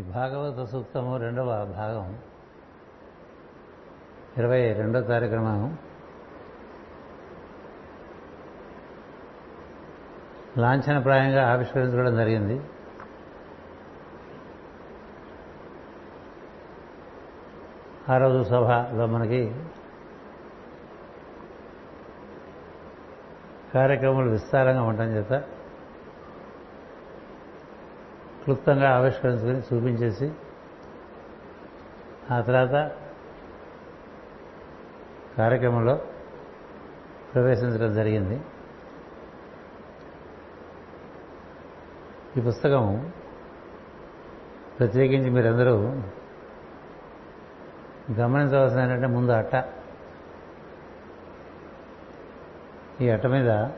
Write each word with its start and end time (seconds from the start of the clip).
ఈ 0.00 0.02
భాగవత 0.02 0.68
సూక్తము 0.68 1.16
రెండవ 1.16 1.44
భాగం. 1.64 2.18
ఇరవై 4.38 4.72
రెండో 4.72 5.00
కార్యక్రమం. 5.00 5.78
లాంఛనప్రాయంగా 10.58 11.52
ఆవిష్కరించడం 11.52 12.16
జరిగింది. 12.16 12.62
ఆ 18.08 18.18
రోజు 18.18 18.44
సభలో 18.44 19.06
మనకి 19.06 19.54
కార్యక్రమాలు 23.74 24.30
విస్తారంగా 24.30 24.82
ఉండటం 24.82 25.04
చేత 25.04 25.44
క్లుప్తంగా 28.44 28.90
ఆవిష్కరించుకొని 28.90 29.58
చూపించేసి 29.58 30.32
ఆ 32.30 32.40
తర్వాత 32.40 32.92
కార్యక్రమంలో 35.38 36.00
ప్రవేశించడం 37.34 37.94
జరిగింది. 37.94 38.40
ఈ 42.36 42.40
పుస్తకం 42.40 43.12
ప్రత్యేకించి 44.78 45.30
మీరందరూ 45.30 45.74
గమనించవలసిన 48.12 48.80
ఏంటంటే 48.80 49.06
ముందు 49.06 49.32
అట్ట. 49.32 49.54
ఈ 53.00 53.08
అట్ట 53.08 53.26
మీద 53.26 53.68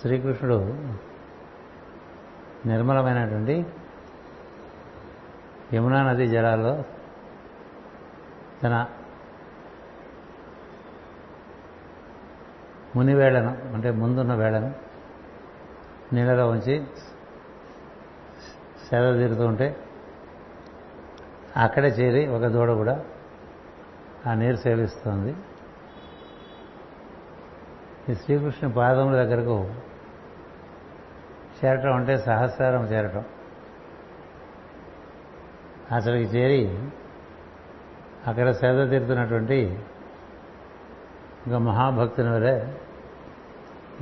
శ్రీకృష్ణుడు 0.00 0.58
నిర్మలమైనటువంటి 2.66 3.66
యమునా 5.74 6.02
నదీ 6.02 6.26
జలాల్లో 6.26 6.84
తన 8.62 8.86
ముని 12.96 13.14
వేళను 13.14 13.74
అంటే 13.74 13.90
ముందున్న 13.90 14.34
వేళను 14.34 14.74
నీళ్ళలో 16.12 16.48
ఉంచి 16.48 16.86
సేద 18.88 19.14
తీరుతూ 19.14 19.46
ఉంటే 19.46 19.76
అక్కడే 21.56 21.88
చేరి 21.88 22.26
ఒక 22.26 22.46
దూడ 22.46 22.70
కూడా 22.70 23.04
ఆ 24.26 24.34
నీరు 24.34 24.56
సేవిస్తోంది. 24.56 25.36
ఈ 28.12 28.14
శ్రీకృష్ణ 28.14 28.68
పాదముల 28.68 29.14
దగ్గరకు 29.14 29.74
చేరటం 31.64 31.92
అంటే 31.92 32.16
సహస్రారం 32.16 32.84
చేరటం. 32.84 33.24
అసలుకి 35.96 36.22
చేరి 36.22 36.78
అక్కడ 38.26 38.50
సేద 38.50 38.90
తీరుతున్నటువంటి 38.90 39.78
ఇంకా 41.46 41.58
మహాభక్తుని 41.58 42.30
వలె 42.30 42.64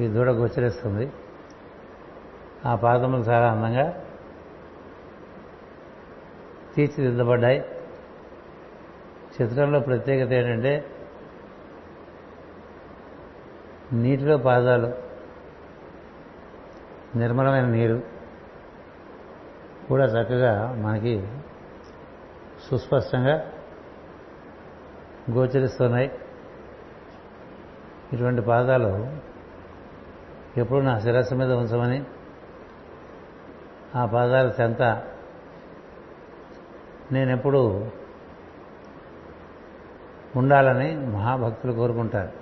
ఈ 0.01 0.09
దూడ 0.09 0.31
గోచరిస్తుంది. 0.31 1.12
ఆ 2.67 2.75
పాదములు 2.75 3.23
చాలా 3.23 3.53
అందంగా 3.53 4.05
తీర్చిదిద్దబడ్డాయి. 6.75 7.65
చిత్రంలో 9.43 9.81
ప్రత్యేకత 9.81 10.33
ఏంటంటే 10.33 10.87
నీటిలో 13.93 14.37
పాదాలు 14.39 15.06
నిర్మలమైన 17.17 17.64
నీరు 17.64 18.03
కూడా 19.89 20.05
చక్కగా 20.05 20.72
మనకి 20.72 21.28
సుస్పష్టంగా 22.70 23.53
గోచరిస్తున్నాయి. 25.31 26.10
ఇటువంటి 28.12 28.43
పాదాలు 28.43 29.16
ఎప్పుడు 30.60 30.81
నా 30.81 30.99
శిరస్సు 30.99 31.34
మీద 31.34 31.53
ఉంచమని 31.53 32.05
ఆ 33.97 34.06
పాదాల 34.06 34.53
చెంత 34.60 34.82
నేనెప్పుడు 37.12 37.91
ఉండాలని 40.37 40.97
మహాభక్తులు 41.06 41.72
కోరుకుంటారు. 41.72 42.32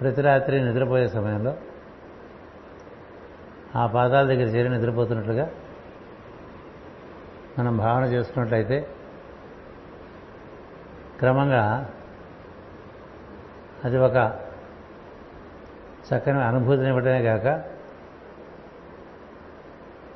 ప్రతి 0.00 0.20
రాత్రి 0.20 0.64
నిద్రపోయే 0.64 1.08
సమయంలో 1.08 1.54
ఆ 3.76 3.86
పాదాల 3.86 4.26
దగ్గర 4.26 4.44
చేరి 4.44 4.68
నిద్రపోతున్నట్లుగా 4.68 5.50
మనం 7.58 7.76
భావన 7.76 8.04
చేసుకున్నట్లయితే 8.04 8.94
క్రమంగా 11.18 11.90
అది 13.84 13.98
ఒక 13.98 14.16
చక్కని 16.08 16.42
అనుభూతిని 16.42 16.88
ఇవ్వటమే 16.88 17.22
కాక 17.22 17.64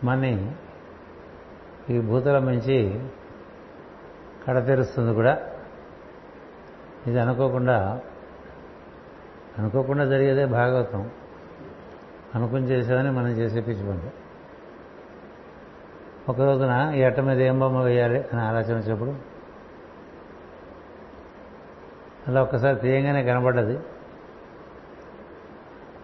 మన్ని 0.05 0.53
ఈ 1.91 2.01
భూతలం 2.01 2.47
నుంచి 2.47 3.09
కడతెరుస్తుంది 4.49 5.15
కూడా. 5.15 5.51
ఇది 7.07 7.19
అనుకోకుండా 7.19 8.01
అనుకోకుండా 9.59 10.05
జరిగేదే 10.05 10.45
భాగవతం. 10.47 11.11
అనుకుని 12.35 12.67
చేసేదని 12.67 13.11
మనం 13.11 13.29
చేసే 13.29 13.61
పిచ్చి 13.61 13.87
పని 13.87 14.11
ఒక 16.29 16.41
రోజున 16.41 16.93
ఈ 16.97 17.03
అట్ట 17.03 17.21
మీద 17.21 17.41
ఏం 17.41 17.61
బొమ్మ 17.61 17.83
వేయాలి 17.83 18.19
అని 18.21 18.41
ఆలోచన 18.41 18.77
వచ్చినప్పుడు 18.77 19.15
అలా 22.29 22.43
ఒక్కసారి 22.43 22.77
తీయంగానే 22.77 23.25
కనబడ్డది. 23.25 23.79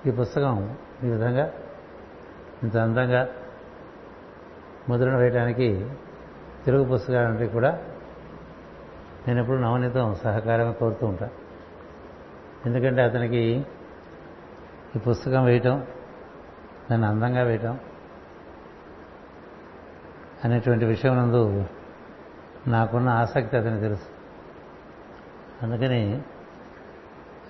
ఈ 0.06 0.10
పుస్తకం 0.10 0.76
ఈ 1.04 1.06
విధంగా 1.06 1.52
ఇంత 2.62 2.76
అందంగా 2.76 3.28
ముద్రణ 4.88 5.16
వేయడానికి 5.16 5.86
తెలుగు 6.64 6.84
పుస్తకాలంటే 6.84 7.46
కూడా 7.46 7.84
నేను 9.28 9.40
ఎప్పుడు 9.40 9.56
నవనీతం 9.56 10.14
సహకారమే 10.14 10.72
కోరుతూ 10.72 11.06
ఉంటా. 11.06 11.28
ఎందుకంటే 12.66 13.02
అతనికి 13.02 13.66
ఈ 14.96 14.98
పుస్తకం 14.98 15.44
వేయటం 15.44 15.86
దాన్ని 16.90 17.08
అందంగా 17.08 17.42
వేయటం 17.42 17.78
అనేటువంటి 20.44 20.84
విషయం 20.84 21.16
నందు 21.16 21.64
నాకున్న 22.66 23.08
ఆసక్తి 23.08 23.56
అతనికి 23.56 23.80
తెలుసు. 23.80 24.08
అందుకని 25.62 26.22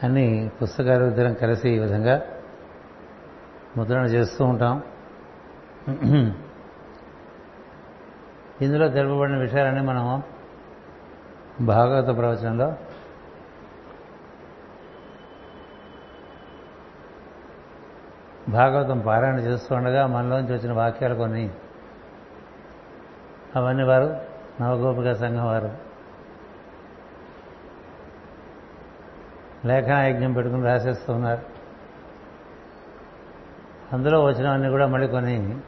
అన్ని 0.02 0.50
పుస్తకాలు 0.62 1.04
ఇద్దరం 1.04 1.34
కలిసి 1.34 1.70
ఈ 1.70 1.78
విధంగా 1.78 2.22
ముద్రణ 3.76 4.04
చేస్తూ 4.04 4.44
ఉంటాం. 4.44 4.82
ఇందులో 8.62 8.88
తెలుపబడిన 8.88 9.36
విషయాలన్నీ 9.36 9.80
మనం 9.80 10.22
భాగవత 11.60 12.16
ప్రవచనంలో 12.16 12.74
భాగవతం 18.48 19.00
పారాయణ 19.00 19.34
చేస్తుండగా 19.34 20.06
మనలోంచి 20.06 20.52
వచ్చిన 20.54 20.72
వాక్యాలు 20.72 21.14
కొన్ని. 21.14 21.50
అవన్నీ 23.56 23.84
వారు 23.84 24.16
నవగోపిక 24.60 25.12
సంఘం 25.12 25.46
వారు. 25.46 25.70
లేఖన 29.66 29.92
యజ్ఞం 29.92 30.32
పెట్టుకుని 30.32 30.62
రాసేస్తున్నారు 30.62 31.42
అందులో 33.92 34.24
వచ్చినవన్నీ 34.24 34.68
కూడా 34.68 34.86
మళ్ళీ 34.86 35.08
కొన్ని. 35.08 35.60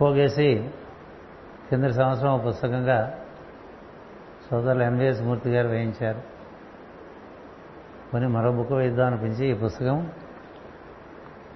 పోగేసి 0.00 0.70
కింద 1.70 1.84
సంవత్సరం 1.84 2.44
పుస్తకంగా 2.46 3.18
సోదరులు 4.50 4.82
ఎన్విఎస్ 4.82 5.22
మూర్తి 5.22 5.50
గారు 5.50 5.68
వేయించారు. 5.68 6.22
కొన్ని 8.10 8.28
మరో 8.28 8.52
బుక్ 8.52 8.72
వేద్దాం 8.72 9.06
అనిపించి 9.06 9.46
ఈ 9.46 9.54
పుస్తకం 9.54 10.12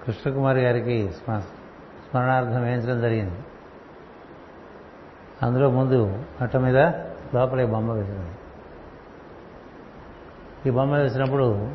కృష్ణకుమారి 0.09 0.61
గారికి 0.61 1.11
స్మరణార్థం 1.11 2.63
వేయించడం 2.63 3.01
జరిగింది. 3.01 3.39
అందులో 5.43 5.69
ముందు 5.69 6.23
అట్ట 6.41 6.57
మీద 6.57 6.77
లోపల 7.35 7.61
ఈ 7.61 7.65
బొమ్మ 7.65 7.91
వేసింది 7.91 8.29
ఈ 10.65 10.69
బొమ్మ 10.69 10.95
వేసినప్పుడు 10.95 11.71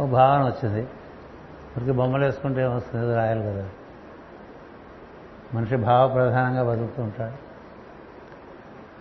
ఒక 0.00 0.08
భావన 0.08 0.42
వచ్చింది. 0.44 0.88
మనకి 1.76 1.92
బొమ్మలు 1.92 2.24
వేసుకుంటే 2.24 2.62
ఏమొస్తుంది 2.62 3.14
రాయాలి 3.14 3.42
కదా. 3.42 3.68
మనిషి 5.54 5.76
భావ 5.76 6.08
ప్రధానంగా 6.08 6.62
బతుకుతూ 6.62 7.02
ఉంటాడు. 7.02 7.50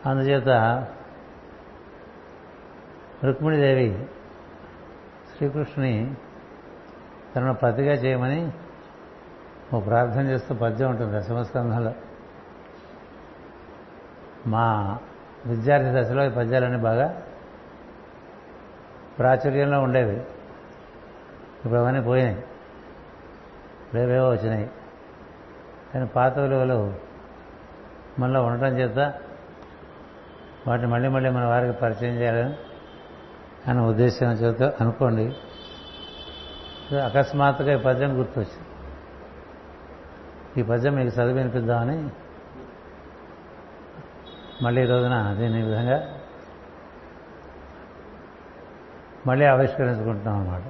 అందుచేత 0.09 0.49
రుక్మిణీదేవి 3.23 4.07
శ్రీకృష్ణుని 5.37 6.15
తనను 7.35 7.53
పతిగా 7.53 7.93
చేయమని 7.93 8.51
ఓ 9.73 9.79
ప్రార్థన 9.79 10.21
చేస్తూ 10.21 10.55
పద్యం 10.55 10.89
ఉంటుంది 10.89 11.17
దశమస్కంధంలో 11.17 11.93
మా 14.47 14.97
విద్యార్థి 15.45 16.01
దశలో 16.01 16.25
ఈ 16.25 16.29
పద్యాలన్నీ 16.29 16.77
బాగా 16.77 17.21
ప్రాచుర్యంలో 19.19 19.81
ఉండేవి. 19.81 20.15
ఇప్పుడు 20.15 21.73
అవన్నీ 21.73 22.01
పోయినాయి. 22.01 22.43
రేవేవో 23.93 24.29
వచ్చినాయి. 24.29 24.71
కానీ 25.93 26.05
పాత 26.05 26.39
విలువలు 26.39 26.93
మళ్ళీ 28.19 28.39
ఉండటం 28.39 28.67
చేత 28.67 29.13
వాటిని 30.67 30.87
మళ్ళీ 30.87 31.09
మళ్ళీ 31.09 31.29
మన 31.29 31.45
వారికి 31.45 31.79
పరిచయం 31.79 32.15
చేయాలని 32.15 32.53
అనే 33.67 33.79
ఉద్దేశం 33.79 34.31
చేత 34.31 34.61
అనుకోండి. 34.81 35.35
అకస్మాత్తుగా 36.97 37.73
ఈ 37.73 37.83
పద్యం 37.83 38.19
గుర్తొచ్చింది. 38.19 38.65
ఈ 40.59 40.63
పద్యం 40.63 40.93
మీకు 40.93 41.07
చదివి 41.07 41.33
వినిపిద్దామని 41.33 42.09
మళ్ళీ 44.61 44.83
ఈ 44.83 44.85
రోజున 44.85 45.35
దీని 45.39 45.61
విధంగా 45.63 46.15
మళ్ళీ 49.27 49.45
ఆవిష్కరించుకుంటున్నాం 49.45 50.39
అన్నమాట. 50.39 50.61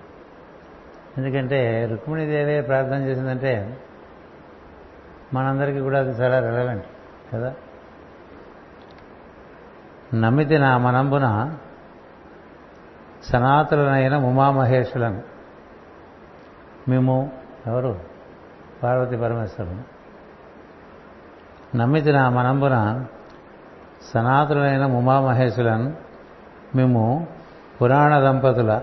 ఎందుకంటే 1.17 1.85
రుక్మిణీదేవి 1.91 2.61
ప్రార్థన 2.61 3.01
చేసిందంటే 3.01 3.79
మనందరికీ 5.33 5.79
కూడా 5.79 5.99
అది 5.99 6.09
చాలా 6.09 6.39
రెలవెంట్ 6.39 6.85
కదా? 7.33 7.53
నమ్మితి 10.13 10.57
నా 10.57 10.77
మనంబున 10.77 11.55
సనాతులనైన 13.23 14.17
ఉమామహేశులను 14.17 15.38
మేము 16.89 17.31
ఎవరు? 17.67 17.99
పార్వతి 18.83 19.17
పరమేశ్వరం 19.17 19.83
నమ్మితి 21.75 22.11
నా 22.11 22.29
మనంబున 22.29 23.05
సనాతులైన 24.13 24.85
ఉమామహేశులను 24.85 25.93
మేము 26.75 27.27
పురాణ 27.81 28.19
దంపతుల 28.19 28.81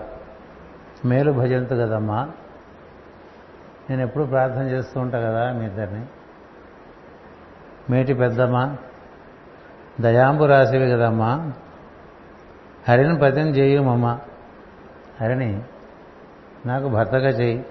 మేలు 1.05 1.31
భజంతు 1.31 1.75
కదమ్మా. 1.75 2.29
నేను 3.89 4.01
ఎప్పుడు 4.01 4.23
ప్రార్థన 4.23 4.61
చేస్తూ 4.61 4.99
ఉంటా 4.99 5.19
కదా 5.19 5.51
మీ 5.51 5.65
ఇద్దరిని. 5.65 6.05
మేటి 7.89 8.13
పెద్దమ్మ 8.13 8.75
దయాంబు 10.01 10.43
రాసివి 10.43 10.91
కదమ్మా. 10.91 11.51
హరిని 12.89 13.19
పతిని 13.19 13.49
చేయుమమ్మ. 13.49 14.19
హరిని 15.21 15.61
నాకు 16.65 16.89
భర్తగా 16.89 17.29
చేయి. 17.29 17.65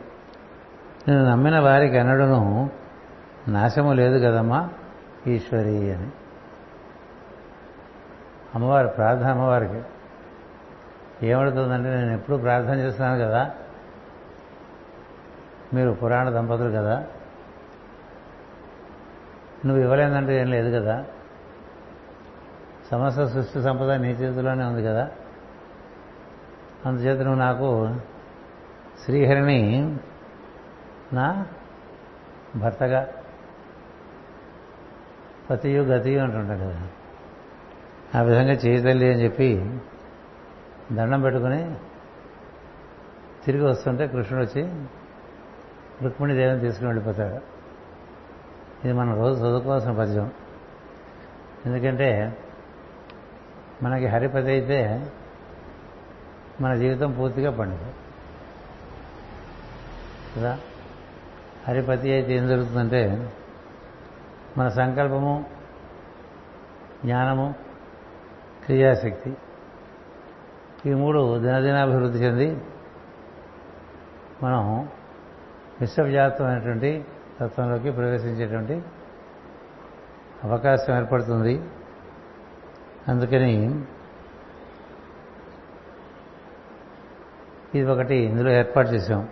నేను 1.09 1.31
నమ్మిన 1.31 1.59
వారికి 1.59 1.99
అనడును 1.99 2.71
నాశము 3.49 3.93
లేదు 3.93 4.19
కదమ్మా 4.19 4.69
ఈశ్వరి 5.27 5.95
అని. 5.95 6.11
అమ్మవారి 8.55 8.89
ప్రార్థన 8.89 9.31
అమ్మవారికి. 9.31 9.83
ఏమడుతుందంటే 11.27 11.91
నేను 11.91 12.13
ఎప్పుడు 12.13 12.37
ప్రార్థన 12.37 12.75
చేస్తున్నాను 12.75 13.25
కదా. 13.25 13.51
మీరు 15.75 15.91
పురాణ 15.91 16.31
దంపతులు 16.31 16.71
కదా. 16.71 17.07
నువ్వు 19.67 19.83
ఇవ్వలేదంటే 19.83 20.41
ఏం 20.41 20.51
లేదు 20.51 20.81
కదా. 20.81 21.05
సమస్త 22.91 23.25
సృష్టి 23.25 23.63
సంపద 23.63 23.91
నీ 23.91 24.09
చేతిలోనే 24.09 24.65
ఉంది 24.65 24.85
కదా. 24.85 25.11
అందుచేత 26.87 27.19
నువ్వు 27.19 27.41
నాకు 27.41 27.97
శ్రీహరిని 29.05 29.97
నా 31.13 31.47
భర్తగా 32.57 33.09
పతియు 35.51 35.83
గతియు 35.83 36.21
అంటుంటాం 36.21 36.59
కదా. 36.59 36.89
ఆ 38.19 38.23
విధంగా 38.23 38.53
చేయతల్లి 38.53 39.13
అని 39.13 39.25
చెప్పి 39.25 39.79
దండం 40.93 41.23
పెట్టుకుని 41.23 41.75
తిరిగి 43.45 43.65
వస్తుంటే 43.65 44.07
కృష్ణుడు 44.07 44.45
వచ్చి 44.45 44.85
రుక్మిణి 46.03 46.35
దేవిని 46.35 46.61
తీసుకుని 46.61 46.89
వెళ్ళిపోతాడు. 46.89 47.35
ఇది 48.85 48.93
మనం 48.93 49.17
రోజు 49.17 49.41
చదువుకోవాల్సిన 49.41 49.93
పద్యం. 49.93 50.31
ఎందుకంటే 51.67 52.37
మనకి 53.83 54.07
హరిపతి 54.07 54.47
అయితే 54.47 55.13
మన 56.61 56.75
జీవితం 56.75 57.13
పూర్తిగా 57.13 57.51
పండుగ. 57.51 57.93
కదా? 60.37 60.59
హరిపతి 61.69 62.13
అయితే 62.13 62.35
ఏం 62.35 62.49
జరుగుతుందంటే 62.49 63.33
మన 64.59 64.69
సంకల్పము 64.69 65.45
జ్ఞానము 67.05 67.55
క్రియాశక్తి 68.65 69.37
ఈ 70.87 70.95
మూడు 70.95 71.39
దినదినాభివృద్ధి 71.39 72.19
చెంది 72.19 72.65
మనం 74.43 74.89
విశ్వవ్యాప్తమైనటువంటి 75.81 77.05
తత్వంలోకి 77.41 77.91
ప్రవేశించేటువంటి 77.91 78.83
అవకాశం 80.45 80.97
ఏర్పడుతుంది. 80.97 81.63
అందుకని 83.09 83.83
ఇది 87.75 87.91
ఒకటి 87.91 88.15
ఇందులో 88.15 88.51
ఏర్పాటు 88.51 88.89
చేశాం. 88.89 89.29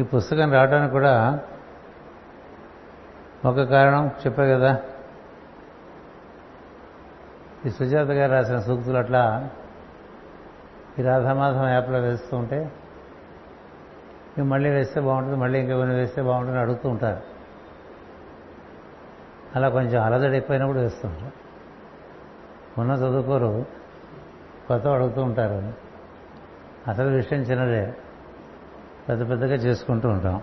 ఈ 0.00 0.02
పుస్తకం 0.02 0.52
రావడానికి 0.52 0.92
కూడా 0.92 1.40
ఒక 3.44 3.62
కారణం 3.62 4.08
చెప్పే 4.08 4.54
కదా. 4.54 4.82
ఈ 7.66 7.70
సుజాత 7.70 8.06
గారు 8.06 8.32
రాసిన 8.32 8.60
సూక్తులు 8.60 8.96
అట్లా 8.96 9.50
ఈ 10.98 11.02
రాధామాధం 11.02 11.68
యాప్లో 11.68 11.98
వేస్తూ 11.98 12.36
ఉంటే 12.36 12.72
ఇవి 14.38 14.42
మళ్ళీ 14.42 14.70
వేస్తే 14.70 15.00
బాగుంటుంది 15.00 15.36
మళ్ళీ 15.36 15.60
ఇంకా 15.60 15.76
వేస్తే 15.76 16.22
బాగుంటుంది 16.22 16.58
అడుగుతూ 16.58 16.88
ఉంటారు. 16.88 17.20
అలా 19.56 19.68
కొంచెం 19.68 20.02
అలజడి 20.02 20.36
ఎక్కువైనప్పుడు 20.36 20.78
వేస్తూ 20.78 21.08
ఉంటారు. 21.08 21.32
ఉన్న 22.80 22.92
చదువుకోరు 22.92 23.66
కొత్త 24.68 24.86
అడుగుతూ 24.86 25.22
ఉంటారు. 25.22 25.72
అసలు 26.90 27.08
విషయం 27.08 27.40
చిన్నదే. 27.40 27.94
పెద్ద 29.08 29.30
పెద్దగా 29.30 29.54
చేసుకుంటూ 29.54 30.08
ఉంటాం. 30.08 30.42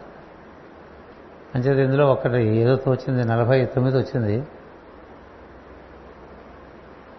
అంచేది 1.55 1.83
ఇందులో 1.83 2.11
ఒక్కటి 2.11 2.43
ఏదో 2.43 2.75
తోచింది 2.75 3.23
నలభై 3.23 3.65
తొమ్మిది 3.65 3.97
వచ్చింది. 3.97 4.47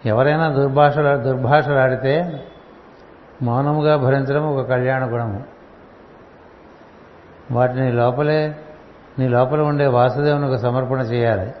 ఎవరైనా 0.05 0.49
దుర్భాష 0.49 0.97
దుర్భాషలాడితే 0.97 2.43
మౌనముగా 3.41 3.97
భరించడం 3.97 4.55
ఒక 4.55 4.69
కళ్యాణ 4.69 5.13
గుణము. 5.13 5.43
వాటిని 7.51 7.91
లోపలే 7.91 8.59
నీ 9.19 9.27
లోపల 9.27 9.61
ఉండే 9.61 9.87
వాసుదేవునికి 9.87 10.57
సమర్పణ 10.57 10.99
చేయాలి. 10.99 11.53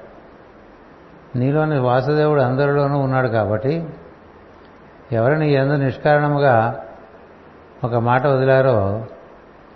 నీలోని 1.35 1.79
వాసుదేవుడు 1.79 2.41
అందరిలోనూ 2.41 2.97
ఉన్నాడు 2.97 3.27
కాబట్టి 3.27 3.89
ఎవరిని 5.11 5.51
ఎందు 5.51 5.73
నిష్కారణముగా 5.73 6.85
ఒక 7.83 7.95
మాట 7.95 8.27
వదిలారో 8.27 9.05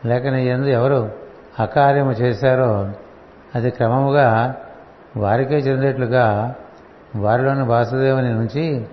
లేక 0.06 0.28
నీ 0.28 0.46
ఎందు 0.46 0.66
ఎవరు 0.66 1.12
అకార్యము 1.60 2.12
చేశారో 2.12 2.94
అది 3.56 3.70
క్రమముగా 3.70 4.56
వారికే 5.18 5.58
చెందేట్లుగా 5.58 6.56
వారిలోని 7.16 7.64
వాసుదేవుని 7.64 8.34
నుంచి 8.34 8.88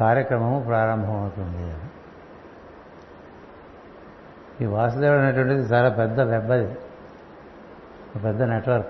కార్యక్రమము 0.00 0.64
ప్రారంభమవుతుంది. 0.66 1.74
ఈ 4.64 4.66
వాసుదేవుడు 4.66 5.18
అనేటువంటిది 5.18 5.60
చాలా 5.60 5.88
పెద్ద 5.88 6.20
వెబ్ 6.20 6.50
అది 6.50 6.68
పెద్ద 8.24 8.42
నెట్వర్క్. 8.42 8.88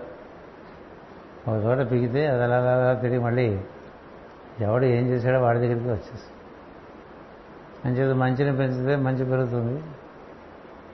ఒక 1.49 1.64
చోట 1.64 1.90
పిగితే 1.90 2.26
అది 2.26 2.43
అలా 2.43 2.99
తిరిగి 3.02 3.19
మళ్ళీ 3.19 3.61
ఎవడు 4.61 4.85
ఏం 4.85 5.07
చేశాడో 5.07 5.40
వాడి 5.40 5.59
దగ్గరికి 5.59 5.88
వచ్చేస్తుంది. 5.88 6.33
మంచిది 7.85 8.14
మంచిని 8.14 8.57
పెంచితే 8.57 8.97
మంచి 8.97 9.25
పెరుగుతుంది. 9.25 9.83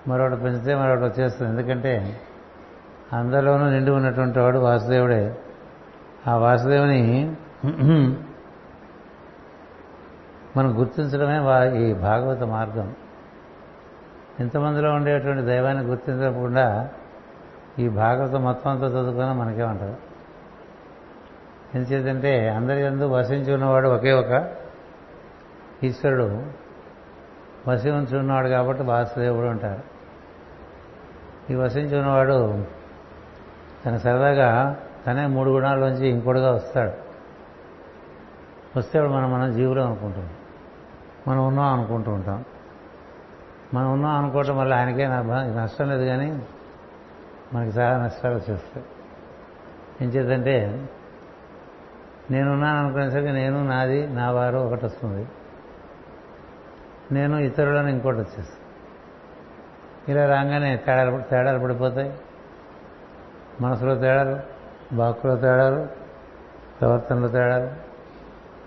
మరొకటి 0.08 0.40
పెంచితే 0.40 0.75
మరొకటి 0.75 1.04
వచ్చేస్తుంది. 1.04 1.50
ఎందుకంటే 1.50 2.20
అందరిలోనూ 3.12 3.70
నిండి 3.70 3.90
ఉన్నటువంటి 3.90 4.38
వాడు 4.38 4.58
వాసుదేవుడే. 4.58 5.36
ఆ 6.28 6.36
వాసుదేవుని 6.36 7.36
మనం 10.56 10.70
గుర్తించడమే 10.78 11.38
ఈ 11.86 11.92
భాగవత 11.94 12.42
మార్గం. 12.42 12.94
ఇంతమందిలో 14.40 14.90
ఉండేటువంటి 14.90 15.42
దైవాన్ని 15.42 15.84
గుర్తించకుండా 15.84 16.90
ఈ 17.78 17.88
భాగవతం 17.88 18.42
మొత్తం 18.42 18.70
అంతా 18.70 18.86
చదువుకున్నా 18.86 19.32
మనకే 19.32 19.62
ఉంటుంది. 19.62 19.96
ఎందుచేతంటే 21.75 22.48
అందరి 22.48 22.80
ఎందు 22.82 23.04
వసించి 23.04 23.50
ఉన్నవాడు 23.54 23.88
ఒకే 23.88 24.12
ఒక 24.12 24.32
ఈశ్వరుడు. 25.84 26.28
వసి 27.68 27.90
ఉన్నవాడు 27.90 28.48
కాబట్టి 28.48 28.82
వాసుదేవుడు 28.82 29.46
అంటారు. 29.46 29.95
ఈ 31.50 31.54
వసించి 31.54 31.98
ఉన్నవాడు 31.98 32.64
తన 33.86 33.96
సరదాగా 33.96 34.80
తనే 35.06 35.26
మూడు 35.26 35.50
గుణాల్లోంచి 35.50 36.08
ఇంకోటిగా 36.08 36.50
వస్తాడు. 36.52 36.92
వస్తే 38.78 39.00
మనం 39.00 39.32
మనం 39.32 39.52
జీవులు 39.52 39.80
అనుకుంటాం. 39.80 40.28
మనం 41.28 41.46
ఉన్నాం 41.46 41.78
అనుకుంటూ 41.78 42.12
ఉంటాం. 42.12 42.44
మనం 43.74 43.92
ఉన్నాం 43.92 44.12
అనుకోవటం 44.12 44.58
వల్ల 44.58 44.74
ఆయనకే 44.74 45.06
నష్టం 45.60 45.90
లేదు 45.90 46.04
కానీ 46.04 46.42
మనకి 47.52 47.78
చాలా 47.78 48.04
నష్టాలు 48.04 48.34
వచ్చేస్తాయి. 48.34 48.86
ఏం 50.02 50.08
చేద్దంటే 50.10 50.88
నేనున్నాను 52.30 52.84
అనుకునేసరికి 52.84 53.32
నేను 53.32 53.66
నాది 53.66 54.06
నా 54.06 54.30
వారు 54.30 54.58
ఒకటి 54.58 54.86
వస్తుంది. 54.86 55.28
నేను 57.12 57.36
ఇతరులను 57.36 57.88
ఇంకోటి 57.88 58.16
వచ్చేస్తాను 58.16 58.65
ఇలా 60.08 60.26
రాగానే 60.26 60.76
తేడాలు 60.76 61.22
తేడాలు 61.22 61.58
పడిపోతాయి. 61.58 62.18
మనసులో 63.60 63.94
తేడాలు 63.94 64.40
బాకులో 64.94 65.36
తేడాలు 65.36 65.86
ప్రవర్తనలో 66.80 67.28
తేడాలు. 67.28 67.70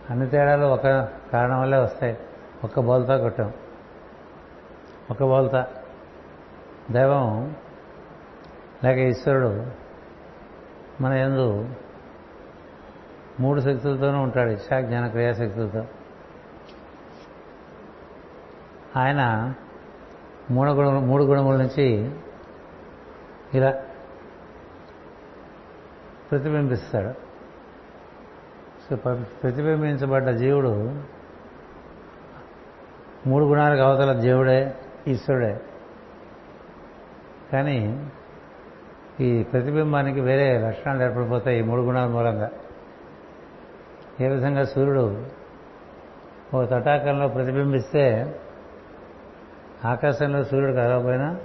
అన్ని 0.10 0.30
తేడాలు 0.30 0.66
ఒక 0.66 0.84
కారణం 1.34 1.62
వల్లే 1.62 1.78
వస్తాయి. 1.78 2.18
ఒక్క 2.64 2.80
బోల్తా 2.80 3.18
కొట్టాం. 3.18 3.54
ఒక 5.12 5.24
బోల్తా. 5.24 5.68
దైవం 6.92 7.56
లేక 8.84 8.98
ఈశ్వరుడు 8.98 9.66
మన 11.02 11.14
ఎందు 11.14 11.70
మూడు 13.40 13.62
శక్తులతోనూ 13.62 14.22
ఉంటాడు 14.22 14.50
ఇచ్చా 14.50 14.82
జ్ఞాన 14.82 15.08
క్రియాశక్తులతో. 15.08 15.86
ఆయన 19.00 19.54
మూడు 20.52 20.72
గుణ 20.72 20.90
మూడు 20.90 21.24
గుణముల 21.24 21.56
నుంచి 21.56 22.12
ఇలా 23.54 23.84
ప్రతిబింబిస్తాడు. 26.32 27.14
సో 28.90 28.96
ప్రతిబింబించబడ్డ 29.44 30.30
జీవుడు 30.30 31.02
మూడు 33.28 33.46
గుణాలకు 33.46 33.82
అవతల 33.82 34.20
దేవుడే 34.20 34.76
ఈశ్వరుడే. 35.08 35.62
కానీ 37.54 38.10
ఈ 39.20 39.44
ప్రతిబింబానికి 39.44 40.22
వేరే 40.22 40.68
లక్షణాలు 40.68 41.04
ఏర్పడిపోతాయి 41.04 41.60
ఈ 41.60 41.62
మూడు 41.62 41.82
గుణాల 41.82 42.10
మూలంగా. 42.10 42.50
ఏ 44.22 44.28
విధంగా 44.28 44.64
సూర్యుడు 44.64 45.26
ఓ 46.56 46.66
తటాకంలో 46.66 47.28
ప్రతిబింబిస్తే 47.28 48.36
ఆకాశంలో 49.86 50.44
సూర్యుడు 50.44 50.72
కదలకపోయినా 50.72 51.40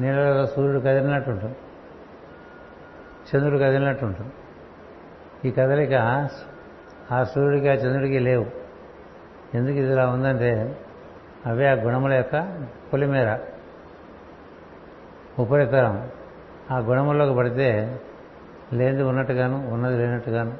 నీళ్ళలో 0.00 0.46
సూర్యుడు 0.46 0.78
కదిలినట్టు 0.78 1.30
ఉంటుంది 1.30 1.56
చంద్రుడు 3.30 3.58
కదిలినట్టు 3.58 4.04
ఉంటుంది 4.04 4.32
ఈ 5.48 5.50
కదలిక 5.50 5.92
ఆ 7.12 7.24
సూర్యుడికి 7.24 7.68
ఆ 7.68 7.72
చంద్రుడికి 7.72 8.18
లేవు. 8.18 8.46
ఎందుకు 9.54 9.76
ఇది 9.76 9.92
ఇలా 9.92 10.08
ఉందంటే 10.08 10.80
అవే 11.46 11.66
ఆ 11.66 11.72
గుణముల 11.72 12.12
యొక్క 12.12 12.66
పొలిమేర 12.92 13.38
ఉపరితరం 15.38 16.10
ఆ 16.70 16.78
గుణముల్లోకి 16.78 17.36
పడితే 17.36 18.00
లేనిది 18.72 19.02
ఉన్నట్టుగాను 19.02 19.68
ఉన్నది 19.68 19.98
లేనట్టుగాను 19.98 20.56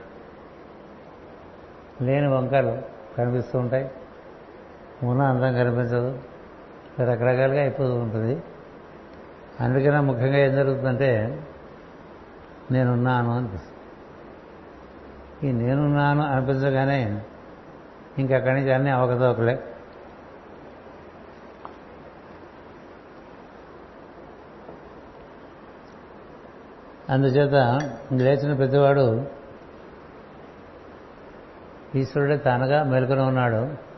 లేని 2.03 2.29
వంకలు 2.29 2.83
కనిపిస్తూ 3.17 3.59
ఉంటాయి. 3.59 3.91
ఉన్న 5.03 5.23
అందం 5.23 5.53
కనిపించదు. 5.53 6.23
రకరకాలుగా 7.01 7.61
అయిపోతూ 7.61 7.95
ఉంటుంది. 7.95 8.43
అందుకనే 9.61 10.01
ముఖ్యంగా 10.01 10.39
ఏం 10.39 10.53
జరుగుతుందంటే 10.53 11.43
నేనున్నాను 12.71 13.37
అనిపిస్తుంది. 13.37 13.73
ఈ 15.49 15.53
నేనున్నాను 15.53 16.23
అనిపించగానే 16.23 17.23
ఇంకక్కడి 18.19 18.55
నుంచి 18.55 18.73
అన్నీ 18.73 18.91
అవకతవకలే. 18.91 19.65
అందుచేత 27.11 27.55
లేచిన 28.13 28.53
ప్రతివాడు 28.53 29.27
ఈశ్వరుడే 31.95 32.37
తానుగా 32.37 32.83
మెలుకొని 32.83 33.21
ఉన్నాడు. 33.21 33.92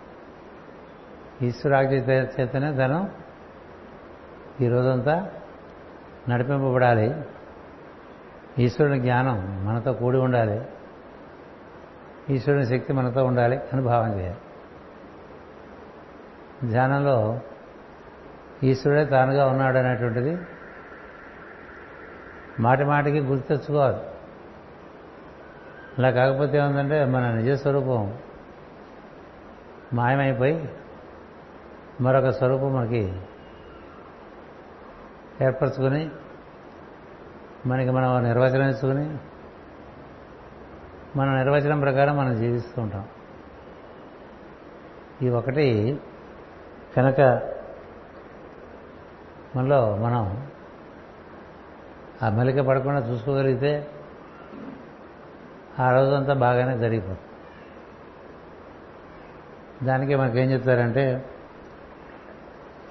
ఈశ్వరాజ్ఞ 1.42 1.94
చేతనే 1.94 2.72
తను 2.72 3.10
ఈ 4.60 4.68
రోజంతా 4.68 5.30
నడిపింపబడాలి. 6.28 7.22
ఈశ్వరుని 8.58 9.00
జ్ఞానం 9.00 9.66
మనతో 9.66 9.92
కూడి 9.92 10.18
ఉండాలి. 10.18 10.66
ఈశ్వరుని 12.30 12.66
శక్తి 12.66 12.92
మనతో 12.92 13.24
ఉండాలి 13.24 13.56
అని 13.72 13.82
భావం 13.82 14.20
చేయాలి. 14.20 14.38
ధ్యానంలో 16.68 17.40
ఈశ్వరుడే 18.62 19.04
తానుగా 19.04 19.46
ఉన్నాడు 19.46 19.78
అనేటువంటిది 19.78 20.38
మాటి 22.60 22.84
మాటికి 22.84 23.20
గుర్తు 23.20 23.48
తెచ్చుకోవాలి. 23.48 23.96
అలా 25.98 26.10
కాకపోతే 26.10 26.58
ఏముందంటే 26.58 27.04
మన 27.04 27.30
నిజస్వరూపం 27.30 28.18
మాయమైపోయి 29.92 30.68
మరొక 32.00 32.28
స్వరూపం 32.28 32.74
మనకి 32.74 33.20
ఏర్పరచుకొని 35.40 36.10
మనకి 37.66 37.90
మనం 37.90 38.24
నిర్వచనం 38.24 38.68
ఇచ్చుకుని 38.68 39.16
మన 41.16 41.36
నిర్వచనం 41.36 41.80
ప్రకారం 41.80 42.16
మనం 42.16 42.36
జీవిస్తూ 42.36 42.82
ఉంటాం. 42.82 43.08
ఈ 45.22 45.28
ఒకటి 45.28 46.00
కనుక 46.96 47.20
మనలో 49.56 49.96
మనం 49.96 50.48
ఆ 52.22 52.28
మెలిక 52.28 52.60
పడకుండా 52.60 53.00
చూసుకోగలిగితే 53.00 53.90
ఆ 55.78 55.92
రోజంతా 55.92 56.34
బాగానే 56.34 56.78
జరిగిపోతుంది. 56.78 57.20
దానికి 59.86 60.14
మనకేం 60.14 60.50
చెప్తారంటే 60.50 61.30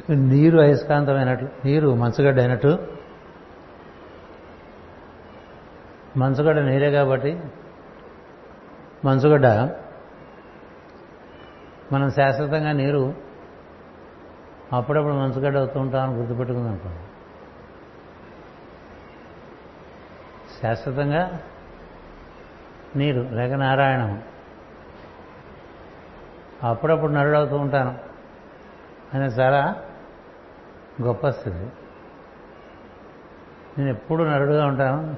నీరు 0.09 0.57
అయస్కాంతమైనట్లు 0.59 1.49
నీరు 1.65 1.95
మంచుగడ్డ 1.95 2.39
అయినట్టు. 2.39 2.87
మంచుగడ్డ 6.17 6.59
నీరే 6.59 6.91
కాబట్టి 6.91 7.41
మంచుగడ్డ 9.05 9.45
మనం 11.93 12.09
శాశ్వతంగా 12.09 12.71
నీరు 12.71 13.13
అప్పుడప్పుడు 14.73 15.13
మంచుగడ్డ 15.13 15.57
అవుతూ 15.57 15.79
ఉంటామని 15.79 16.17
గుర్తుపెట్టుకుంది. 16.17 16.69
అనుకోండి 16.69 16.99
శాశ్వతంగా 20.61 21.39
నీరు 22.95 23.29
లేక 23.31 23.51
నారాయణం 23.51 24.21
అప్పుడప్పుడు 26.63 27.11
నరుడవుతూ 27.11 27.55
ఉంటాను. 27.55 27.97
అనే 29.13 29.25
చాలా 29.25 29.75
గొప్ప 31.01 31.29
స్థితి 31.29 31.69
నేను 33.77 33.89
ఎప్పుడు 33.89 34.23
నరుడుగా 34.23 34.65
ఉంటాను? 34.65 35.15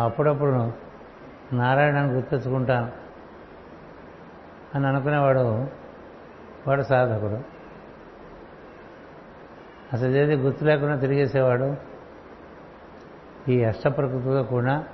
అప్పుడప్పుడు 0.00 0.72
నారాయణను 1.52 2.12
గుర్తించుకుంటాను 2.12 2.92
అని 4.74 4.86
అనుకునేవాడు 4.86 5.66
వాడు 6.66 6.82
సాధకుడు. 6.82 7.58
అసలు 9.92 10.08
ఏది 10.08 10.34
గుర్తు 10.34 10.64
లేకుండా 10.64 10.96
తిరిగేసేవాడు 10.96 11.76
ఈ 13.50 13.64
అష్టప్రకృతితో 13.64 14.42
కూడా 14.42 14.84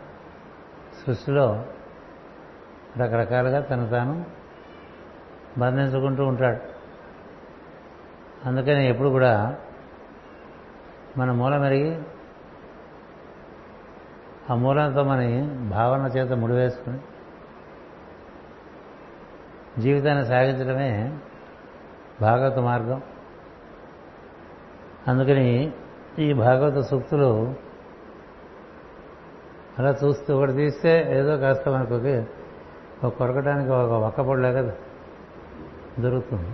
సృష్టిలో 1.06 1.64
రకరకాలుగా 2.96 3.60
తను 3.60 3.88
తాను 3.88 4.24
బంధించుకుంటూ 5.58 6.26
ఉంటాడు. 6.26 6.73
అందుకని 8.46 8.88
ఎప్పుడు 8.88 9.08
కూడా 9.08 9.56
మన 11.16 11.32
మూలం 11.32 11.60
మెరిగి 11.60 12.02
ఆ 14.50 14.54
మూలంతో 14.54 15.04
మన 15.04 15.42
భావన 15.70 16.06
చేత 16.06 16.32
ముడివేసుకుని 16.32 16.98
జీవితాన్ని 19.80 20.26
సాగించడమే 20.26 21.18
భాగవత 22.20 22.58
మార్గం. 22.58 23.02
అందుకని 25.08 25.72
ఈ 26.18 26.32
భాగవత 26.32 26.84
సూక్తులు 26.84 27.54
అలా 29.78 29.94
చూస్తూ 30.04 30.36
ఒకటి 30.36 30.52
తీస్తే 30.52 31.18
ఏదో 31.18 31.36
కాస్త 31.36 31.68
మనకు 31.68 32.24
ఒక 33.06 33.12
కొరకడానికి 33.12 33.70
ఒక 33.70 33.90
ఒక్కపొడిలాగా 33.90 34.74
దొరుకుతుంది. 36.00 36.50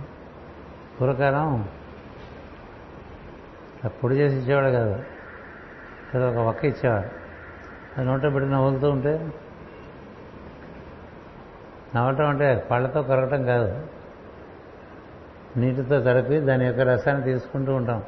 పూర్వకాలం 1.01 1.69
పొడి 3.87 4.15
చేసి 4.15 4.35
ఇచ్చేవాడు 4.35 4.67
కాదు. 4.67 5.03
ఏదో 6.15 6.29
ఒక 6.29 6.35
ఒక్క 6.35 6.65
ఇచ్చేవాడు. 6.65 7.21
అది 7.97 8.07
నోట 8.09 8.23
పెట్టి 8.23 8.51
నవ్వులుతూ 8.51 8.89
ఉంటే 8.89 9.31
నవ్వటం 11.95 12.29
అంటే 12.29 12.67
పళ్ళతో 12.71 13.03
కొరగటం 13.03 13.45
కాదు. 13.45 13.87
నీటితో 15.57 16.01
కలిపి 16.01 16.39
దాని 16.39 16.65
యొక్క 16.65 16.79
రసాన్ని 16.79 17.23
తీసుకుంటూ 17.23 17.75
ఉంటాం. 17.75 18.03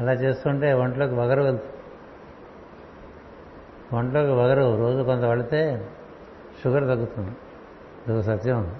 అలా 0.00 0.12
చేస్తుంటే 0.12 0.72
ఒంట్లోకి 0.72 1.14
వగరు 1.14 1.42
వెళ్తుంది 1.42 1.72
ఒంట్లోకి 3.96 4.30
వగరు. 4.30 4.76
రోజు 4.76 5.02
కొంత 5.02 5.24
పడితే 5.24 5.88
షుగర్ 6.64 6.82
తగ్గుతుంది. 6.82 7.30
ఇది 8.12 8.22
సత్యం. 8.22 8.76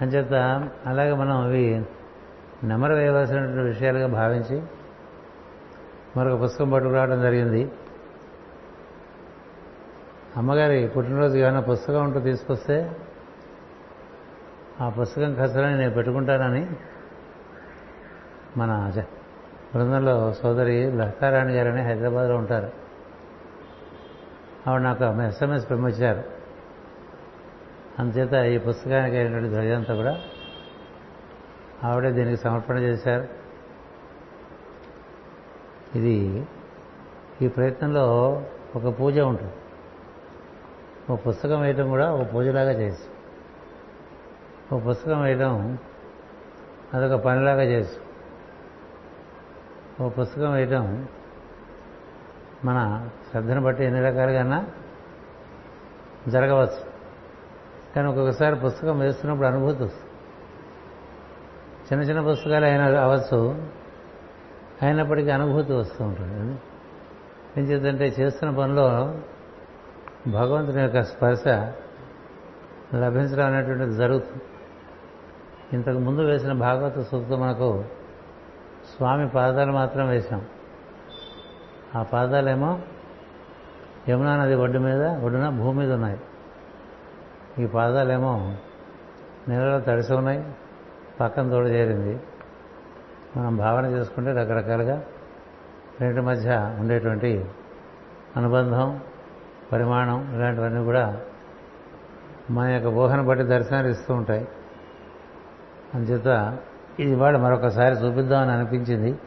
అని 0.00 0.10
చెప్తా 0.10 0.70
అలాగే 0.86 1.12
మనం 1.12 1.36
అవి 1.36 1.84
నెమరు 2.64 2.94
వేయవలసినటువంటి 2.94 3.60
విషయాలుగా 3.60 4.06
భావించి 4.06 4.62
మరొక 6.16 6.42
పుస్తకం 6.42 6.70
పట్టుకురావడం 6.70 7.20
జరిగింది. 7.20 7.70
అమ్మగారి 10.36 10.88
పుట్టినరోజు 10.96 11.36
ఏమైనా 11.36 11.60
పుస్తకం 11.60 12.04
ఉంటూ 12.04 12.20
తీసుకొస్తే 12.20 12.96
ఆ 14.80 14.88
పుస్తకం 14.88 15.34
ఖర్చులని 15.34 15.78
నేను 15.78 15.94
పెట్టుకుంటానని 15.94 16.68
మన 18.56 18.92
బృందంలో 19.74 20.32
సోదరి 20.32 20.92
లహకారాణి 20.92 21.54
గారని 21.54 21.82
హైదరాబాద్లో 21.82 22.36
ఉంటారు. 22.36 22.70
ఆవిడ 24.66 24.80
నాకు 24.80 25.22
ఎస్ఎంఎస్ 25.22 25.70
పంపించారు 25.70 26.22
అందుచేత 27.98 28.32
ఈ 28.32 28.58
పుస్తకానికి 28.58 29.16
అయినటువంటి 29.16 29.48
ధ్వజంతా 29.48 29.94
కూడా 29.94 30.20
ఆవిడే 31.84 32.12
దీనికి 32.12 32.42
సమర్పణ 32.42 32.78
చేశారు. 32.78 33.28
ఇది 35.98 36.46
ఈ 37.42 37.48
ప్రయత్నంలో 37.48 38.04
ఒక 38.76 39.00
పూజ 39.00 39.18
ఉంటుంది. 39.18 39.52
ఒక 41.12 41.28
పుస్తకం 41.28 41.60
వేయటం 41.60 41.88
కూడా 41.88 42.12
ఒక 42.12 42.34
పూజలాగా 42.34 42.72
చేసి 42.72 43.02
ఒక 44.74 44.88
పుస్తకం 44.88 45.22
వేయడం 45.22 45.78
అదొక 46.94 47.20
పనిలాగా 47.20 47.62
చేసి 47.62 47.96
ఒక 50.02 50.20
పుస్తకం 50.20 50.52
వేయటం 50.52 51.08
మన 52.64 53.08
శ్రద్ధను 53.30 53.60
బట్టి 53.60 53.84
ఎన్ని 53.84 54.00
రకాలుగా 54.00 54.66
జరగవచ్చు. 56.28 56.80
కానీ 57.96 58.08
ఒక్కొక్కసారి 58.08 58.56
పుస్తకం 58.56 58.98
వేస్తున్నప్పుడు 58.98 59.48
అనుభూతి 59.48 59.82
వస్తుంది. 59.82 60.11
చిన్న 61.82 62.02
చిన్న 62.02 62.30
పుస్తకాలు 62.30 62.64
అయినా 62.64 62.84
అవచ్చు 63.02 63.68
అయినప్పటికీ 64.82 65.30
అనుభూతి 65.30 65.72
వస్తూ 65.72 66.04
ఉంటుంది. 66.04 66.58
ఏం 67.58 67.64
చేద్దంటే 67.64 68.04
చేస్తున్న 68.04 68.58
పనిలో 68.58 69.14
భగవంతుని 70.28 70.82
యొక్క 70.82 71.02
స్పర్శ 71.02 71.48
లభించడం 72.94 73.46
అనేటువంటిది 73.46 73.96
జరుగుతుంది. 73.96 74.42
ఇంతకు 75.72 75.98
ముందు 75.98 76.20
వేసిన 76.20 76.52
భాగవత 76.52 76.98
సూక్తం 76.98 77.40
మనకు 77.40 77.84
స్వామి 78.96 79.28
పాదాలు 79.28 79.72
మాత్రం 79.72 80.08
వేశాం. 80.08 80.46
ఆ 81.96 82.02
పాదాలేమో 82.02 82.78
యమునా 84.08 84.36
నది 84.36 84.54
ఒడ్డు 84.54 84.78
మీద 84.78 85.02
ఒడ్డున 85.02 85.48
భూమి 85.48 85.78
మీద 85.78 85.92
ఉన్నాయి. 85.92 86.18
ఈ 87.58 87.66
పాదాలేమో 87.66 88.56
నీళ్ళలో 89.48 89.80
తడిసి 89.80 90.12
ఉన్నాయి. 90.14 90.44
పక్కన 91.22 91.50
తోడు 91.50 91.68
చేరింది. 91.68 92.20
మనం 93.36 93.56
భావన 93.56 93.86
చేసుకుంటే 93.86 94.32
రకరకాలుగా 94.32 95.04
రెండింటి 96.00 96.26
మధ్య 96.26 96.76
ఉండేటువంటి 96.80 97.44
అనుబంధం 98.36 99.00
పరిమాణం 99.72 100.34
ఇలాంటివన్నీ 100.34 100.84
కూడా 100.84 101.20
మన 102.50 102.66
యొక్క 102.66 102.86
ఊహను 102.86 103.24
బట్టి 103.24 103.44
దర్శనాలు 103.44 103.88
ఇస్తూ 103.88 104.14
ఉంటాయి. 104.14 104.48
అందుచేత 105.94 106.58
ఇది 107.00 107.12
ఇవాళ 107.12 107.36
మరొకసారి 107.36 107.94
చూపిద్దామని 107.94 108.52
అనిపించింది. 108.52 109.18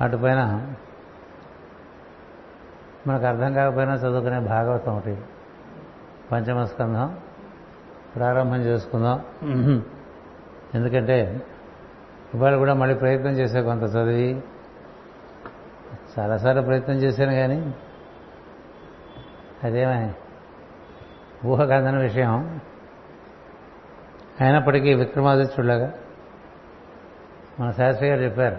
అటుపైన 0.00 0.74
మనకు 3.06 3.26
అర్థం 3.26 3.52
కాకపోయినా 3.52 3.94
చదువుకునే 3.94 4.40
భాగవతం 4.40 4.96
ఒకటి. 4.96 5.18
పంచమ 6.32 6.64
స్కంధం. 6.64 7.18
ప్రారంభం 8.16 8.56
చేసుకుందాం. 8.56 9.20
ఎందుకంటే 10.74 11.44
ఇవాళ 12.34 12.56
కూడా 12.56 12.74
మళ్ళీ 12.74 12.94
ప్రయత్నం 12.94 13.32
చేసే 13.32 13.62
కొంత 13.62 13.82
చదివి 13.82 14.42
చాలాసార్లు 16.18 16.62
ప్రయత్నం 16.62 16.96
చేశాను 16.96 17.32
కానీ 17.32 17.74
అదేమని 19.64 20.12
ఊహ 21.46 21.64
కాదని 21.64 22.02
విషయం. 22.02 22.60
అయినప్పటికీ 24.40 24.94
విక్రమాదిత్యుడులాగా 24.94 25.92
మన 27.60 27.70
శాస్త్రి 27.70 28.08
గారు 28.08 28.20
చెప్పారు 28.20 28.56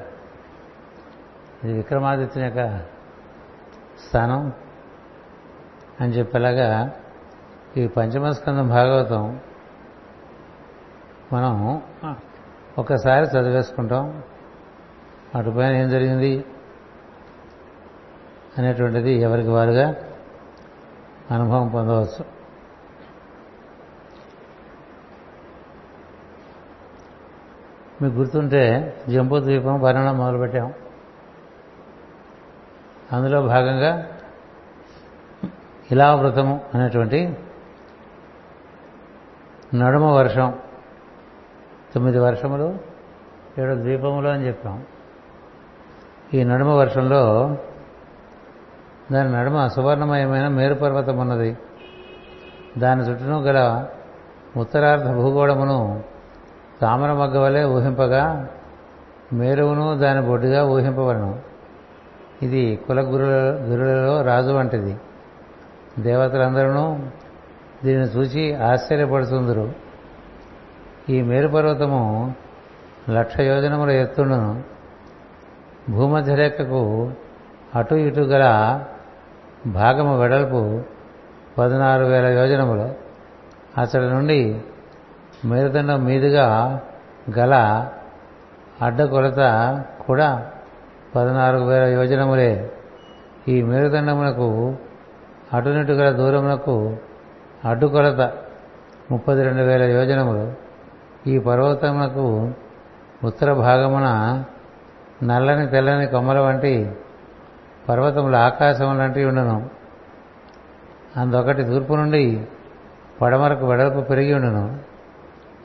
ఇది 1.63 1.73
విక్రమాదిత్యుని 1.73 2.47
యొక్క 2.47 2.86
స్థానం 4.08 4.54
అని 6.02 6.13
చెప్పేలాగా 6.13 6.95
ఈ 7.78 7.88
పంచమస్కందం 7.88 8.67
భాగవతం 8.67 9.39
మనం 11.34 11.82
ఒకసారి 12.78 13.26
చదివేసుకుంటాం. 13.26 14.24
అటుపైన 15.36 15.76
ఏం 15.76 15.89
జరిగింది? 15.89 16.46
అనేటువంటిది 18.58 19.12
ఎవరికి 19.12 19.50
వారుగా 19.50 19.96
అనుభవం 21.32 21.67
పొందవచ్చు. 21.67 22.26
మీకు 28.02 28.15
గుర్తుంటే 28.15 28.98
జంబూ 29.10 29.39
ద్వీపం 29.39 29.80
వర్ణనం 29.80 30.17
మొదలుపెట్టాం. 30.17 30.74
అందులో 33.12 33.41
భాగంగా 33.41 34.08
ఇలావృతము 35.91 36.65
అనేటువంటి 36.74 37.38
నడుమ 39.76 40.06
వర్షం 40.06 40.62
తొమ్మిది 41.93 42.19
వర్షములు 42.19 42.77
ఏడు 43.60 43.73
ద్వీపములు 43.75 44.27
అని 44.27 44.47
చెప్పాం. 44.47 44.84
ఈ 46.34 46.43
నడుమ 46.43 46.67
వర్షంలో 46.67 47.58
దాని 49.12 49.32
నడుమ 49.32 49.67
సువర్ణమయమైన 49.67 50.47
మేరుపర్వతం 50.47 51.17
ఉన్నది. 51.17 51.58
దాని 52.77 53.01
చుట్టూను 53.01 53.41
గల 53.41 53.86
ఉత్తరార్ధ 54.58 55.12
భూగోళమును 55.12 56.03
తామర 56.82 57.13
మగ్గ 57.13 57.39
వలె 57.39 57.63
ఊహింపగా 57.63 58.47
మేరువును 59.34 59.97
దాని 59.97 60.27
బొడ్డుగా 60.27 60.65
ఊహింపవలను 60.65 61.39
ఇది 62.41 62.75
కుల 62.75 63.01
గురులలో 63.01 64.21
రాజు 64.21 64.51
వంటిది. 64.51 64.97
దేవతలందరూ 65.99 66.97
దీన్ని 67.86 68.08
చూసి 68.08 68.56
ఆశ్చర్యపడుతుందరు. 68.56 69.83
ఈ 71.10 71.22
మేరుపర్వతము 71.22 72.34
లక్ష 73.10 73.39
యోజనముల 73.39 73.89
ఎత్తును 73.89 74.63
భూమధ్యరేఖకు 75.89 77.12
అటు 77.76 77.96
ఇటు 77.96 78.22
గల 78.22 78.46
భాగము 79.68 80.20
వెడల్పు 80.20 80.82
పదనారు 81.58 82.06
వేల 82.06 82.26
యోజనములు. 82.26 82.94
అతడి 83.82 84.10
నుండి 84.10 84.62
మేరుదండం 85.46 86.06
మీదుగా 86.06 86.80
గల 87.39 87.54
అడ్డకొలత 88.82 89.39
కూడా 90.08 90.50
పదనాలుగు 91.16 91.66
వేల 91.66 91.84
యోజనములే. 91.84 92.72
ఈ 93.48 93.62
మేరుదండమునకు 93.62 94.76
అటునిటు 95.54 95.92
గల 95.92 96.10
దూరమునకు 96.10 96.98
అడ్డుకొలత 97.66 98.34
ముప్పది 99.12 99.44
రెండు 99.44 99.62
వేల 99.62 99.84
యోజనములు. 99.84 100.62
ఈ 101.28 101.40
పర్వతమునకు 101.40 102.52
ఉత్తర 103.24 103.54
భాగమున 103.54 104.44
నల్లని 105.24 105.68
తెల్లని 105.68 106.08
కొమ్మల 106.08 106.40
వంటి 106.40 106.92
పర్వతములు 107.90 108.36
ఆకాశం 108.36 108.98
లాంటివి 108.98 109.26
ఉండను. 109.26 109.70
అందొకటి 111.18 111.64
తూర్పు 111.64 111.94
నుండి 111.94 112.48
పడమరకు 113.22 113.66
వెడల్పు 113.66 114.02
పెరిగి 114.02 114.34
ఉండను. 114.34 114.80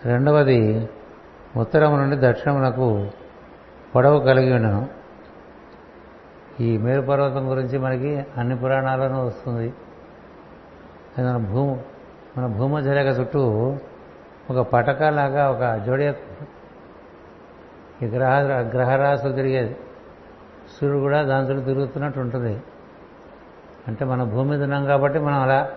రెండవది 0.05 0.89
ఉత్తరము 1.57 1.97
నుండి 1.97 2.17
దక్షిణమునకు 2.21 3.09
పొడవు 3.95 4.19
కలిగి 4.19 4.53
ఉండను. 4.53 4.89
ఈ 6.61 6.79
మేరు 6.79 7.03
పర్వతం 7.03 7.51
గురించి 7.51 7.79
మనకి 7.79 8.27
అన్ని 8.37 8.57
పురాణాలను 8.57 9.27
వస్తుంది. 9.27 9.75
మన 11.19 11.37
భూ 11.37 11.77
మన 12.39 12.47
భూమధ్యరేఖ 12.47 13.19
చుట్టూ 13.21 13.77
ఒక 14.51 14.67
పటకలాగా 14.67 15.51
ఒక 15.51 15.85
జోడి 15.85 16.05
ఈ 18.03 18.07
గ్రహ 18.07 18.41
గ్రహరాశులు 18.75 19.33
తిరిగేది 19.33 19.77
సూర్యుడు 20.81 20.99
కూడా 20.99 21.23
దాంతో 21.23 21.61
తిరుగుతున్నట్టు 21.61 22.21
ఉంటుంది. 22.21 22.63
అంటే 23.89 24.05
మన 24.05 24.23
భూమి 24.23 24.51
మీద 24.51 24.63
ఉన్నాం 24.63 24.85
కాబట్టి 24.85 25.19
మనం 25.19 25.43
అలా 25.43 25.71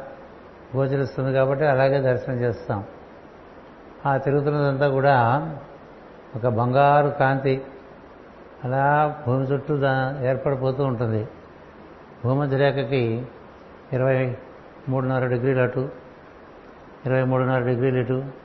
గోచరిస్తుంది 0.75 1.33
కాబట్టి 1.33 1.65
అలాగే 1.65 2.01
దర్శనం 2.01 2.35
చేస్తాం. 2.35 2.83
ఆ 4.05 4.17
తిరుగుతున్నదంతా 4.17 4.87
కూడా 4.87 5.15
ఒక 6.35 6.47
బంగారు 6.47 7.09
కాంతి. 7.09 7.61
అలా 8.63 9.15
భూమి 9.27 9.45
చుట్టూ 9.45 9.77
దా 9.77 10.17
ఏర్పడిపోతూ 10.21 10.83
ఉంటుంది. 10.83 11.27
భూమధ్య 12.25 12.57
రేఖకి 12.57 13.25
ఇరవై 13.93 14.37
మూడున్నర 14.89 15.27
డిగ్రీలు 15.27 15.61
అటు 15.61 15.89
ఇరవై 17.05 17.23
మూడున్నర 17.23 17.59
డిగ్రీలు 17.59 17.97
ఇటు 17.97 18.40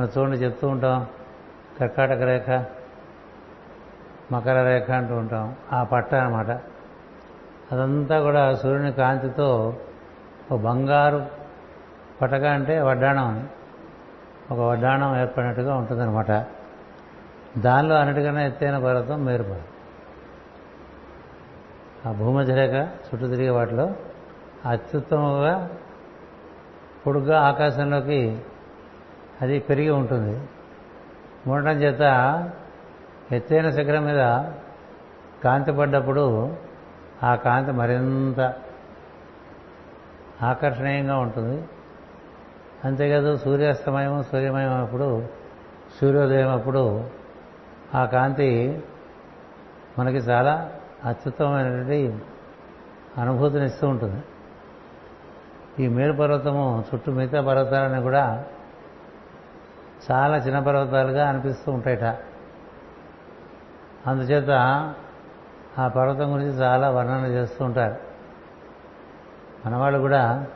మనం 0.00 0.08
చూడండి 0.18 0.36
చెప్తూ 0.36 0.68
ఉంటాం. 0.68 1.06
కర్కాటక 1.80 2.22
రేఖ 2.22 2.64
మకర 4.32 4.62
రేఖ 4.62 4.90
అంటూ 4.90 5.14
ఉంటాం. 5.14 5.56
ఆ 5.72 5.82
పట్ట 5.82 6.14
అనమాట 6.14 6.50
అదంతా 7.72 8.20
కూడా 8.20 8.54
సూర్యుని 8.54 8.92
కాంతితో 8.92 9.76
ఒక 10.50 10.60
బంగారు 10.60 11.26
పటక 12.22 12.44
అంటే 12.44 12.80
వడ్డాణం 12.80 13.24
అని. 13.24 13.44
ఒక 14.54 14.60
వడ్డాణం 14.60 15.20
ఏర్పడినట్టుగా 15.20 15.74
ఉంటుందన్నమాట. 15.74 16.46
దానిలో 17.58 17.94
అన్నిటికన్నా 17.94 18.42
ఎత్తైన 18.42 18.78
పర్వతం 18.78 19.24
మేరు 19.24 19.42
పర్వతం 19.42 19.62
ఆ 22.06 22.12
భూమధ్య 22.12 22.54
రేఖ 22.54 22.88
చుట్టూ 23.06 23.28
తిరిగే 23.28 23.50
వాటిలో 23.50 23.94
అత్యుత్తమంగా 24.66 25.70
పొడుగ్గా 27.06 27.40
ఆకాశంలోకి 27.40 28.42
అది 29.42 29.58
పెరిగి 29.58 29.90
ఉంటుంది. 29.90 30.48
ఉండటం 31.50 31.76
చేత 31.76 32.00
ఎత్తైన 33.32 33.70
శిఖరం 33.70 34.04
మీద 34.04 34.44
కాంతి 35.44 35.72
పడ్డప్పుడు 35.72 36.56
ఆ 37.22 37.34
కాంతి 37.34 37.72
మరింత 37.72 38.54
ఆకర్షణీయంగా 40.42 41.18
ఉంటుంది. 41.18 41.64
అంతేకాదు 42.84 43.36
సూర్యాస్తమయం 43.36 44.22
సూర్యమయం 44.22 44.82
అప్పుడు 44.82 45.26
సూర్యోదయం 46.00 46.48
అప్పుడు 46.48 47.04
ఆ 47.94 48.04
కాంతి 48.04 48.82
మనకి 49.98 50.16
చాలా 50.16 50.70
అత్యుత్తమైనటువంటి 51.04 52.18
అనుభూతినిస్తూ 53.18 53.88
ఉంటుంది. 53.88 54.22
ఈ 55.84 55.88
మేలు 55.88 56.12
పర్వతము 56.12 56.84
చుట్టూ 56.94 57.12
మిగతా 57.12 57.40
పర్వతాలని 57.40 58.02
కూడా 58.02 58.44
చాలా 60.10 60.36
చిన్న 60.36 60.58
పర్వతాలుగా 60.58 61.28
అనిపిస్తూ 61.28 61.72
ఉంటాయట. 61.72 62.04
అందుచేత 64.06 64.50
ఆ 65.78 65.88
పర్వతం 65.88 66.34
గురించి 66.34 66.50
చాలా 66.50 66.90
వర్ణన 66.90 67.26
చేస్తూ 67.26 67.64
ఉంటారు. 67.64 67.96
మనవాళ్ళు 69.66 69.98
కూడా 69.98 70.46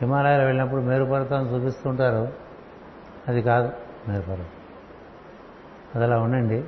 హిమాలయాలు 0.00 0.42
వెళ్ళినప్పుడు 0.42 0.80
మేరు 0.80 1.04
పర్వతాన్ని 1.04 1.54
చూపిస్తూ 1.54 1.90
ఉంటారు. 1.90 2.32
అది 3.28 3.42
కాదు 3.42 3.72
మేరు 4.08 4.22
పర్వతం. 4.22 4.46
అది 5.94 6.04
అలా 6.04 6.18
ఉండండి. 6.18 6.64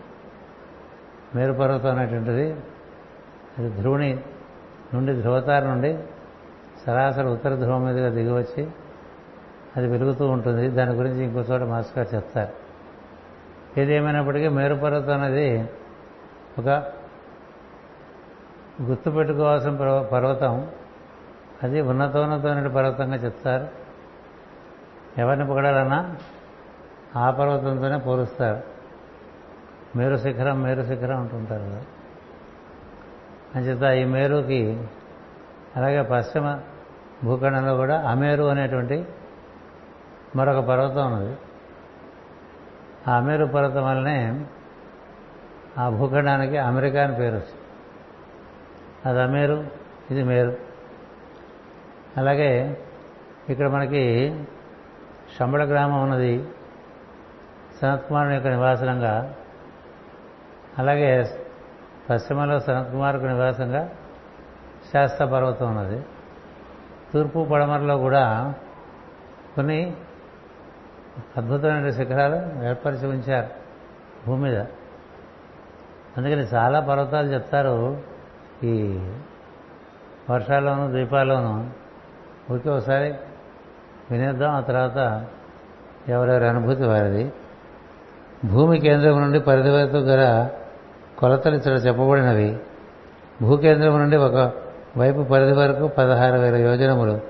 మేరు 1.35 1.53
పర్వతం 1.53 1.91
అనేటువంటిది 1.91 2.53
అది 3.59 3.71
ధ్రువుని 3.71 4.19
నుండి 4.95 5.21
ధ్రువతార 5.21 5.63
నుండి 5.63 5.99
సరాసరి 6.87 7.27
ఉత్తర 7.27 7.55
ధ్రువం 7.55 7.85
మీదుగా 7.85 8.09
దిగివచ్చి 8.09 8.69
అది 9.77 9.87
వెలుగుతూ 9.89 10.27
ఉంటుంది. 10.27 10.69
దాని 10.69 10.95
గురించి 10.95 11.25
ఇంకో 11.25 11.41
చోట 11.41 11.61
మాస్టర్ 11.61 11.99
గారు 11.99 12.15
చెప్తారు. 12.15 12.67
ఏదేమైనప్పటికీ 13.81 14.49
మేరు 14.49 14.75
పర్వతం 14.75 15.21
అనేది 15.21 15.71
ఒక 16.59 16.69
గుర్తుపెట్టుకోవాల్సిన 18.83 19.71
పర్వతం. 20.13 20.69
అది 21.63 21.81
ఉన్నతోన్నతమైన 21.81 22.69
పర్వతంగా 22.69 23.17
చెప్తారు. 23.17 23.69
ఎవరిని 25.19 25.47
పొగడాలన్నా 25.47 26.17
ఆ 27.17 27.31
పర్వతంతోనే 27.31 27.99
పోలుస్తారు. 27.99 28.61
మేరు 29.99 30.17
శిఖరం 30.17 30.63
మేరు 30.63 30.83
శిఖరం 30.83 31.21
అంటుంటారు 31.21 31.63
కదా. 31.63 31.83
అంచేత 33.55 34.09
ఈ 34.09 34.11
మేరుకి 34.11 34.81
అలాగే 35.77 36.03
పశ్చిమ 36.03 36.61
భూఖండంలో 37.25 37.77
కూడా 37.77 38.03
అమేరు 38.03 38.45
అనేటువంటి 38.45 39.07
మరొక 40.37 40.65
పర్వతం 40.65 41.13
ఉన్నది. 41.13 41.37
ఆ 43.09 43.17
అమెరు 43.17 43.47
పర్వతం 43.47 43.85
వల్లనే 43.85 44.47
ఆ 45.79 45.89
భూఖండానికి 45.89 46.59
అమెరికా 46.59 47.03
అని 47.05 47.17
పేరు 47.17 47.35
వచ్చింది 47.35 47.63
అది 49.07 49.23
అమేరు 49.23 49.67
ఇది 50.11 50.23
మేరు. 50.23 50.57
అలాగే 52.17 52.81
ఇక్కడ 53.49 53.69
మనకి 53.69 54.05
శంబళ 55.39 55.69
గ్రామం 55.69 56.03
ఉన్నది. 56.03 56.49
సనత్కుమారుని 57.81 58.35
యొక్క 58.35 58.49
నివాసనంగా 58.49 59.35
అలాగే 60.79 61.25
పశ్చిమలో 62.11 62.59
సనత్కుమారుకు 62.59 63.25
నివాసంగా 63.25 63.91
శాస్త్ర 64.93 65.25
పర్వతం 65.25 65.67
ఉన్నది. 65.69 66.05
తూర్పు 67.13 67.49
పడమరలో 67.53 67.99
కూడా 67.99 68.55
కొన్ని 69.55 69.97
అద్భుతమైన 71.37 71.91
శిఖరాలు 71.91 72.65
ఏర్పరిచి 72.65 73.07
ఉంచారు 73.07 73.47
భూమి 74.27 74.43
మీద 74.43 74.59
అందుకని 76.17 76.43
చాలా 76.43 76.81
పర్వతాలు 76.81 77.27
చెప్తారు 77.27 78.01
ఈ 78.65 79.01
వర్షాల్లోనూ 80.31 80.87
ద్వీపాల్లోనూ. 80.87 81.65
ఊరికే 82.53 82.71
ఒకసారి 82.71 83.15
వినేద్దాం 84.11 84.51
ఆ 84.51 84.61
తర్వాత 84.61 85.25
ఎవరెవరి 86.09 86.49
అనుభూతి 86.49 86.85
వారిది. 86.85 87.33
భూమి 88.45 88.81
కేంద్రం 88.81 89.21
నుండి 89.21 89.41
పరిధి 89.41 89.71
వరకు 89.71 89.97
గల 89.97 90.51
కొలతలు 91.19 91.57
ఇక్కడ 91.57 91.87
చెప్పబడినవి. 91.87 92.59
భూకేంద్రం 93.43 93.99
నుండి 93.99 94.17
ఒక 94.17 94.53
వైపు 94.97 95.23
పరిధి 95.23 95.53
వరకు 95.53 95.89
పదహారు 95.89 96.39
వేల 96.39 96.57
యోజనములు 96.57 97.21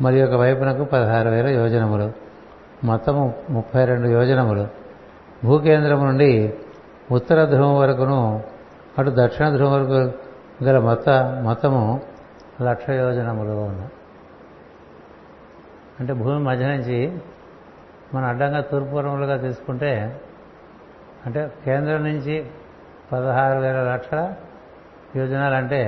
మరి 0.00 0.22
ఒక 0.22 0.32
వైపునకు 0.32 0.84
పదహారు 0.84 1.28
వేల 1.28 1.46
యోజనములు. 1.46 2.23
మొత్తము 2.84 3.22
ముప్పై 3.50 3.84
రెండు 3.84 4.08
యోజనములు. 4.08 4.64
భూకేంద్రం 5.44 6.00
నుండి 6.04 6.30
ఉత్తర 7.10 7.44
ధ్రువం 7.44 7.74
వరకును 7.76 8.18
అటు 8.98 9.10
దక్షిణ 9.10 9.44
ధ్రువం 9.56 9.72
వరకు 9.72 10.00
గల 10.64 10.78
మొత్త 10.78 11.08
మొత్తము 11.42 11.80
లక్ష 12.62 12.86
యోజనములు 12.90 13.54
ఉన్నాయి 13.62 13.90
అంటే 16.00 16.12
భూమి 16.12 16.38
మధ్య 16.38 16.66
నుంచి 16.66 16.98
మనం 18.14 18.26
అడ్డంగా 18.28 18.60
తూర్పురములుగా 18.60 19.36
తీసుకుంటే 19.36 19.90
అంటే 21.26 21.50
కేంద్రం 21.64 22.02
నుంచి 22.04 22.36
పదహారు 23.10 23.58
వేల 23.60 23.78
లక్షల 23.92 24.20
యోజనాలు 25.16 25.54
అంటే 25.54 25.80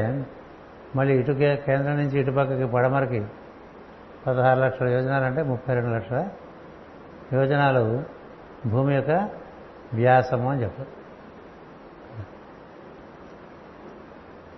మళ్ళీ 0.96 1.14
ఇటు 1.18 1.32
కేంద్రం 1.66 1.96
నుంచి 1.96 2.16
ఇటుపక్కకి 2.20 2.66
పడమరకి 2.66 3.20
పదహారు 4.26 4.60
లక్షల 4.60 4.88
యోజనాలు 4.88 5.24
అంటే 5.24 5.42
ముప్పై 5.42 5.74
రెండు 5.74 5.90
లక్షల 5.94 6.20
యోజనాలు 7.32 8.04
భూమి 8.66 8.94
యొక్క 8.94 9.10
వ్యాసము 9.94 10.50
అని 10.50 10.62
చెప్పారు. 10.62 10.96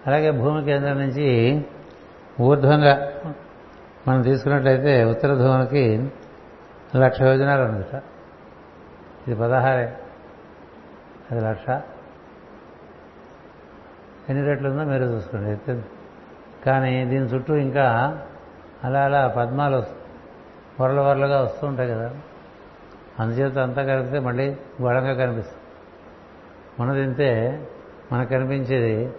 అలాగే 0.06 0.30
భూమి 0.30 0.64
కేంద్రం 0.64 0.98
నుంచి 0.98 1.66
ఊర్ధ్వంగా 2.40 3.12
మనం 4.08 4.22
తీసుకున్నట్లయితే 4.22 5.04
ఉత్తర 5.04 5.34
ధ్రువానికి 5.34 6.10
లక్ష 6.96 7.20
యోజనాలు 7.20 7.62
ఉందిట 7.62 8.02
ఇది 9.28 9.40
పదహారే. 9.40 9.96
అది 11.30 11.40
లక్ష. 11.40 11.70
ఎన్ని 14.30 14.44
రెట్లు 14.44 14.68
ఉందో 14.68 14.84
మీరు 14.84 15.04
చూసుకోండి. 15.04 15.50
ఎత్తు 15.50 15.82
కానీ 16.66 17.04
దీని 17.04 17.24
చుట్టూ 17.24 17.54
ఇంకా 17.54 18.18
అలా 18.84 19.04
అలా 19.04 19.28
పద్మాలు 19.28 19.82
వరల 20.80 21.00
వరలుగా 21.00 21.42
వస్తూ 21.42 21.66
ఉంటాయి 21.66 21.90
కదా. 21.90 22.10
అందుచేత 23.20 23.58
అంతా 23.58 23.82
కలిపితే 23.84 24.18
మళ్ళీ 24.18 24.56
గొడంగా 24.82 25.14
కనిపిస్తుంది. 25.14 25.62
మన 26.80 26.94
తింటే 26.94 27.62
మనకు 28.12 28.28
కనిపించేది 28.28 29.14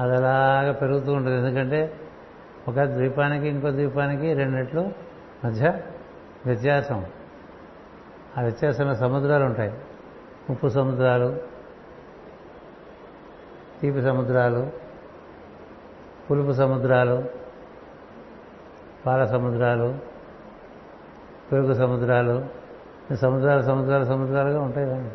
అది 0.00 0.16
అలాగా 0.16 0.72
పెరుగుతూ 0.72 1.12
ఉంటుంది. 1.12 1.38
ఎందుకంటే 1.38 2.00
ఒక 2.68 2.80
ద్వీపానికి 2.80 3.48
ఇంకో 3.48 3.70
ద్వీపానికి 3.70 4.34
రెండిట్లు 4.34 4.92
మధ్య 5.44 5.82
వ్యత్యాసం. 6.46 7.06
ఆ 8.38 8.42
వ్యత్యాసంలో 8.42 8.94
సముద్రాలు 8.94 9.44
ఉంటాయి. 9.44 9.72
ఉప్పు 10.50 10.68
సముద్రాలు 10.68 11.40
తీపి 13.80 14.02
సముద్రాలు 14.02 14.70
పులుపు 16.30 16.52
సముద్రాలు 16.52 17.24
పాల 19.06 19.24
సముద్రాలు 19.24 19.98
పెరుగు 21.52 21.74
సముద్రాలు 21.74 22.61
సముద్రాలు 23.16 23.62
సముద్రాలు 23.62 24.04
సముద్రాలుగా 24.04 24.60
ఉంటాయి 24.60 25.12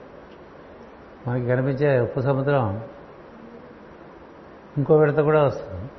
మనకి 1.27 1.47
కనిపించే 1.47 1.99
ఉప్పు 1.99 2.19
సముద్రం 2.19 2.83
ఇంకో 4.77 4.97
విడత 4.97 5.19
కూడా 5.19 5.43
వస్తుంది. 5.43 5.89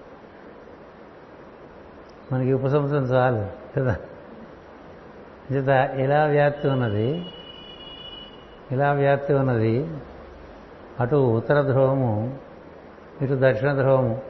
మనకి 2.32 2.52
ఉప్పు 2.52 2.68
సముద్రం 2.68 3.02
చాలు 3.02 3.46
కదా? 3.76 3.96
చేత 5.52 5.90
ఇలా 5.90 6.24
వ్యాప్తి 6.24 6.68
ఉన్నది 6.68 7.26
ఇలా 8.72 8.92
వ్యాప్తి 8.92 9.34
ఉన్నది 9.34 9.88
అటు 11.00 11.16
ఉత్తర 11.16 11.62
ధ్రువము 11.62 12.38
ఇటు 13.22 13.38
దక్షిణ 13.42 13.72
ధ్రువము. 13.72 14.22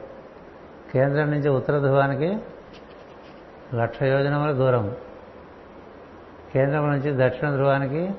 కేంద్రం 0.93 1.31
నుంచి 1.31 1.49
ఉత్తర 1.49 1.79
ధ్రువానికి 1.79 2.37
లక్ష 3.73 4.03
యోజనముల 4.03 4.51
దూరం 4.51 4.95
కేంద్రం 6.53 6.89
నుంచి 6.89 7.27
దక్షిణ 7.27 7.49
ధ్రువానికి 7.49 8.11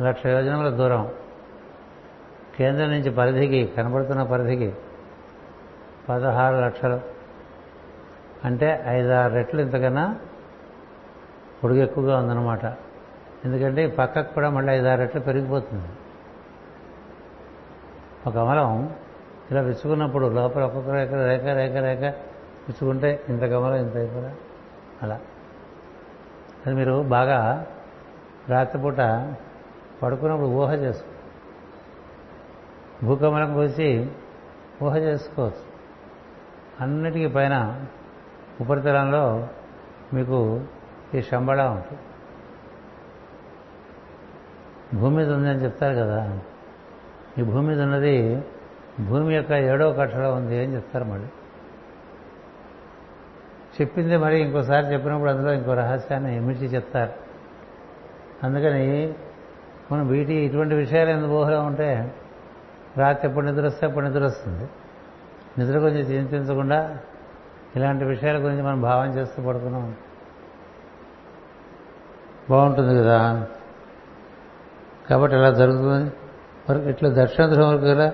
లక్ష 0.00 0.26
యోజనముల 0.26 0.68
దూరం. 0.68 1.10
కేంద్రం 2.58 2.90
నుంచి 2.90 3.10
పరిధికి 3.10 3.66
కనబడుతున్న 3.66 4.22
పరిధికి 4.22 4.74
పదహారు 6.08 6.56
లక్షలు. 6.56 7.00
అంటే 8.44 8.84
ఐదారు 8.86 9.34
రెట్లు 9.34 9.60
ఇంతకన్నా 9.60 10.18
పొడుగు 11.64 11.78
ఎక్కువగా 11.78 12.18
ఉందన్నమాట. 12.18 12.64
ఎందుకంటే 13.44 13.84
ఈ 13.84 13.90
పక్కకు 13.90 14.34
కూడా 14.34 14.50
మళ్ళీ 14.50 14.72
ఐదారు 14.72 15.00
రెట్లు 15.00 15.20
పెరిగిపోతుంది. 15.20 15.88
ఒక 18.26 18.36
అమలం 18.36 18.94
ఇలా 19.50 19.60
విసుకున్నప్పుడు 19.60 20.26
లోపల 20.26 20.62
ఒక్కొక్క 20.62 20.90
రేఖ 20.90 21.12
రేఖ 21.12 21.44
రేఖ 21.44 21.76
రేఖ 21.76 22.14
విసుకుంటే 22.68 23.24
ఇంత 23.28 23.42
గమలం 23.42 23.74
ఇంత 23.74 23.96
అయిపోదా 23.96 24.32
అలా. 25.02 25.20
అది 26.66 26.74
మీరు 26.74 27.02
బాగా 27.02 27.66
రాత్రిపూట 28.48 28.96
పడుకున్నప్పుడు 30.02 30.48
ఊహ 30.48 30.74
చేసుకో. 30.74 31.12
భూకంపనం 33.06 33.56
గురించి 33.56 34.10
ఊహ 34.82 34.96
చేసుకోవచ్చు. 34.96 35.68
అన్నిటికీ 36.80 37.26
పైన 37.26 37.84
ఉపరితలంలో 38.60 39.48
మీకు 40.14 40.64
ఈ 41.14 41.22
శంబళ 41.22 41.62
ఉంటుంది. 41.62 42.00
భూమి 45.00 45.16
మీద 45.16 45.32
ఉందని 45.32 45.58
చెప్తారు 45.58 45.96
కదా. 45.96 46.38
ఈ 47.38 47.42
భూమి 47.42 47.68
మీద 47.68 47.82
ఉన్నది 47.82 48.44
భూమి 49.08 49.34
యొక్క 49.34 49.52
ఏడో 49.52 49.92
కట్టలో 49.92 50.34
ఉంది 50.34 50.64
అని 50.64 50.74
చెప్తారు 50.74 51.04
మళ్ళీ. 51.04 51.28
చెప్పింది 53.80 54.16
మరి 54.16 54.40
ఇంకోసారి 54.40 54.86
చెప్పినప్పుడు 54.86 55.30
అందులో 55.30 55.52
ఇంకో 55.52 55.74
రహస్యాన్ని 55.74 56.36
ఎమిటి 56.36 56.60
చెప్తారు. 56.60 57.12
అందుకని 58.42 59.14
మనం 59.92 60.08
వీటి 60.08 60.34
ఇటువంటి 60.34 60.74
విషయాలు 60.74 61.10
ఎందుకు 61.10 61.28
బోహలో 61.28 61.60
ఉంటే 61.60 62.14
రాత్రి 62.96 63.28
ఎప్పుడు 63.28 63.46
నిద్ర 63.46 63.66
వస్తే 63.66 63.86
అప్పుడు 63.86 64.04
నిద్ర 64.04 64.24
వస్తుంది. 64.24 64.68
నిద్ర 65.58 65.78
గురించి 65.78 66.16
చింతించకుండా 66.16 66.98
ఇలాంటి 67.76 68.04
విషయాల 68.04 68.44
గురించి 68.44 68.62
మనం 68.62 68.80
భావం 68.80 69.10
చేస్తూ 69.18 69.42
పడుకున్నాం. 69.42 69.94
బాగుంటుంది 72.50 72.98
కదా? 72.98 73.46
కాబట్టి 75.10 75.36
ఎలా 75.36 75.50
జరుగుతుంది. 75.50 76.12
వరకు 76.70 76.88
ఇట్లా 76.88 77.24
దక్షిణ 77.24 77.46
ధ్రువం 77.46 77.78
గల 77.82 78.12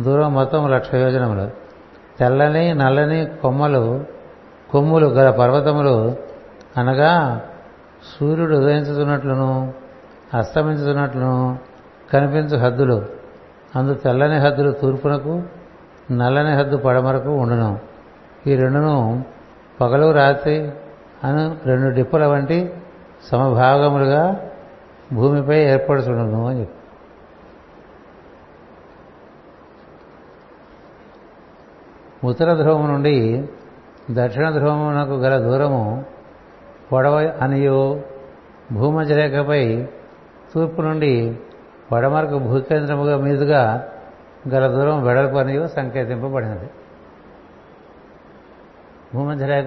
దూరం 0.00 0.34
మొత్తం 0.34 0.70
లక్ష 0.70 0.94
యోజనములు. 0.94 1.50
తెల్లని 2.18 2.74
నల్లని 2.74 3.26
కొమ్మలు 3.26 4.04
కొమ్ములు 4.72 5.06
గల 5.06 5.30
పర్వతములు 5.30 6.16
అనగా 6.76 7.40
సూర్యుడు 8.20 8.56
ఉదయించుతున్నట్లును 8.56 9.74
అస్తమించుతున్నట్లును 10.34 11.58
కనిపించు 12.12 12.58
హద్దులు. 12.58 13.06
అందు 13.76 13.94
తెల్లని 13.94 14.38
హద్దులు 14.38 14.70
తూర్పునకు 14.70 15.42
నల్లని 16.12 16.54
హద్దు 16.54 16.76
పడమరకు 16.76 17.30
ఉండును. 17.30 17.78
ఈ 18.46 18.56
రెండును 18.56 19.24
పగలు 19.80 20.10
రాత్రి 20.10 20.72
అను 21.24 21.56
రెండు 21.64 21.94
డిప్పుల 21.94 22.26
వంటి 22.26 22.74
సమభాగములుగా 23.30 24.50
భూమిపై 25.12 25.64
ఏర్పడుచుండును 25.64 26.48
అని 26.48 26.60
చెప్పి. 26.60 26.78
ఉత్తర 32.26 32.54
ధ్రువం 32.54 32.88
నుండి 32.88 33.48
దక్షిణ 34.12 34.50
ధ్రువమునకు 34.50 35.10
గల 35.10 35.38
దూరము 35.38 36.04
పొడవ 36.92 37.38
అనియు 37.42 38.02
భూమధ్యరేఖపై 38.72 39.88
తూర్పు 40.54 40.82
నుండి 40.82 41.38
పడమరకు 41.92 42.38
భూకేంద్రముగా 42.38 43.16
మీదుగా 43.16 43.88
గల 44.48 44.66
దూరం 44.66 45.02
వెడల్పు 45.02 45.36
అనియు 45.36 45.66
సంకేతింపబడినది. 45.66 46.70
భూమధ్యరేఖ 49.14 49.66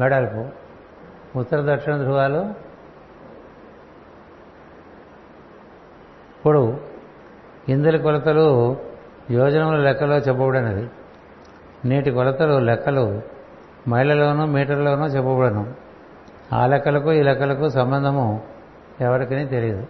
వెడల్పు. 0.00 0.48
ఉత్తర 1.38 1.74
దక్షిణ 1.74 1.96
ధ్రువాలు 1.96 2.54
పొడవు. 6.46 6.80
ఇందుల 7.68 7.96
కొలతలు 7.96 8.76
యోజనముల 9.30 9.76
లెక్కలో 9.76 10.16
చెప్పబడినది. 10.16 10.90
నేటి 11.86 12.10
కొలతలు 12.10 12.58
లెక్కలు 12.58 13.22
మైళ్ళలోనూ 13.88 14.46
మీటర్లోనూ 14.46 15.06
చెప్పబడను. 15.06 15.74
ఆ 16.52 16.66
లెక్కలకు 16.66 17.12
ఈ 17.12 17.22
లెక్కలకు 17.22 17.68
సంబంధము 17.68 18.42
ఎవరికని 19.00 19.46
తెలియదు. 19.46 19.86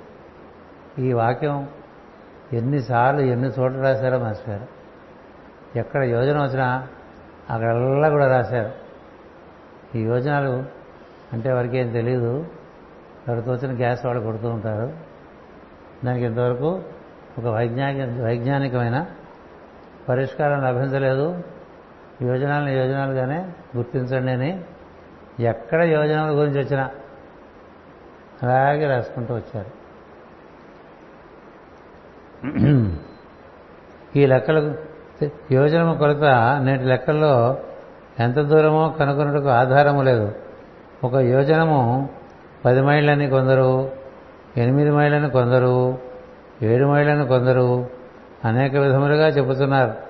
ఈ 0.98 1.12
వాక్యం 1.12 1.68
ఎన్నిసార్లు 2.52 3.20
ఎన్ని 3.20 3.48
చోట్ల 3.48 3.80
రాశారో 3.80 4.18
మర్చిపోయారు 4.18 4.66
ఎక్కడ 5.78 6.02
యోజన 6.04 6.42
వచ్చినా 6.42 6.86
అక్కడల్లా 7.50 8.08
కూడా 8.08 8.26
రాశారు. 8.36 8.72
ఈ 9.98 10.02
యోజనాలు 10.02 10.64
అంటే 11.32 11.52
వారికి 11.52 11.78
ఏం 11.78 11.92
తెలియదు 11.92 12.46
ఎవరికి 13.28 13.50
వచ్చిన 13.50 13.78
గ్యాస్ 13.78 14.06
వాళ్ళు 14.06 14.22
కొడుతూ 14.22 14.48
ఉంటారు. 14.48 14.92
దానికి 16.04 16.26
ఇంతవరకు 16.26 16.82
ఒక 17.38 17.46
వైజ్ఞానిక 17.46 18.22
వైజ్ఞానికమైన 18.22 19.06
పరిష్కారం 20.08 20.60
లభించలేదు. 20.62 21.42
యోజనాలను 22.22 22.68
యోజనాలుగానే 22.68 23.48
గుర్తించండి 23.76 24.32
అని 24.32 24.62
ఎక్కడ 25.40 25.82
యోజనాల 25.82 26.30
గురించి 26.30 26.58
వచ్చినా 26.58 26.90
అలాగే 28.42 28.86
రాసుకుంటూ 28.86 29.34
వచ్చారు. 29.34 29.86
ఈ 34.18 34.26
లెక్కలు 34.26 34.74
యోజనము 35.52 35.98
కొలత 35.98 36.24
నేటి 36.62 36.84
లెక్కల్లో 36.84 37.58
ఎంత 38.20 38.38
దూరమో 38.38 38.88
కనుగొనటకు 38.88 39.48
ఆధారము 39.48 40.02
లేదు. 40.02 40.34
ఒక 41.04 41.14
యోజనము 41.14 42.08
పది 42.64 42.80
మైళ్ళని 42.80 43.30
కొందరు 43.30 43.90
ఎనిమిది 44.56 44.90
మైళ్ళని 44.90 45.30
కొందరు 45.30 45.98
ఏడు 46.62 46.86
మైళ్ళని 46.86 47.26
కొందరు 47.26 47.86
అనేక 48.44 48.74
విధములుగా 48.74 49.28
చెబుతున్నారు. 49.28 50.05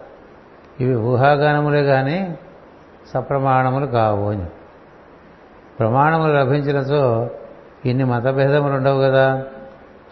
ఇవి 0.81 0.95
ఊహాగానములే 0.95 1.83
కానీ 1.85 2.19
సప్రమాణములు 3.13 3.87
కావు 3.87 4.31
అని 4.31 4.47
ప్రమాణములు 5.79 6.33
లభించినచో 6.33 7.31
ఇన్ని 7.87 8.05
మతభేదములు 8.05 8.75
ఉండవు 8.75 9.01
కదా 9.03 9.43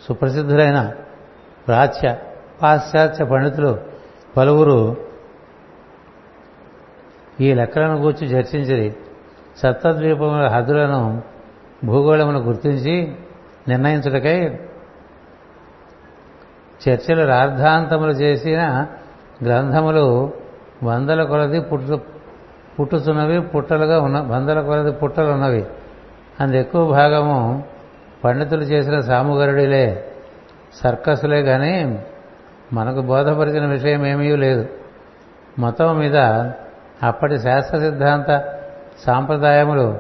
సుప్రసిద్ధులైన 0.07 0.92
ప్రాచ్య 1.68 2.16
పాశ్చాత్య 2.62 3.24
పండితులు 3.24 3.79
పలువురు 4.37 4.96
ఈ 7.40 7.55
లెక్కలను 7.55 8.00
కూర్చి 8.00 8.27
చర్చించి 8.27 8.94
సప్తద్వీపముల 9.59 10.46
హద్దులను 10.48 11.22
భూగోళమును 11.85 12.38
గుర్తించి 12.38 12.94
నిర్ణయించుటకై 13.68 14.38
చర్చలు 16.81 17.24
రార్థాంతములు 17.24 18.11
చేసిన 18.11 18.87
గ్రంథములు 19.44 20.07
వందల 20.85 21.25
కొలది 21.25 21.61
పుట్టు 21.61 22.01
పుట్టుతున్నవి 22.81 23.40
పుట్టలుగా 23.40 24.01
ఉన్న 24.01 24.20
వందల 24.20 24.61
కొలది 24.61 24.92
పుట్టలు 24.92 25.31
ఉన్నవి 25.31 25.64
అందు 26.40 26.57
ఎక్కువ 26.57 26.90
భాగము 26.90 27.64
పండితులు 28.25 28.62
చేసిన 28.62 29.01
సాముగరుడిలే 29.01 30.05
సర్కసులే 30.75 31.42
కానీ 31.42 32.05
మనకు 32.73 33.01
బోధపరిచిన 33.01 33.66
విషయం 33.66 34.07
ఏమీ 34.07 34.37
లేదు. 34.37 34.68
మొత్తం 35.59 35.99
మీద 35.99 36.16
అప్పటి 37.03 37.38
శాస్త్ర 37.38 37.79
సిద్ధాంత 37.79 38.44
సాంప్రదాయములు 39.05 39.99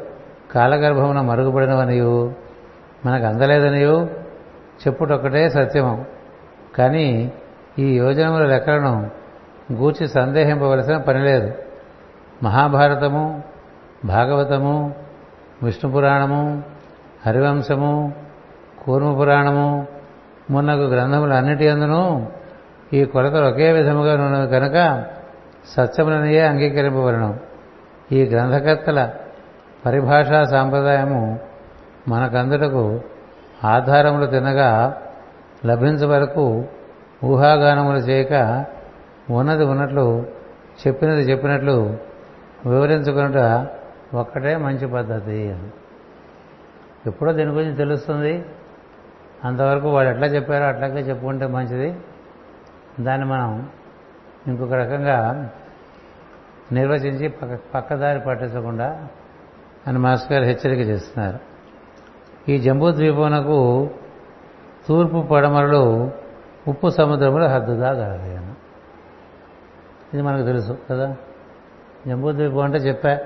కాలగర్భమున 0.54 1.20
మరుగుపడినవనియు 1.20 2.32
మనకు 3.06 3.24
అందలేదనియు 3.24 4.10
చెప్పుటొక్కటే 4.86 5.48
సత్యము. 5.48 6.04
కానీ 6.76 7.32
ఈ 7.78 7.96
యోజనముల 7.96 8.46
లెక్కలను 8.46 9.10
గూర్చి 9.72 10.08
సందేహింపవలసిన 10.08 10.96
పని 10.96 11.24
లేదు. 11.24 11.52
మహాభారతము 12.42 13.42
భాగవతము 14.04 14.94
విష్ణు 15.62 15.92
పురాణము 15.92 16.62
హరివంశము 17.26 18.12
కూర్మ 18.84 19.14
పురాణము 19.14 19.86
మున్నకు 20.50 20.80
గ్రంథములన్నిటి 20.80 21.68
అందును 21.68 22.32
ఈ 22.92 23.04
కొలతలు 23.04 23.46
ఒకే 23.46 23.72
విధముగా 23.72 24.14
ఉన్నవి 24.14 24.48
కనుక 24.48 25.04
సత్యములనియే 25.68 26.40
అంగీకరింపబడను. 26.40 27.40
ఈ 28.12 28.24
గ్రంథకర్తల 28.24 29.10
పరిభాషా 29.86 30.44
సాంప్రదాయము 30.44 31.40
మనకందుటకు 32.08 33.00
ఆధారములు 33.64 34.26
తినగా 34.26 34.96
లభించే 35.66 36.06
వరకు 36.06 36.64
ఊహాగానములు 37.24 37.96
చేయక 37.96 38.64
ఉన్నది 39.30 39.64
ఉన్నట్లు 39.64 40.26
చెప్పినది 40.86 41.20
చెప్పినట్లు 41.20 41.96
వివరించుకున్నట 42.66 43.68
ఒక్కటే 44.16 44.56
మంచి 44.56 44.86
పద్ధతి 44.86 45.56
ఎప్పుడో 47.06 47.32
దీని 47.32 47.50
గురించి 47.50 47.76
తెలుస్తుంది. 47.76 48.44
అంతవరకు 49.44 49.88
వాళ్ళు 49.88 50.12
ఎట్లా 50.12 50.26
చెప్పారో 50.26 50.64
అట్లాగే 50.64 51.00
చెప్పుకుంటే 51.00 51.46
మంచిది. 51.46 51.96
దాన్ని 53.00 53.26
మనం 53.26 53.68
ఇంకొక 54.46 54.72
రకంగా 54.72 55.50
నిర్వచించి 56.72 57.28
పక్క 57.28 57.60
పక్కదారి 57.74 58.20
పట్టించకుండా 58.20 59.08
అని 59.86 59.98
మాస్టర్ 59.98 60.32
గారు 60.32 60.44
హెచ్చరిక 60.44 60.80
చేస్తున్నారు. 60.80 61.38
ఈ 62.48 62.58
జంబూ 62.58 62.90
ద్వీపమునకు 62.90 63.90
తూర్పు 64.88 65.22
పడమరలు 65.22 66.10
ఉప్పు 66.68 66.88
సముద్రములు 66.88 67.44
హద్దుగా 67.44 67.90
గలవేను 67.90 68.53
ఇది 70.14 70.22
మనకు 70.22 70.46
తెలుసు 70.46 70.78
కదా? 70.90 71.16
జంబూ 72.06 72.32
ద్వీపం 72.32 72.60
అంటే 72.60 72.78
చెప్పా 72.78 73.18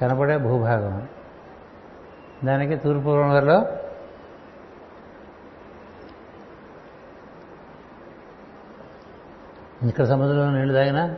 కనపడే 0.00 0.36
భూభాగం. 0.36 1.08
దానికి 2.44 2.76
తూర్పు 2.76 3.08
గోదావరిలో 3.08 3.66
ఇక్కడ 9.88 10.04
సముద్రంలో 10.04 10.50
నీళ్ళు 10.50 10.74
తాగినా? 10.74 11.14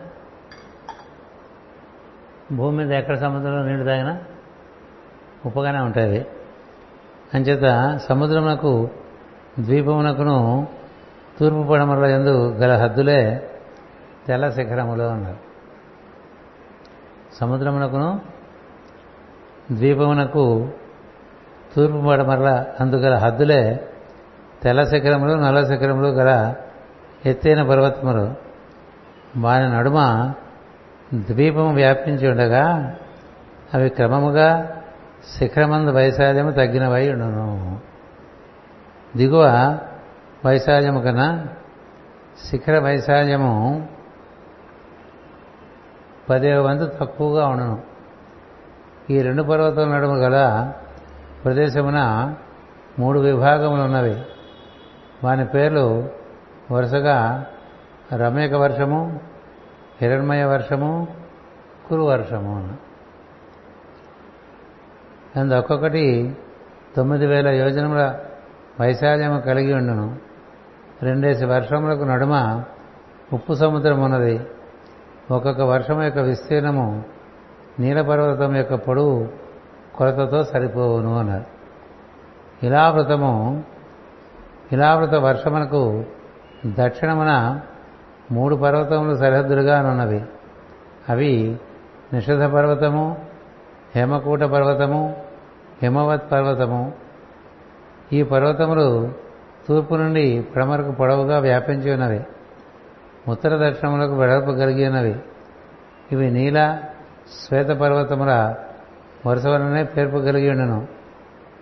భూమి 2.53 2.77
మీద 2.77 2.93
ఎక్కడ 2.93 3.15
సముద్రంలో 3.15 3.63
నీళ్ళు 3.63 3.85
తాగినా? 3.85 4.21
ఉప్పగానే 5.47 5.79
ఉంటుంది 5.79 6.27
అంచేత 7.35 7.97
సముద్రమునకు 7.97 8.91
ద్వీపమునకును 9.61 10.69
తూర్పు 11.41 11.69
పడమరల 11.73 12.05
ఎందు 12.05 12.55
గల 12.55 12.77
హద్దులే 12.77 13.51
తెల్ల 14.27 14.51
శిఖరములో 14.51 15.09
ఉన్నారు. 15.09 15.37
సముద్రమునకును 17.41 18.21
ద్వీపమునకు 19.73 20.71
తూర్పు 21.77 22.07
పడమరల 22.09 22.65
అందుగల 22.81 23.15
హద్దులే 23.15 23.89
తెల్ల 24.63 24.85
శిఖరములు 24.85 25.33
నల్ల 25.33 25.67
శిఖరములు 25.67 26.09
గల 26.09 26.55
ఎత్తైన 27.27 27.69
పర్వతములు. 27.69 28.35
వాని 29.37 29.71
నడుమ 29.71 30.33
ద్వీపము 31.15 31.75
వ్యాపించి 31.75 32.29
ఉండగా 32.31 32.97
అవి 33.75 33.89
క్రమముగా 33.89 34.77
శిఖరమందు 35.39 35.91
వైశాల్యము 35.91 36.51
తగ్గినవై 36.51 37.13
ఉండును. 37.13 37.81
దిగువ 39.17 39.79
వైశాల్యము 40.47 41.01
కన్నా 41.01 41.47
శిఖర 42.51 42.79
వైశాల్యము 42.79 43.87
పదేవ 46.31 46.63
వంతు 46.63 46.85
తక్కువగా 46.85 47.47
ఉండను. 47.47 47.83
ఈ 49.11 49.23
రెండు 49.23 49.43
పర్వతాల 49.43 49.89
నడుమ 49.89 50.15
గల 50.15 50.73
ప్రదేశమున 51.45 52.35
మూడు 52.99 53.19
విభాగములు 53.19 53.83
ఉన్నవి. 53.83 54.23
వాని 55.25 55.47
పేర్లు 55.47 56.09
వరుసగా 56.71 57.47
రమేక 58.17 58.55
వర్షము 58.55 59.21
హిరణ్మయ 60.03 60.45
వర్షము 60.45 61.09
కురు 61.89 62.03
వర్షము 62.03 62.75
అందు 65.37 65.55
ఒక్కొక్కటి 65.55 66.37
తొమ్మిది 66.97 67.27
వేల 67.27 67.49
యోజనముల 67.49 68.15
వైశాల్యము 68.81 69.41
కలిగి 69.41 69.75
ఉండును. 69.75 70.19
రెండేసి 71.03 71.47
వర్షములకు 71.47 72.05
నడుమ 72.05 72.63
ఉప్పు 73.33 73.53
సముద్రం 73.53 74.03
ఉన్నది 74.03 74.41
ఒక్కొక్క 75.31 75.61
వర్షం 75.61 76.03
యొక్క 76.03 76.19
విస్తీర్ణము 76.19 77.05
నీలపర్వతం 77.81 78.57
యొక్క 78.57 78.75
పొడవు 78.75 79.29
కొలతతో 79.95 80.43
సరిపోవును 80.43 81.19
అన్నారు. 81.19 81.45
ఇలావృతము 82.67 83.65
ఇలావృత 84.73 85.15
వర్షమునకు 85.15 86.05
దక్షిణమున 86.67 87.61
మూడు 88.33 88.57
పర్వతములు 88.57 89.17
సరిహద్దులుగా 89.17 89.91
ఉన్నవి 89.91 90.25
అవి 91.09 91.61
నిషధ 92.13 92.45
పర్వతము 92.45 93.27
హేమకూట 93.97 94.43
పర్వతము 94.43 95.17
హిమవత్ 95.83 96.33
పర్వతము. 96.33 96.93
ఈ 98.13 98.23
పర్వతములు 98.23 99.13
తూర్పు 99.69 99.95
నుండి 99.95 100.47
పడమరకు 100.57 100.93
పొడవుగా 100.93 101.39
వ్యాపించి 101.39 101.93
ఉన్నవి. 101.93 102.25
ఉత్తర 103.29 103.69
దక్షిణములకు 103.69 104.15
వెడల్పు 104.15 104.51
కలిగినవి 104.51 105.21
ఇవి 106.13 106.31
నీల 106.31 106.79
శ్వేత 107.47 107.67
పర్వతముల 107.67 108.55
వరుస 109.27 109.47
వలనే 109.47 109.85
పేర్పు 109.85 110.17
కలిగి 110.17 110.51
ఉండను. 110.51 110.89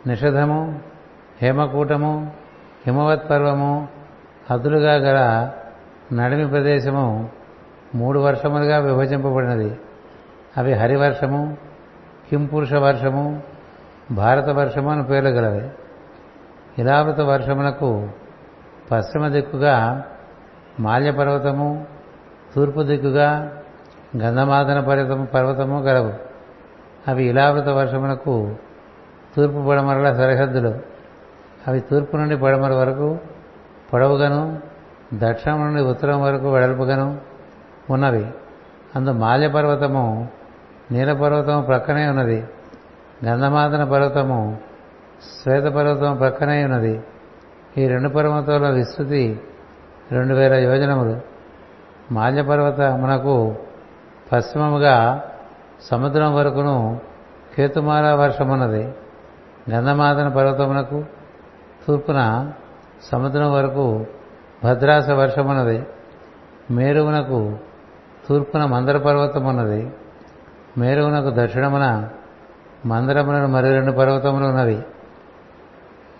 నిషధము 0.06 0.80
హేమకూటము 1.42 2.32
హిమవత్ 2.86 3.30
పర్వము 3.30 3.88
అదులుగా 4.50 4.94
గల 4.94 5.50
నడిమి 6.12 6.48
ప్రదేశము 6.48 7.30
మూడు 7.94 8.18
వర్షములుగా 8.18 8.78
విభజింపబడినది. 8.78 9.78
అవి 10.56 10.72
హరివర్షము 10.72 11.56
కింపురుష 12.30 12.74
వర్షము 12.74 13.42
భారత 14.12 14.48
వర్షము 14.48 14.90
అని 14.90 15.04
పేర్లు 15.04 15.30
గలవి. 15.30 15.70
ఇలావృత 16.78 17.20
వర్షములకు 17.20 18.08
పశ్చిమ 18.92 19.28
దిక్కుగా 19.28 20.04
మాల్యపర్వతము 20.80 21.86
తూర్పు 22.54 22.80
దిక్కుగా 22.80 23.52
గంధమాదన 24.16 24.80
పర్వతము 24.80 25.26
పర్వతము 25.26 25.80
గలవు. 25.80 26.14
అవి 27.10 27.24
ఇలావృత 27.24 27.68
వర్షమునకు 27.68 28.56
తూర్పు 29.36 29.68
పడమరల 29.68 30.12
సరిహద్దులు. 30.12 30.74
అవి 31.68 31.80
తూర్పు 31.80 32.16
నుండి 32.16 32.36
పడమర 32.36 32.72
వరకు 32.72 33.18
పొడవుగాను 33.92 34.60
దక్షిణం 35.14 35.60
నుండి 35.60 35.82
ఉత్తరం 35.82 36.22
వరకు 36.22 36.52
వెడల్పుగాను 36.52 37.20
ఉన్నవి. 37.90 38.32
అందు 38.96 39.10
మాల్యపర్వతము 39.10 40.28
నీలపర్వతము 40.92 41.62
ప్రక్కనే 41.62 42.08
ఉన్నది. 42.08 42.44
గంధమాదన 43.24 43.84
పర్వతము 43.84 44.58
శ్వేతపర్వతం 45.42 46.16
ప్రక్కనే 46.16 46.64
ఉన్నది. 46.64 47.02
ఈ 47.78 47.88
రెండు 47.88 48.08
పర్వతాల 48.08 48.70
విస్తృతి 48.70 49.40
రెండు 50.12 50.34
వేల 50.34 50.54
యోజనములు. 50.54 51.20
మాల్యపర్వతమునకు 52.12 53.56
పశ్చిమముగా 54.32 55.22
సముద్రం 55.82 56.34
వరకును 56.34 57.00
కేతుమాల 57.56 58.14
వర్షమున్నది. 58.14 58.94
గంధమాదన 59.70 60.28
పర్వతమునకు 60.28 61.04
తూర్పున 61.88 62.52
సముద్రం 63.12 63.52
వరకు 63.52 64.06
భద్రాస 64.64 65.10
వర్షమున్నది. 65.10 65.86
మేరువునకు 66.70 67.56
తూర్పున 68.28 68.64
మందర 68.64 68.98
పర్వతం 68.98 69.44
ఉన్నది 69.46 69.92
మేరువునకు 70.78 71.30
దక్షిణమున 71.30 72.08
మందరమున 72.86 73.46
మరి 73.46 73.70
రెండు 73.70 73.92
పర్వతములు 73.92 74.44
ఉన్నవి. 74.44 74.82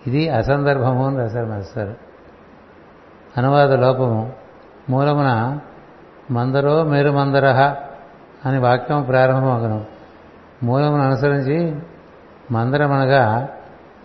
ఇది 0.07 0.29
అసందర్భము 0.29 1.07
అని 1.07 1.17
రాశారు 1.17 1.45
మాస్టర్. 1.45 1.93
అనువాద 3.37 3.73
లోపము 3.73 4.33
మూలమున 4.89 5.59
మందరో 6.31 6.83
మేరు 6.83 7.11
మందరహ 7.11 7.75
అని 8.45 8.59
వాక్యం 8.59 9.03
ప్రారంభమగను. 9.03 9.85
మూలమును 10.63 11.03
అనుసరించి 11.03 11.75
మందరమనగా 12.51 13.47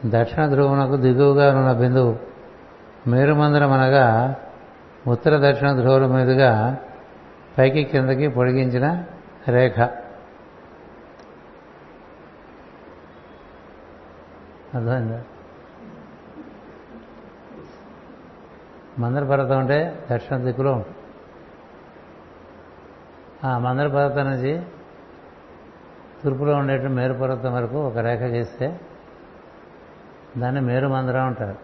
దక్షిణ 0.06 0.46
ధ్రువమునకు 0.46 0.96
దిగువగా 0.96 1.58
ఉన్న 1.58 1.72
బిందువు 1.72 2.18
మేరుమందరం 3.06 3.72
అనగా 3.72 4.34
ఉత్తర 5.06 5.50
దక్షిణ 5.50 5.72
ధ్రువుల 5.72 6.06
మీదుగా 6.06 6.76
పైకి 7.58 7.84
కిందకి 7.84 8.28
పొడిగించిన 8.28 9.04
రేఖ. 9.48 9.80
అర్థమైందా? 14.74 15.20
మందర 18.98 19.24
పర్వతం 19.24 19.58
అంటే 19.58 20.06
దక్షిణ 20.10 20.36
దిక్కులో. 20.36 20.72
ఉంటుంది 20.72 20.96
ఆ 23.44 23.58
మందర 23.58 23.88
పర్వతం 23.88 24.30
నుంచి 24.30 24.62
తూర్పులో 26.24 26.54
ఉండేటువంటి 26.54 26.96
మేరు 26.96 27.12
పర్వతం 27.12 27.52
వరకు 27.52 27.86
ఒక 27.86 27.98
రేఖ 27.98 28.20
గీస్తే 28.20 28.80
దాన్ని 30.38 30.60
మేరు 30.60 30.88
మందరం 30.88 31.26
అంటారు. 31.26 31.56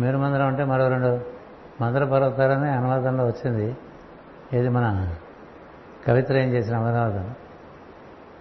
మేరు 0.00 0.18
మందిరం 0.18 0.46
అంటే 0.46 0.64
మరో 0.64 0.88
రెండు 0.88 1.20
మందర 1.80 2.04
పర్వతాలని 2.04 2.70
అనువాదంలో 2.70 3.26
వచ్చింది. 3.26 3.76
ఏది 4.52 4.68
మన 4.68 5.14
కవిత్రయం 6.06 6.48
చేసిన 6.48 6.76
అనువాదం 6.76 7.34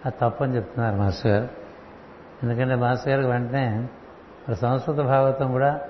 అది 0.05 0.15
తప్పని 0.21 0.55
చెప్తున్నారు 0.55 0.95
మాస్టర్ 0.95 1.31
గారు. 1.31 1.47
ఎందుకంటే 2.43 2.75
మాస్టర్ 2.75 3.09
గారికి 3.09 3.29
వెంటనే 3.29 3.89
సంస్కృత 4.53 4.95
భాగవతం 4.95 5.51
కూడా 5.51 5.81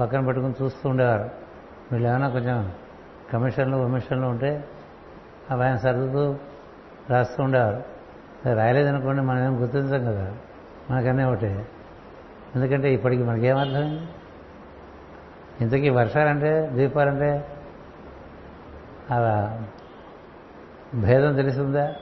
పక్కన 0.00 0.24
పెట్టుకుని 0.24 0.54
చూస్తూ 0.62 0.88
ఉండేవారు. 0.88 1.30
వీళ్ళు 1.92 2.08
ఏమైనా 2.08 2.28
కొంచెం 2.28 2.72
కమిషన్లు 3.32 3.76
కమిషన్లు 3.76 4.26
ఉంటే 4.26 4.64
అవి 5.50 5.64
ఆయన 5.64 5.76
సర్దుతూ 5.76 6.36
రాస్తూ 7.10 7.42
ఉండేవారు. 7.42 7.84
రాయలేదనుకోండి 8.54 9.22
మనం 9.22 9.44
ఏం 9.44 9.62
గుర్తించాం 9.62 10.04
కదా. 10.04 10.36
మనకనే 10.90 11.24
ఒకటి. 11.24 11.46
ఎందుకంటే 12.56 12.94
ఇప్పటికి 12.94 13.22
మనకేమర్థమైంది 13.22 14.08
ఇంతకీ 15.60 15.88
వర్షాలంటే 15.88 16.70
దీపాలంటే 16.72 17.46
అలా 19.10 19.62
భేదం 20.94 21.34
తెలిసిందా? 21.34 21.94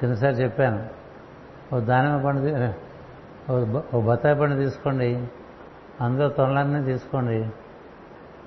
కిందసారి 0.00 0.34
చెప్పాను. 0.34 0.88
ఓ 1.74 1.80
దానిమ్మ 1.80 2.26
పండు 2.26 3.96
ఓ 3.96 4.00
బత్తాయి 4.00 4.38
పండు 4.38 4.54
తీసుకోండి. 4.56 5.28
అందులో 6.00 6.28
తొనలన్నీ 6.28 6.92
తీసుకోండి. 6.92 7.50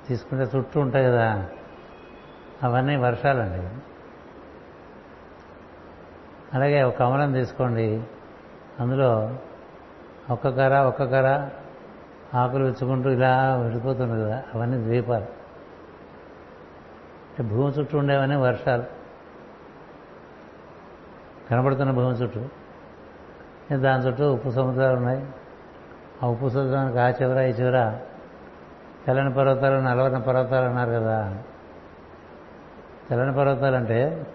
తీసుకుంటే 0.08 0.58
చుట్టూ 0.58 0.80
ఉంటాయి 0.80 1.06
కదా. 1.06 1.50
అవన్నీ 2.64 2.96
వర్షాలండి. 2.96 3.82
అలాగే 6.54 6.84
ఒక 6.84 6.98
కమలం 6.98 7.34
తీసుకోండి. 7.34 8.04
అందులో 8.80 9.38
ఒక్క 10.30 10.50
కర 10.50 10.80
ఒక్క 10.80 11.04
కర 11.04 11.50
ఆకులు 12.34 12.64
విచ్చుకుంటూ 12.64 13.10
ఇలా 13.10 13.56
వెళ్ళిపోతుంది 13.56 14.12
కదా. 14.12 14.44
అవన్నీ 14.56 14.78
ద్వీపాలు. 14.78 15.26
అంటే 17.30 17.44
భూమి 17.44 17.74
చుట్టూ 17.74 17.98
ఉండేవన్నీ 17.98 18.36
వర్షాలు. 18.36 18.84
కనబడుతున్న 21.50 21.92
భూమి 21.92 22.16
చుట్టూ. 22.16 22.46
దాని 23.78 24.04
చుట్టూ 24.04 24.34
ఉప్పు 24.34 24.50
సముద్రాలు 24.50 24.96
ఉన్నాయి. 24.98 25.26
ఆ 26.24 26.28
ఉప్పు 26.28 26.50
సముద్రానికి 26.50 27.00
ఆ 27.00 27.10
చివర 27.10 27.42
ఈ 27.42 27.50
చివర. 27.50 28.00
తెల్లని 29.08 29.34
పర్వతాలు 29.34 29.80
నలవని 29.80 30.22
పర్వతాలు 30.22 30.66
అన్నారు 30.66 30.90
కదా. 30.90 31.38
తెల్లని 33.10 33.34
పర్వతాలు 33.34 33.76
అంటే 33.76 34.28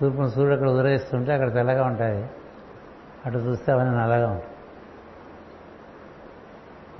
తూర్పున 0.00 0.26
సూర్యుడు 0.26 0.52
అక్కడ 0.52 0.68
ఉదరేస్తుంటే 0.68 1.32
అక్కడ 1.32 1.52
తెల్లగా 1.52 1.84
ఉంటాయి. 1.84 2.30
అటు 3.26 3.38
చూస్తే 3.38 3.72
అవన్నీ 3.72 3.96
నల్లగా 3.96 4.30
ఉంటాయి. 4.30 4.50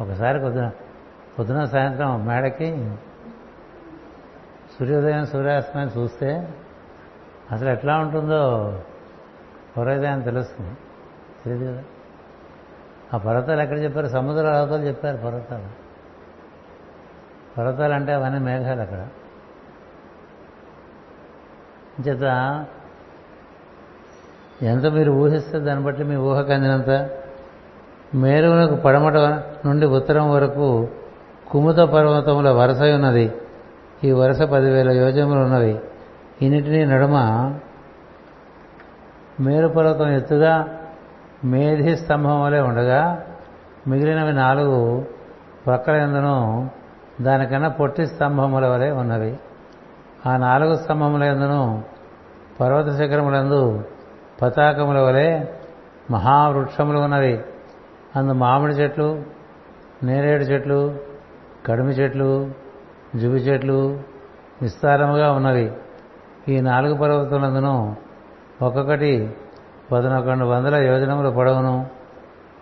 ఒకసారి 0.01 0.41
పొద్దున 0.41 0.71
పొద్దున 1.39 1.65
సాయంత్రం 1.65 2.27
మేడకి 2.27 2.97
సూర్యోదయం 4.79 5.27
సూర్యాస్తమయం 5.27 5.91
చూస్తే 5.99 6.49
అసలు 7.53 7.69
ఎట్లా 7.69 7.99
ఉంటుందో 7.99 8.73
సూర్యోదయం 9.77 10.21
తెలుస్తుంది. 10.21 10.77
తెలియదు 11.45 11.73
కదా. 11.73 11.83
ఆ 13.15 13.19
పర్వతాలు 13.19 13.63
ఎక్కడ 13.63 13.79
చెప్పారు? 13.79 14.07
సముద్ర 14.07 14.47
అవతలు 14.47 14.83
చెప్పారు 14.83 15.17
పర్వతాలు. 15.17 15.67
పర్వతాలు 17.59 17.93
అంటే 17.93 18.13
అవన్నీ 18.13 18.39
మేఘాలు 18.39 18.81
అక్కడ. 18.81 19.07
చేత 22.09 22.23
ఎంత 24.63 24.87
మీరు 24.87 25.13
ఊహిస్తే 25.13 25.59
దాన్ని 25.59 25.85
బట్టి 25.85 26.05
మీ 26.05 26.17
ఊహకు 26.17 26.53
అందినంత 26.53 27.11
మేరువునకు 28.15 28.75
పడమట 28.75 29.17
నుండి 29.67 29.87
ఉత్తరం 29.87 30.31
వరకు 30.31 30.89
కుముత 31.51 31.77
పర్వతముల 31.77 32.51
వరుస 32.51 32.83
ఉన్నది. 32.83 33.33
ఈ 34.05 34.13
వరుస 34.13 34.43
పదివేల 34.43 34.91
యోజములు 34.91 35.41
ఉన్నవి. 35.41 35.81
ఇన్నిటినీ 36.43 36.85
నడుమ 36.85 37.15
మేరు 39.41 39.69
పర్వతం 39.69 40.09
ఎత్తుగా 40.09 40.80
మేధి 41.45 41.97
స్తంభం 41.97 42.43
వలె 42.43 42.61
ఉండగా 42.61 43.27
మిగిలినవి 43.89 44.33
నాలుగు 44.33 45.07
ప్రక్కల 45.67 45.97
దానికన్నా 47.21 47.69
పొట్టి 47.69 48.07
స్తంభముల 48.07 48.67
వలె 48.67 48.91
ఉన్నవి. 48.91 49.39
ఆ 50.27 50.37
నాలుగు 50.37 50.75
స్తంభముల 50.75 51.25
ఎందును 51.25 51.85
పర్వత 52.61 52.97
శిఖరములందు 52.97 53.85
పతాకముల 54.43 54.99
వలె 54.99 55.45
మహావృక్షములు 56.11 56.99
ఉన్నవి. 56.99 57.45
అందు 58.17 58.33
మామిడి 58.33 58.75
చెట్లు 58.75 59.23
నేరేడు 60.03 60.43
చెట్లు 60.43 60.95
కడిమి 61.67 61.93
చెట్లు 61.93 62.51
జుబి 63.17 63.37
చెట్లు 63.37 64.01
విస్తారముగా 64.63 65.33
ఉన్నవి. 65.33 65.73
ఈ 66.49 66.61
నాలుగు 66.61 66.95
పర్వతములందును 66.95 67.97
ఒక్కొక్కటి 68.63 69.37
పదనొకండు 69.93 70.45
వందల 70.45 70.75
యోజనముల 70.75 71.31
పొడవును 71.31 71.87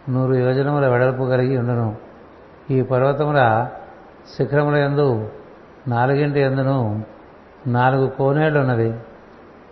నూరు 0.09 0.35
యోజనముల 0.35 0.89
వెడల్పు 0.89 1.25
కలిగి 1.25 1.59
ఉండును. 1.59 1.97
ఈ 2.71 2.83
పర్వతముల 2.83 3.69
శిఖరముల 4.37 4.77
ఎందు 4.77 5.31
నాలుగింటి 5.89 6.41
ఎందును 6.41 7.05
నాలుగు 7.67 8.07
కోనేళ్ళు 8.07 8.61
ఉన్నవి. 8.61 8.95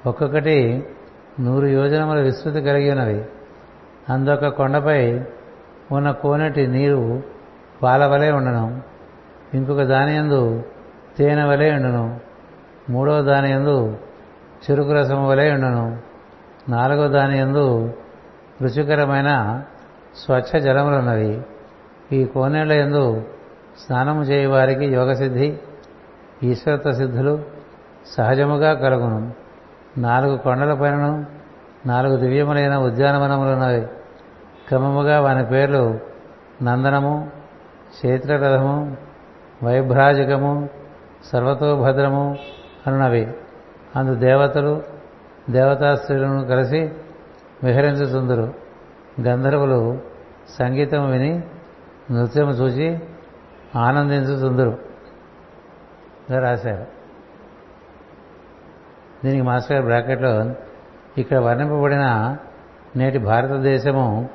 ఒక్కొక్కటి 0.06 0.86
నూరు 1.40 1.66
యోజనముల 1.66 2.20
విస్తృతి 2.20 2.62
కలిగి 2.62 2.90
ఉన్నవి. 2.90 3.24
అందొక 4.08 4.46
కొండపై 4.46 5.20
ఉన్న 5.92 6.10
కోనటి 6.10 6.66
నీరు 6.66 7.22
పాలవలే 7.82 8.30
ఉండను. 8.30 8.82
ఇంకొక 9.54 9.82
దాని 9.82 10.16
ఎందు 10.16 10.62
తేనె 11.18 11.44
వలె 11.44 11.72
ఉండును. 11.72 12.20
మూడవ 12.90 13.22
దాని 13.22 13.50
ఎందు 13.50 13.96
చెరుకు 14.70 14.92
రసము 14.92 15.28
వలె 15.28 15.52
ఉండును. 15.52 16.05
నాలుగో 16.68 17.08
దాని 17.08 17.38
ఎందు 17.38 17.92
రుచికరమైన 18.62 19.62
స్వచ్ఛ 20.24 20.58
జలములు 20.58 20.96
ఉన్నవి 20.96 21.42
ఈ 22.12 22.24
కోనేళ్ళ 22.24 22.72
ఎందు 22.72 23.22
స్నానము 23.86 24.22
చేయవారికి 24.22 24.84
యోగసిద్ధి 24.84 25.58
ఈశ్వరత్వ 26.42 26.92
సిద్ధులు 26.92 27.42
సహజముగా 28.06 28.74
కలుగును. 28.74 29.32
నాలుగు 29.98 30.36
కొండల 30.36 30.74
పైనను 30.74 31.26
నాలుగు 31.86 32.16
దివ్యములైన 32.16 32.76
ఉద్యానవనములున్నవి. 32.76 33.86
క్రమముగా 34.68 35.20
వాని 35.20 35.46
పేర్లు 35.46 36.00
నందనము 36.62 37.30
క్షేత్రరథము 37.90 38.96
వైభ్రాజకము 39.62 40.68
సర్వతోభద్రము 41.24 42.36
అనునవి 42.86 43.34
అందు 43.96 44.14
దేవతలు 44.14 44.95
దేవతా 45.50 45.94
స్త్రీలను 45.94 46.44
కలిసి 46.44 46.92
విహరించుతుందరు 47.64 48.54
గంధర్వులు 49.20 50.00
సంగీతం 50.48 51.10
విని 51.10 51.42
నృత్యం 52.10 52.50
చూసి 52.50 53.00
ఆనందించుతుందరు 53.76 54.78
రాశారు. 56.40 56.86
దీనికి 59.24 59.42
మాస్టర్ 59.42 59.84
బ్రాకెట్లో 59.84 60.50
ఇక్కడ 61.18 61.38
వర్ణింపబడిన 61.38 62.36
నేటి 62.96 63.18
భారతదేశము 63.18 64.30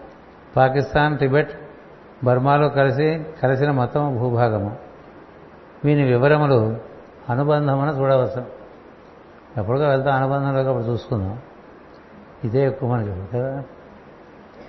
పాకిస్తాన్ 0.58 1.18
టిబెట్ 1.18 1.52
బర్మాలో 2.24 2.70
కలిసి 2.70 3.26
కలిసిన 3.44 3.72
మొత్తం 3.72 4.18
భూభాగము. 4.18 4.78
వీని 5.86 6.04
వివరములు 6.04 6.78
అనుబంధమున 7.30 7.88
చూడవచ్చు 8.00 8.61
ఎప్పటికో 9.58 9.86
వెళ్తాం 9.86 10.16
అనుబంధంలోకి 10.16 10.70
అప్పుడు 10.70 10.84
చూసుకుందాం. 10.84 11.40
ఇదే 12.44 12.66
ఎక్కువ 12.66 12.94
మనకి 12.94 13.12
కదా? 13.34 13.64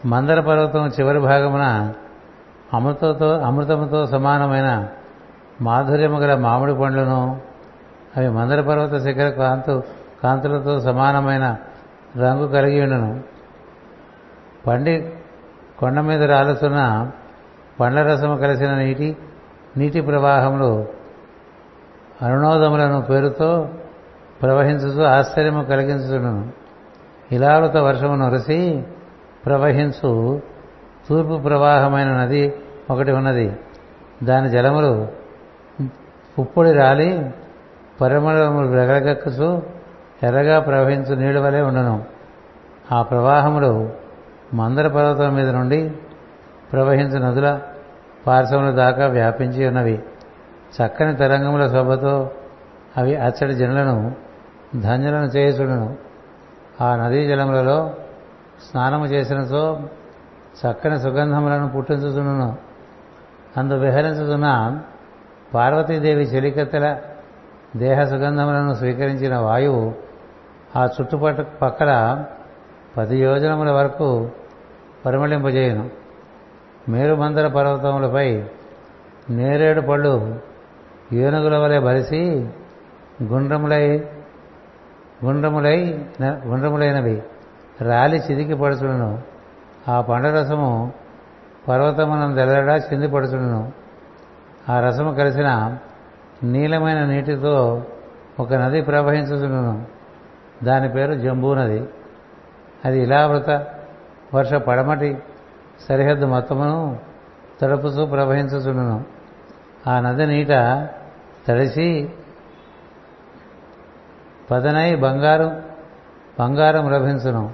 మందర 0.07 0.41
పర్వతం 0.41 0.87
చివరి 0.87 1.19
భాగమున 1.19 1.93
అమృతతో 2.75 3.39
అమృతముతో 3.39 4.07
సమానమైన 4.07 4.89
మాధుర్యము 5.61 6.19
గల 6.19 6.39
మామిడి 6.39 6.75
పండ్లను 6.75 7.41
అవి 8.17 8.29
మందర 8.29 8.61
పర్వత 8.61 9.03
శిఖర 9.03 9.29
కాంతు 9.29 9.83
కాంతులతో 10.23 10.81
సమానమైన 10.81 11.57
రంగు 12.17 12.47
కలిగి 12.47 12.83
ఉండను. 12.83 13.21
పండి 14.67 15.13
కొండ 15.79 16.01
మీద 16.01 16.23
రాలుతున్న 16.23 17.11
పండ్ల 17.81 18.03
రసము 18.03 18.37
కలిసిన 18.37 18.75
నీటి 18.75 19.17
నీటి 19.77 20.01
ప్రవాహంలో 20.01 20.87
అరుణోదములను 22.23 23.03
పేరుతో 23.03 23.69
ప్రవహించుతూ 24.43 25.03
ఆశ్చర్యము 25.03 25.65
కలిగించును. 25.65 26.53
ఇలావృత 27.33 27.77
వర్షము 27.77 28.17
నొరసి 28.17 28.85
ప్రవహించు. 29.47 30.43
తూర్పు 31.09 31.43
ప్రవాహమైన 31.43 32.17
నది 32.17 32.55
ఒకటి 32.91 33.13
ఉన్నది. 33.13 33.57
దాని 34.25 34.49
జలములు 34.49 35.09
పుప్పొడి 36.39 36.73
రాలి 36.73 37.35
పరిమళములు 38.01 38.67
వెగలగక్కుచు 38.67 39.63
ఎర్రగా 40.23 40.61
ప్రవహించు 40.61 41.15
నీళ్ళు 41.15 41.41
వలె 41.41 41.61
ఉండను. 41.61 42.05
ఆ 42.93 43.03
ప్రవాహములు 43.03 43.91
మందర 44.55 44.89
పర్వతం 44.89 45.35
మీద 45.35 45.49
నుండి 45.49 45.93
ప్రవహించు 46.73 47.19
నదుల 47.19 47.61
పార్శ్వముల 48.27 48.71
దాకా 48.71 49.07
వ్యాపించి 49.07 49.67
ఉన్నవి. 49.67 50.03
చక్కని 50.77 51.17
తరంగముల 51.17 51.67
శోభతో 51.67 52.31
అవి 52.97 53.17
అచ్చడి 53.17 53.55
జనులను 53.55 54.32
ధన్యులను 54.81 55.25
చేసుడును 55.25 55.97
ఆ 56.81 56.97
నదీ 56.97 57.27
జలములలో 57.27 57.95
స్నానము 58.71 59.07
చేసినతో 59.07 59.81
చక్కని 60.61 61.01
సుగంధములను 61.01 61.69
పుట్టించుచును. 61.69 62.57
అందు 63.57 63.75
విహరించుతున్న 63.75 64.79
పార్వతీదేవి 65.55 66.23
చెలికత్తెల 66.23 66.97
దేహ 67.77 68.03
సుగంధములను 68.03 68.75
స్వీకరించిన 68.75 69.37
వాయువు 69.37 69.95
ఆ 70.77 70.85
చుట్టుపక్క 70.85 71.41
పక్కల 71.41 72.25
పది 72.97 73.19
యోజనముల 73.19 73.71
వరకు 73.71 74.31
పరిమళింపజేయను. 75.07 75.91
మేరుమందర 76.89 77.49
పర్వతములపై 77.49 78.45
నేరేడు 79.31 79.81
పళ్ళు 79.81 80.41
ఏనుగుల 81.13 81.57
వలె 81.57 81.79
బలిసి 81.79 82.49
గుండ్రములై 83.23 84.05
గుండ్రములై 85.25 86.07
గుండ్రములైనవి. 86.23 87.23
రాలి 87.81 88.17
చిదికి 88.17 88.55
పడుచుడును. 88.55 89.23
ఆ 89.89 90.01
పండరసము 90.01 90.93
పర్వతమునం 91.69 92.35
తెల్లడా 92.35 92.77
చిందిపడుచులను 92.77 93.73
ఆ 94.69 94.81
రసము 94.81 95.13
కలిసిన 95.13 95.79
నీలమైన 96.43 97.05
నీటితో 97.05 97.85
ఒక 98.41 98.55
నది 98.55 98.83
ప్రవహించుచును 98.83 99.87
దాని 100.65 100.89
పేరు 100.89 101.15
జంబూ 101.15 101.55
నది. 101.55 101.89
అది 102.85 103.03
ఇలావృత 103.03 103.67
వర్ష 104.35 104.55
పడమటి 104.55 105.19
సరిహద్దు 105.89 106.27
మొత్తమును 106.27 106.99
తడుపుతూ 107.61 108.07
ప్రవహించుచుండును. 108.07 109.05
ఆ 109.87 110.01
నది 110.01 110.27
నీట 110.27 110.49
తడిసి 111.47 112.13
పదనై 114.51 114.97
బంగారు 114.97 115.63
బంగారం 116.41 116.93
లభించును. 116.93 117.53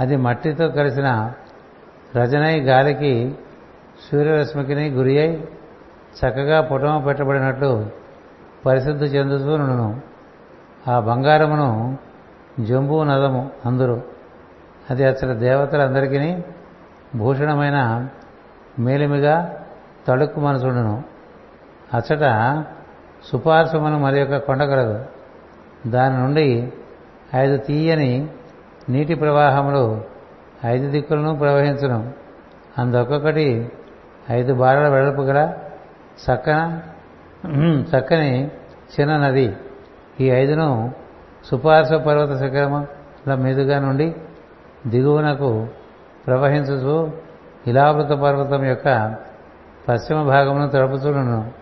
అది 0.00 0.16
మట్టితో 0.16 0.68
కలిసిన 0.68 1.32
రజనై 2.16 2.60
గాలికి 2.60 3.38
సూర్యరశ్మికిని 4.12 4.90
గురి 4.90 5.20
అయి 5.20 5.48
చక్కగా 6.18 6.60
పుటమ 6.60 7.04
పెట్టబడినట్లు 7.06 7.86
పరిశుద్ధి 8.66 9.04
చెందుతూ 9.04 9.56
నుండును. 9.56 10.00
ఆ 10.90 11.00
బంగారమును 11.00 11.98
జంబూ 12.60 13.04
నదము 13.04 13.50
అందరూ. 13.66 14.02
అది 14.90 15.04
అసలు 15.04 15.34
దేవతలందరికీ 15.34 16.42
భూషణమైన 17.18 18.08
మేలిమిగా 18.78 19.64
తడుక్కు 20.08 20.40
మనసుండును 20.40 21.04
అచ్చట 21.94 22.64
సుపార్శ్వమను 23.32 23.98
మరి 23.98 24.18
యొక్క 24.18 24.36
కొండ 24.36 24.64
కలదు. 24.64 25.17
దాని 25.86 26.16
నుండి 26.16 26.72
ఐదు 27.34 27.56
తీయని 27.56 28.28
నీటి 28.88 29.14
ప్రవాహములు 29.14 30.04
ఐదు 30.64 30.90
దిక్కులను 30.90 31.36
ప్రవహించను. 31.36 32.12
అందొక్కొక్కటి 32.78 33.72
ఐదు 34.30 34.54
బారల 34.54 34.88
వెడల్పు 34.88 35.20
గల 35.20 35.54
చక్కన 36.24 36.80
చక్కని 37.82 38.50
చిన్న 39.00 39.16
నది. 39.16 39.56
ఈ 40.20 40.30
ఐదును 40.30 40.92
సుపార్శ్వ 41.44 41.98
పర్వత 41.98 42.38
శిఖరముల 42.38 43.34
మీదుగా 43.34 43.78
నుండి 43.78 44.14
దిగువనకు 44.86 45.66
ప్రవహించుతూ 46.26 47.10
ఇలావృత 47.66 48.06
పర్వతం 48.06 48.64
యొక్క 48.64 49.14
పశ్చిమ 49.88 50.22
భాగమును 50.22 50.68
తడుపుచుండును. 50.68 51.52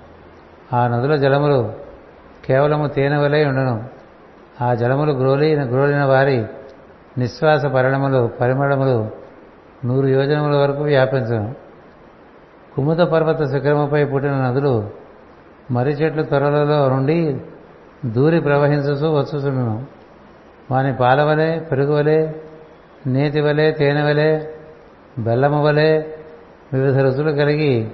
ఆ 0.73 0.89
నదుల 0.89 1.17
జలములు 1.17 1.73
కేవలము 2.45 2.87
తేనె 2.87 3.17
వలె 3.17 3.45
ఉండను. 3.45 3.96
ఆ 4.63 4.75
జలములు 4.75 5.13
గ్రోలిన 5.13 5.65
గ్రోలిన 5.65 6.05
వారి 6.05 6.47
నిశ్వాస 7.19 7.67
పరిణములు 7.67 8.31
పరిమళములు 8.41 9.11
నూరు 9.87 10.07
యోజనముల 10.07 10.57
వరకు 10.57 10.83
వ్యాపించను. 10.83 11.55
కుముద 12.75 12.97
పర్వత 12.97 13.43
శిఖరముపై 13.43 14.05
పుట్టిన 14.05 14.33
నదులు 14.33 14.91
మర్రి 15.71 15.93
చెట్లు 15.93 16.23
త్వరలలో 16.23 16.89
నుండి 16.89 17.41
దూరి 18.07 18.41
ప్రవహించుతూ 18.41 19.13
వచ్చుచుండును 19.13 19.87
వాని 20.71 20.97
పాలవలే 20.97 21.59
పెరుగువలే 21.59 22.35
నేతి 23.07 23.33
తేనెవలే 23.33 23.73
తేనె 23.73 24.47
బెల్లము 25.19 25.63
వివిధ 26.73 26.99
రుచులు 26.99 27.31
కలిగి 27.31 27.91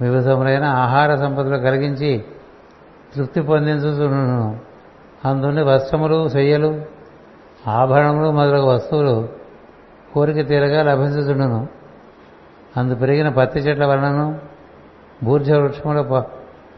వివిధములైన 0.00 0.64
ఆహార 0.64 1.16
సంపదలు 1.16 1.56
కలిగించి 1.56 2.24
తృప్తి 3.16 3.40
పొందించుచుండును 3.40 4.65
అందుండి 5.26 5.62
వస్త్రములు 5.62 6.28
శయ్యలు 6.28 6.82
ఆభరణములు 7.66 8.30
మొదలగు 8.30 8.66
వస్తువులు 8.66 9.28
కోరిక 10.14 10.48
తీరగా 10.48 10.82
లభించుతుండను 10.82 11.68
అందు 12.76 12.94
పెరిగిన 12.94 13.28
పత్తి 13.28 13.60
చెట్ల 13.60 13.86
వలనను 13.86 14.38
బూర్జ 15.22 15.52
వృక్షముల 15.52 16.00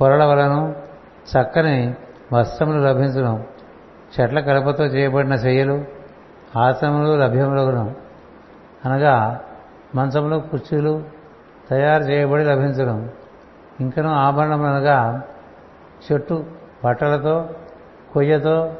పొరల 0.01 0.24
వలన 0.24 0.74
చక్కని 1.32 1.94
వస్త్రములు 2.32 2.78
లభించడం 2.78 3.44
చెట్ల 4.20 4.40
కలపతో 4.40 4.84
చేయబడిన 4.84 5.36
శయ్యలు 5.36 5.84
ఆసనములు 6.57 7.16
లభ్యములగును. 7.16 7.94
అనగా 8.84 9.40
మంచములు 9.94 10.36
కుర్చీలు 10.36 11.03
తయారు 11.70 12.03
చేయబడి 12.03 12.44
లభించడం 12.44 13.11
ఇంకనూ 13.80 14.09
ఆభరణం 14.09 14.62
అనగా 14.64 15.22
చెట్టు 16.12 16.44
బట్టలతో 16.84 17.49
కొయ్యతో 18.18 18.72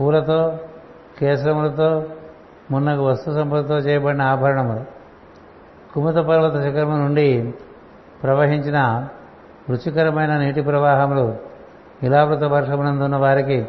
పూలతో 0.00 0.58
కేసరములతో 1.18 2.04
మున్నగు 2.70 3.02
వస్తు 3.02 3.30
సంపదతో 3.30 3.78
చేయబడిన 3.78 4.22
ఆభరణములు. 4.22 4.84
కుముత 5.94 6.14
పర్వత 6.14 6.62
శిఖరము 6.62 6.96
నుండి 6.96 7.54
ప్రవహించిన 8.22 9.08
రుచికరమైన 9.70 10.36
నీటి 10.38 10.62
ప్రవాహములు 10.62 11.36
ఇలావృత 12.02 12.42
వర్షమునందున్న 12.44 13.16
వారికి 13.16 13.66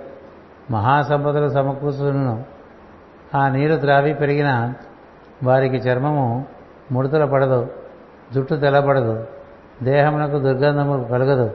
మహాసంపదలు 0.72 1.50
సమకూర్చును 1.50 2.46
ఆ 3.36 3.50
నీరు 3.50 3.76
త్రావి 3.76 4.14
పెరిగిన 4.14 4.74
వారికి 5.44 5.76
చర్మము 5.76 6.46
ముడతల 6.92 7.26
పడదు 7.26 7.68
జుట్టు 8.34 8.56
తెల్లబడదు 8.56 9.28
దేహమునకు 9.84 10.40
దుర్గంధము 10.40 11.04
కలగదు 11.04 11.52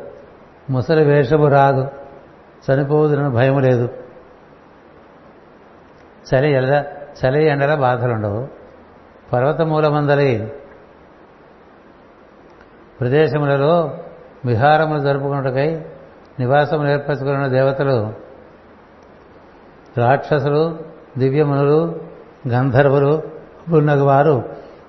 ముసలి 0.70 1.04
వేషము 1.04 1.48
రాదు. 1.48 1.88
చనిపోదునని 2.66 3.30
భయం 3.30 3.60
లేదు. 3.60 3.88
చలి 6.34 6.52
ఎల 6.52 6.84
చలి 7.18 7.44
ఎండల 7.44 7.74
బాధలుండవు. 7.74 8.48
పర్వతమూలమందలి 9.32 10.52
ప్రదేశములలో 13.00 13.98
విహారములు 14.44 14.98
జరుపుకున్నటకై 14.98 15.84
నివాసములు 16.40 16.88
ఏర్పరచుకున్న 16.88 17.46
దేవతలు 17.46 18.12
రాక్షసులు 19.96 20.78
దివ్యమునులు 21.18 22.00
గంధర్వులు 22.48 23.22
ఉన్నగు 23.68 24.04
వారు 24.04 24.44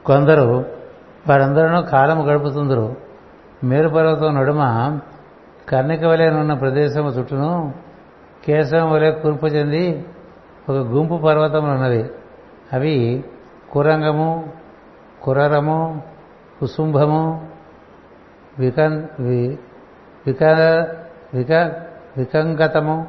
కొందరు 0.05 0.65
వారందరూ 1.27 1.81
కాలము 1.81 2.23
గడుపుతుందరు. 2.23 2.95
మేరుపర్వతం 3.63 4.35
నడుమ 4.35 4.59
కర్ణిక 5.69 6.03
ఉన్న 6.03 6.53
ప్రదేశము 6.53 7.09
చుట్టూను 7.09 7.73
కేశవం 8.45 8.91
వలె 8.91 9.11
కూర్పు 9.11 9.45
చెంది 9.45 10.05
ఒక 10.69 10.75
గుంపు 10.75 11.17
పర్వతములు 11.17 11.71
ఉన్నవి. 11.71 12.09
అవి 12.73 13.23
కురంగము 13.71 14.53
కురరము 15.23 16.03
కుసుంభము 16.59 17.47
వికన్ 18.59 19.07
విక 20.27 20.43
విక 21.33 21.51
వికంగతము 22.17 23.07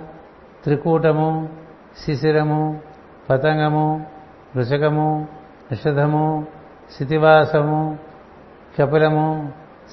త్రికూటము 0.65 1.49
శిశిరము 2.05 2.81
పతంగము 3.31 4.07
వృషకము 4.57 5.29
నిషధము 5.71 6.47
శితివాసము 6.99 7.99
కపిలము 8.79 9.53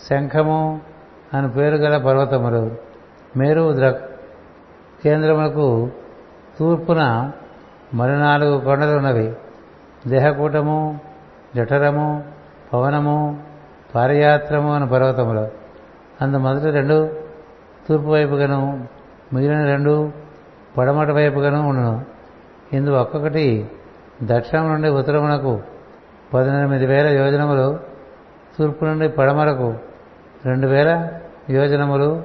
శంఖము 0.09 0.81
అని 1.33 1.49
పేరు 1.49 1.75
గల 1.75 1.97
పర్వతములు 1.97 2.71
మేరు 3.37 3.75
ద్ర 3.75 3.89
కేంద్రములకు 5.03 5.89
తూర్పున 6.59 7.31
మరి 7.93 8.11
నాలుగు 8.11 8.59
కొండలు 8.59 8.97
ఉన్నవి. 8.97 9.35
దేహకూటము 10.07 10.99
జఠరము 11.55 12.23
పవనము 12.73 13.43
పారయాత్రము 13.95 14.73
అని 14.73 14.87
పర్వతములు. 14.87 15.47
అందు 16.23 16.37
మొదటి 16.37 16.71
రెండు 16.71 17.09
తూర్పు 17.89 18.07
వైపుగాను 18.07 18.87
మిగిలిన 19.33 19.65
రెండు 19.65 20.11
పడమట 20.77 21.09
వైపుగాను 21.09 21.69
ఉండను. 21.69 22.05
ఇందు 22.73 22.89
ఒక్కొక్కటి 22.89 23.71
దక్షిణం 24.23 24.73
నుండి 24.73 24.89
ఉత్తరమునకు 24.89 25.61
పద్దెనిమిది 26.33 26.85
వేల 26.85 27.07
యోజనములు 27.07 27.79
తూర్పు 28.59 28.85
నుండి 28.85 29.09
పడమరకు 29.09 29.73
రెండు 30.47 30.67
వేల 30.67 31.09
యోజనములు 31.49 32.23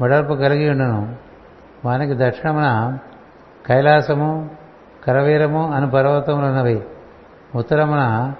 వెడల్పు 0.00 0.34
కలిగి 0.34 0.70
ఉండను. 0.70 1.16
వానికి 1.84 2.14
దక్షిణమున 2.14 2.98
కైలాసము 3.66 4.50
కరవీరము 5.06 5.72
అని 5.72 5.90
పర్వతములున్నవి. 5.90 6.84
ఉత్తరమున 7.54 8.32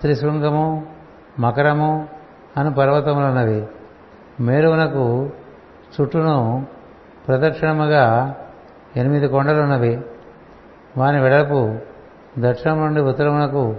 త్రిశృంగము 0.00 0.86
మకరము 1.40 2.08
అని 2.56 2.74
పర్వతములున్నవి. 2.74 3.68
మేరువునకు 4.40 5.30
చుట్టూను 6.00 6.66
ప్రదక్షిణముగా 7.28 8.34
ఎనిమిది 8.96 9.28
కొండలున్నవి. 9.28 10.02
వాని 10.96 11.20
వెడల్పు 11.20 11.78
దక్షిణం 12.38 12.78
నుండి 12.78 13.00
ఉత్తరమునకు 13.00 13.76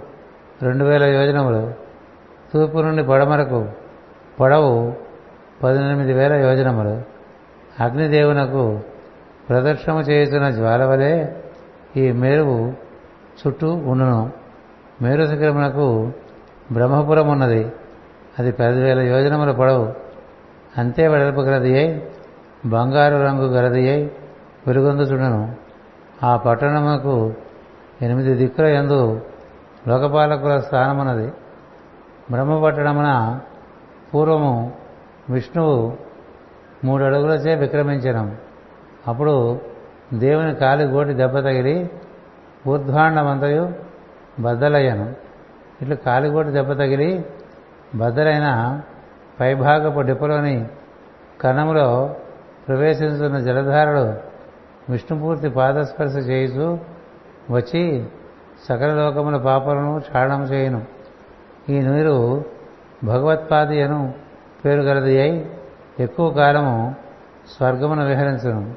రెండు 0.62 0.84
వేల 0.84 1.04
యోజనములు. 1.04 1.74
తూర్పు 2.54 2.78
నుండి 2.78 3.02
పడమరకు 3.02 3.68
పొడవు 4.40 4.94
పద్దెనిమిది 5.62 6.12
వేల 6.12 6.32
యోజనములు. 6.32 7.02
అగ్నిదేవునకు 7.82 8.80
ప్రదక్షిణము 9.48 10.00
చేయుతున్న 10.00 10.50
జ్వాల 10.50 10.84
వలె 10.84 11.26
ఈ 11.96 12.12
మేరువు 12.12 12.72
చుట్టూ 13.46 13.74
ఉండును. 13.74 14.32
మేరు 15.02 15.26
శిఖరమునకు 15.26 16.12
బ్రహ్మపురం 16.72 17.28
ఉన్నది 17.28 17.72
అది 18.38 18.52
పదివేల 18.52 19.00
యోజనముల 19.00 19.50
పొడవు. 19.50 19.94
అంతే 20.78 21.08
వెడల్పు 21.08 21.40
గలది 21.40 21.78
అయి 21.78 22.08
బంగారు 22.66 23.14
రంగు 23.14 23.46
గలది 23.46 23.90
అయి 23.90 24.10
వెలుగొందుచుండును. 24.66 25.54
ఆ 26.22 26.36
పట్టణమునకు 26.36 27.34
ఎనిమిది 28.02 28.34
దిక్కుల 28.34 28.64
ఎందు 28.64 29.20
లోకపాలకుల 29.88 30.58
స్థానమున్నది. 30.58 31.32
బ్రహ్మపట్టణమున 32.30 33.40
పూర్వము 34.16 34.72
విష్ణువు 35.30 35.96
మూడు 36.84 37.04
అడుగులచే 37.04 37.54
విక్రమించను. 37.54 38.36
అప్పుడు 39.08 39.60
దేవుని 40.14 40.54
కాలి 40.54 40.84
గోటి 40.84 41.14
దెబ్బ 41.14 41.38
తగిలి 41.38 41.90
ఊర్ధ్వాండమంతయు 42.68 43.72
బద్దలయ్యను. 44.40 45.14
ఇట్లు 45.82 45.94
కాలిగోటి 45.94 46.48
దెబ్బ 46.48 46.72
తగిలి 46.72 47.24
బద్దలైన 47.94 48.80
పైభాగపు 49.40 50.00
డిపలోని 50.00 50.68
కణములో 51.40 52.14
ప్రవేశించున్న 52.68 53.38
జలధారలు 53.38 54.14
విష్ణుపూర్తి 54.90 55.48
పాదస్పర్శ 55.48 56.12
చేయుచు 56.12 56.78
వచ్చి 57.50 58.06
సకల 58.68 58.94
లోకముల 58.94 59.36
పాపలను 59.36 60.00
క్షాళనం 60.00 60.42
చేయను. 60.42 60.84
ఈ 61.68 61.80
నీరు 61.80 62.44
భగవత్పాది 63.04 63.82
అను 63.82 64.14
పేరు 64.64 64.80
గలది 64.80 65.20
అయి 65.20 65.50
ఎక్కువ 66.00 66.30
కాలము 66.30 66.94
స్వర్గమును 67.56 68.06
విహరించను. 68.06 68.74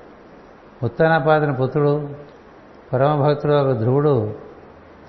ఉత్తానపాదిని 0.84 1.54
పుత్రుడు 1.54 2.10
పరమభక్తుడు 2.94 3.54
ఒక 3.54 3.78
ధ్రువుడు 3.78 4.34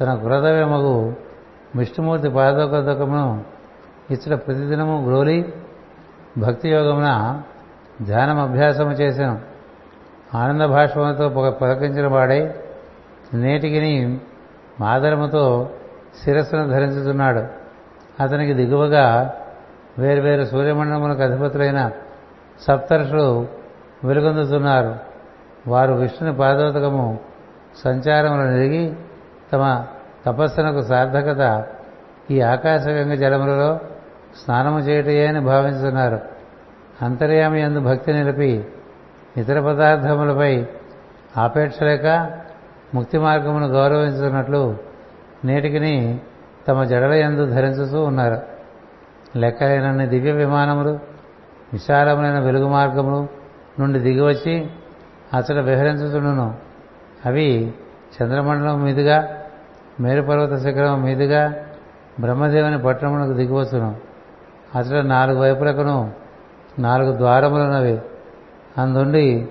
తన 0.00 0.14
కృతవ్యమగు 0.14 1.14
విష్ణుమూర్తి 1.76 2.28
పాదోకదకమును 2.28 3.44
ఇచ్చట 4.11 4.46
ప్రతిదినము 4.46 5.04
గ్రోలి 5.06 5.52
భక్తి 6.38 6.70
యోగమున 6.70 7.42
ధ్యానం 8.02 8.40
అభ్యాసము 8.40 8.90
చేశాను 8.90 9.40
ఆనంద 10.34 10.61
భాషములతో 10.61 11.28
పలకించిన 11.50 12.06
వాడై 12.06 12.54
నేటికిని 13.34 14.20
మాదరముతో 14.80 15.70
శిరస్సును 16.24 16.68
ధరించుతున్నాడు. 16.68 17.59
అతనికి 18.20 18.54
దిగువగా 18.54 19.34
వేరువేరు 19.98 20.44
సూర్యమండలములకు 20.44 21.22
అధిపతులైన 21.22 21.90
సప్తర్షులు 22.62 23.46
వెలుగొందుతున్నారు. 24.04 24.96
వారు 25.66 25.92
విష్ణుని 25.92 26.36
పాదోదకము 26.36 27.18
సంచారములు 27.84 28.42
నిరిగి 28.42 28.94
తమ 29.52 29.84
తపస్సునకు 30.26 30.82
సార్థకత 30.82 31.64
ఈ 32.30 32.40
ఆకాశగంగ 32.40 33.14
జలములలో 33.14 33.80
స్నానము 34.44 34.78
చేయటయే 34.78 35.26
అని 35.26 35.40
భావించుతున్నారు. 35.40 36.20
అంతర్యామి 37.02 37.60
ఎందు 37.60 37.80
భక్తి 37.80 38.12
నిలిపి 38.12 38.66
ఇతర 39.36 39.60
పదార్థములపై 39.60 40.66
ఆపేక్ష 41.36 41.82
లేక 41.82 42.30
ముక్తి 42.94 43.18
మార్గమును 43.18 43.66
గౌరవించుతున్నట్లు 43.66 44.76
నేటికిని 45.44 46.20
తమ 46.70 46.84
జడల 46.84 47.12
ఎందు 47.12 47.46
ధరించుతూ 47.46 48.04
ఉన్నారు. 48.04 48.38
లెక్కలేనన్ని 49.38 50.06
దివ్య 50.06 50.32
విమానములు 50.32 50.98
విశాలమైన 51.72 52.38
వెలుగు 52.38 52.68
మార్గములు 52.68 53.28
నుండి 53.80 53.98
దిగివచ్చి 53.98 54.70
అచట 55.34 55.52
విహరించుతుండును 55.52 56.54
అవి 57.26 57.74
చంద్రమండలం 58.22 58.82
మీదుగా 58.82 59.28
మేరుపర్వత 60.00 60.58
శిఖరం 60.58 61.02
మీదుగా 61.02 61.54
బ్రహ్మదేవుని 62.20 62.82
పట్టణమునకు 62.82 63.32
దిగివచ్చును. 63.32 63.96
అచట 64.74 65.04
నాలుగు 65.04 65.40
వైపులకును 65.40 66.12
నాలుగు 66.78 67.16
ద్వారములున్నవి. 67.16 68.02
అందుండి 68.78 69.48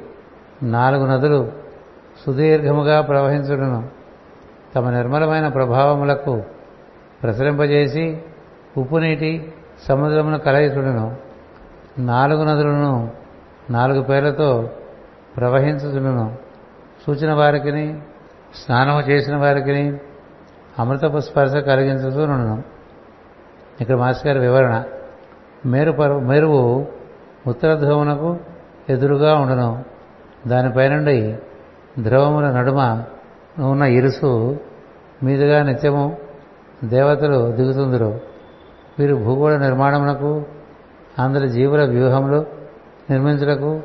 నాలుగు 0.63 1.05
నదులు 1.05 1.51
సుదీర్ఘముగా 2.25 3.01
ప్రవహించుడును. 3.01 3.89
తమ 4.75 4.89
నిర్మలమైన 4.89 5.47
ప్రభావములకు 5.47 6.43
ప్రసరింపజేసి 7.23 8.21
ఉప్పు 8.77 8.95
నీటి 8.95 9.53
సముద్రమును 9.87 10.39
కలయిచుడును. 10.39 11.17
నాలుగు 11.99 12.43
నదులను 12.43 13.11
నాలుగు 13.69 14.01
పేర్లతో 14.03 14.69
ప్రవహించుచుండును. 15.37 16.37
సూచిన 17.05 17.33
వారికిని 17.33 18.01
స్నానము 18.65 19.01
చేసిన 19.01 19.35
వారికిని 19.35 19.97
అమృతపు 20.79 21.19
స్పర్శ 21.19 21.55
కలిగించుతూనుండును 21.55 22.63
ఇక్కడ 23.81 23.95
మాస్ 23.95 24.27
గారి 24.27 24.39
వివరణ. 24.39 24.83
మేరు 25.65 26.19
మెరువు 26.19 26.87
ఉత్తర 27.47 27.73
ధ్రువమునకు 27.73 28.39
ఎదురుగా 28.89 29.35
ఉండను. 29.35 29.83
దానిపై 30.47 30.89
నుండి 30.89 31.37
ధ్రువముల 32.03 32.51
నడుమ 32.51 33.03
ఉన్న 33.59 33.83
ఇరుసు 33.83 34.59
మీదుగా 35.23 35.63
నిత్యము 35.63 36.17
దేవతలు 36.83 37.51
దిగుతుందరు. 37.51 38.19
వీరు 38.99 39.15
భూగోళ 39.15 39.57
నిర్మాణమునకు 39.57 40.43
అందరి 41.19 41.49
జీవుల 41.49 41.85
వ్యూహములు 41.85 42.45
నిర్మించుటకు 43.09 43.81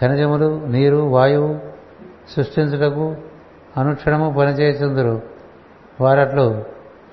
ఖనిజములు 0.00 0.66
నీరు 0.66 0.96
వాయువు 0.96 1.58
సృష్టించుటకు 2.36 3.16
అనుక్షణము 3.76 4.34
పనిచేస్తుందరు 4.38 5.22
వారట్లు 6.00 6.64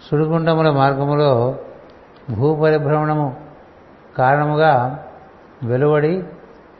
సుడిగుండముల 0.09 0.69
మార్గములో 0.69 1.59
భూపరిభ్రమణము 2.29 3.35
కారణముగా 4.17 5.03
వెలువడి 5.63 6.23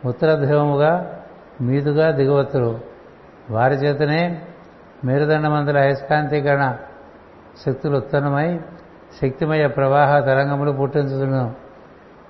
ఉత్తర 0.05 0.35
ధ్రువముగా 0.35 1.19
మీదుగా 1.61 2.11
దిగవత్తురు. 2.11 2.79
వారి 3.49 3.75
చేతనే 3.75 4.41
మేరుదండమంతుల 5.05 5.77
అయస్కాంతీకరణ 5.77 6.77
శక్తులు 7.59 7.97
ఉత్పన్నమై 7.97 8.59
శక్తిమయ 9.21 9.67
ప్రవాహ 9.67 10.19
తరంగములు 10.19 10.71
పుట్టించుతున్నాం 10.71 11.55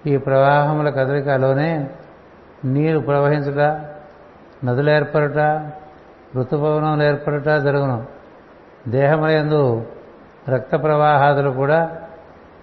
ఈ 0.08 0.18
ప్రవాహముల 0.18 0.90
కదలికలోనే 0.90 1.90
నీరు 2.66 3.00
ప్రవహించుట 3.00 3.60
నదులు 4.66 4.90
ఏర్పడుట 4.90 5.38
ఋతుపవనములు 6.36 7.04
ఏర్పడుట 7.04 7.46
జరుగును. 7.46 8.06
దేహములందు 8.88 9.86
రక్త 10.50 10.76
ప్రవాహాదులు 10.84 11.50
కూడా 11.50 11.98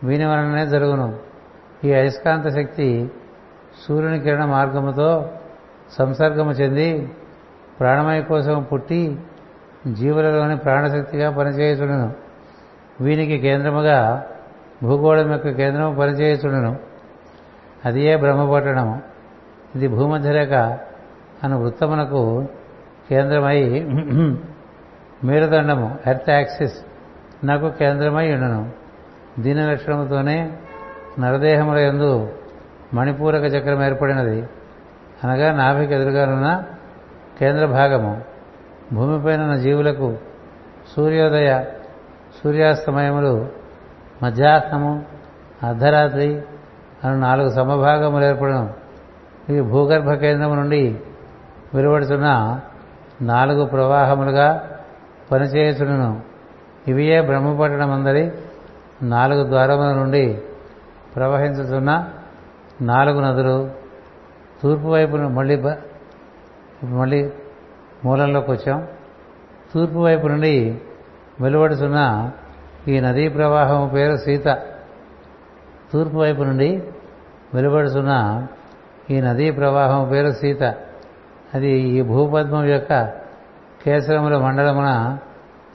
వీని 0.04 0.24
వలననే 0.24 0.66
జరుగును. 0.66 1.18
ఈ 1.84 1.92
అయస్కాంత 1.92 2.48
శక్తి 2.48 3.10
సూర్యుని 3.88 4.20
కిరణ 4.20 4.44
మార్గముతో 4.44 5.30
సంసర్గము 5.98 6.50
చెంది 6.50 7.12
ప్రాణమయ 7.80 8.22
కోసం 8.22 8.62
పుట్టి 8.62 9.20
జీవులలోని 9.92 10.56
ప్రాణశక్తిగా 10.56 11.30
పనిచేయుచుండును. 11.30 12.29
వీనికి 13.00 13.38
కేంద్రముగా 13.38 13.98
భూగోళం 14.82 15.32
యొక్క 15.32 15.48
కేంద్రము 15.48 16.00
పనిచేయుచుండును 16.00 16.72
అది 17.84 18.00
ఏ 18.00 18.16
బ్రహ్మపట్టణము 18.16 19.02
ఇది 19.76 19.88
భూమధ్యరేఖ 19.88 20.52
అను 21.44 21.56
వృత్తమునకు 21.62 22.22
కేంద్రమై 23.10 23.58
మేరుదండము 25.24 25.98
ఎర్త్ 26.06 26.30
యాక్సిస్ 26.30 26.76
నాకు 27.44 27.66
కేంద్రమై 27.70 28.32
ఉండను. 28.34 28.60
దీని 29.38 29.70
లక్షణముతోనే 29.70 30.36
నరదేహముల 31.18 31.78
ఎందు 31.90 32.10
మణిపూరక 32.94 33.44
చక్రం 33.44 33.82
ఏర్పడినది. 33.84 34.38
అనగా 35.24 35.52
నాభికి 35.52 35.94
ఎదురుగానున్న 35.94 36.50
కేంద్ర 37.38 37.66
భాగము 37.66 38.12
భూమిపైన 38.92 39.40
ఉన్న 39.42 39.56
జీవులకు 39.56 40.08
సూర్యోదయ 40.94 41.50
సూర్యాస్తమయములు 42.44 43.48
మధ్యాహ్నము 44.22 45.04
అర్ధరాత్రి 45.62 46.42
అని 47.04 47.20
నాలుగు 47.20 47.48
సమభాగములు 47.48 48.24
ఏర్పడడం 48.24 48.72
ఇవి 49.48 49.60
భూగర్భ 49.60 50.12
కేంద్రం 50.12 50.56
నుండి 50.56 51.00
వెలువడుతున్న 51.74 52.60
నాలుగు 53.22 53.64
ప్రవాహములుగా 53.64 54.70
పనిచేయుచును 55.32 56.20
ఇవియే 56.88 57.20
బ్రహ్మపట్టణం 57.20 57.90
అందరి 57.90 58.32
నాలుగు 59.02 59.48
ద్వారముల 59.48 59.92
నుండి 59.92 60.42
ప్రవహించుతున్న 61.16 62.10
నాలుగు 62.80 63.20
నదులు. 63.20 63.70
తూర్పు 64.62 64.88
వైపున 64.88 65.26
మళ్ళీ 65.26 65.56
మళ్ళీ 66.84 67.30
మూలంలోకి 68.04 68.50
వచ్చాం 68.50 68.88
తూర్పు 69.74 69.98
వైపు 69.98 70.26
నుండి 70.26 70.80
వెలువడుతున్న 71.40 72.30
ఈ 72.88 73.00
నదీ 73.00 73.28
ప్రవాహం 73.28 73.90
పేరు 73.94 74.16
సీత. 74.16 74.58
తూర్పు 75.92 76.16
వైపు 76.16 76.42
నుండి 76.42 76.82
వెలువడుతున్న 77.54 78.46
ఈ 79.10 79.20
నదీ 79.20 79.50
ప్రవాహం 79.50 80.08
పేరు 80.08 80.30
సీత. 80.30 80.62
అది 81.54 81.68
ఈ 81.68 82.02
భూపద్మం 82.02 82.64
యొక్క 82.64 83.04
కేసరముల 83.84 84.38
మండలమున 84.38 85.18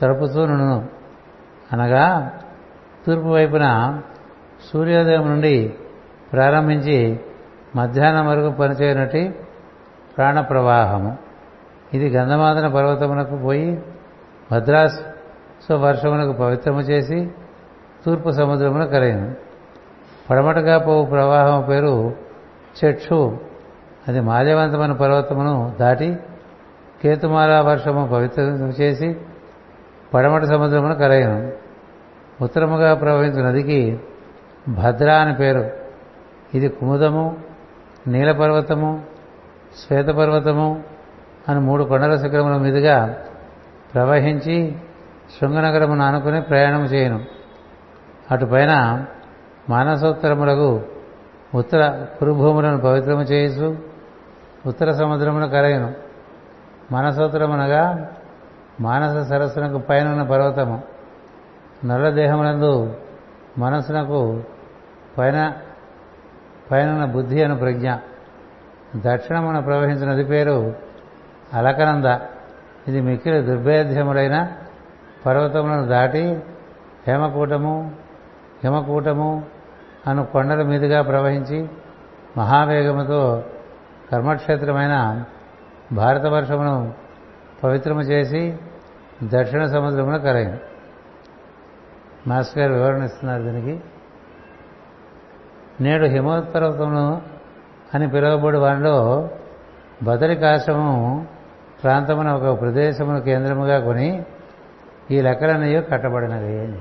తడుపుతూనును 0.01 0.88
అనగా 1.74 2.32
తూర్పు 3.07 3.28
వైపున 3.28 3.99
సూర్యోదయం 4.74 5.30
నుండి 5.30 5.74
ప్రారంభించి 6.34 7.20
మధ్యాహ్నం 7.76 8.28
వరకు 8.28 8.49
పనిచేయనటి 8.49 9.36
ప్రాణ 10.18 10.41
ప్రవాహము 10.41 11.18
ఇది 11.93 12.09
గంధమాదన 12.09 12.68
పర్వతమునకు 12.68 13.36
పోయి 13.36 13.84
భద్రాసు 14.51 15.14
వర్షమునకు 15.74 16.32
పవిత్రము 16.32 16.80
చేసి 16.80 17.32
తూర్పు 18.05 18.30
సముద్రమున 18.30 18.86
కలయను. 18.86 19.36
పడమటగా 20.30 20.78
పోవు 20.78 21.05
ప్రవాహం 21.05 21.61
పేరు 21.61 22.16
చెక్షు 22.86 23.38
అది 24.07 24.20
మాల్యవంతమైన 24.20 24.91
పర్వతమును 24.91 25.76
దాటి 25.80 26.18
కేతుమాల 27.03 27.59
వర్షము 27.59 28.07
పవిత్రం 28.07 28.70
చేసి 28.70 29.18
పడమట 30.13 30.43
సముద్రమును 30.43 30.95
కలయను. 30.95 31.51
ఉత్తరముగా 32.43 32.93
ప్రవహించిన 32.93 33.49
నదికి 33.49 33.99
భద్ర 34.70 35.11
అని 35.11 35.36
పేరు. 35.36 35.72
ఇది 36.53 36.70
కుముదము 36.70 37.38
నీలపర్వతము 38.07 39.03
శ్వేతపర్వతము 39.88 40.84
అని 41.49 41.59
మూడు 41.59 41.84
కొండల 41.84 42.16
శిఖరముల 42.16 42.57
మీదుగా 42.57 43.18
ప్రవహించి 43.93 44.76
శృంగనగరమును 45.30 46.03
ఆనుకుని 46.03 46.41
ప్రయాణం 46.41 46.86
చేయను. 46.86 47.26
అటుపైన 48.32 49.05
మానసోత్తరములకు 49.69 50.82
ఉత్తర 51.55 52.05
కురుభూములను 52.19 52.78
పవిత్రము 52.78 53.21
చేయిచు 53.21 53.78
ఉత్తర 54.65 54.91
సముద్రమును 54.91 55.49
కరయను. 55.49 55.93
మానసోత్తరమునగా 56.91 58.09
మానస 58.82 59.28
సరస్సునకు 59.28 59.78
పైన 59.78 60.23
పర్వతము. 60.23 60.84
నల్ల 61.86 62.09
దేహమునందు 62.09 62.95
మనస్సునకు 63.57 64.43
పైన 65.17 65.53
పైన 66.71 67.05
బుద్ధి 67.05 67.43
అను 67.43 67.55
ప్రజ్ఞ. 67.55 67.93
దక్షిణమున 68.95 69.59
ప్రవహించిన 69.59 70.11
నది 70.11 70.23
పేరు 70.23 70.76
అలకనంద. 71.53 72.05
ఇది 72.88 73.01
మిక్కిలి 73.01 73.41
దుర్భేద్యములైన 73.41 74.47
పర్వతములను 75.26 75.86
దాటి 75.86 76.23
హేమకూటము 77.07 77.91
హిమకూటము 78.63 79.43
అను 80.07 80.26
కొండల 80.26 80.63
మీదుగా 80.63 81.01
ప్రవహించి 81.01 81.69
మహావేగముతో 82.38 83.43
కర్మక్షేత్రమైన 84.11 85.26
భారతవర్షమును 85.91 86.93
పవిత్రము 87.63 87.99
చేసి 88.01 88.57
దక్షిణ 89.23 89.65
సముద్రమును 89.65 90.19
కరయింది 90.19 90.59
మాస్టర్ 92.28 92.59
గారు 92.59 92.73
వివరణ 92.73 93.03
ఇస్తున్నారు 93.03 93.43
దీనికి. 93.43 93.84
నేడు 95.82 96.05
హిమోత్పర్వతమును 96.05 97.21
అని 97.93 98.07
పిలువబడి 98.07 98.57
వారిలో 98.57 99.30
బదరికాశ్రమం 100.03 101.28
ప్రాంతమున 101.84 102.32
ఒక 102.32 102.61
ప్రదేశమును 102.61 103.21
కేంద్రముగా 103.21 103.80
కొని 103.80 104.26
ఈ 105.12 105.22
లెక్కలన్నయో 105.22 105.82
కట్టబడినవి 105.82 106.60
అని. 106.60 106.78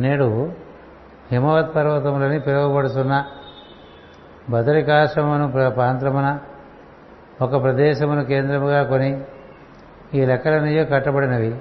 నేడు 0.00 0.52
హిమవత్ 1.32 1.74
పర్వతములని 1.74 2.40
పిలువబడుతున్న 2.40 3.24
బదరికాశ్రమను 4.50 5.70
ప్రాంతమున 5.70 6.38
ఒక 7.42 7.62
ప్రదేశమును 7.62 8.24
కేంద్రముగా 8.24 8.82
కొని 8.82 9.22
ఈ 10.14 10.24
లెక్కలన్నయో 10.24 10.84
కట్టబడినవి. 10.84 11.54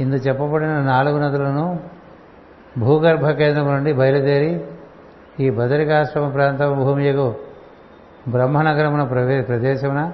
ఇందు 0.00 0.14
చెప్పబడిన 0.14 0.80
నాలుగు 0.82 1.18
నదులను 1.18 1.80
భూగర్భ 2.78 3.30
కేంద్రం 3.30 3.66
నుండి 3.66 3.92
బయలుదేరి 3.92 4.66
ఈ 5.40 5.50
బదరికాశ్రమ 5.50 6.28
ప్రాంతం 6.28 6.74
భూమియకు 6.74 7.34
బ్రహ్మనగరమున 8.28 9.04
ప్రవే 9.04 9.40
ప్రదేశమున 9.40 10.12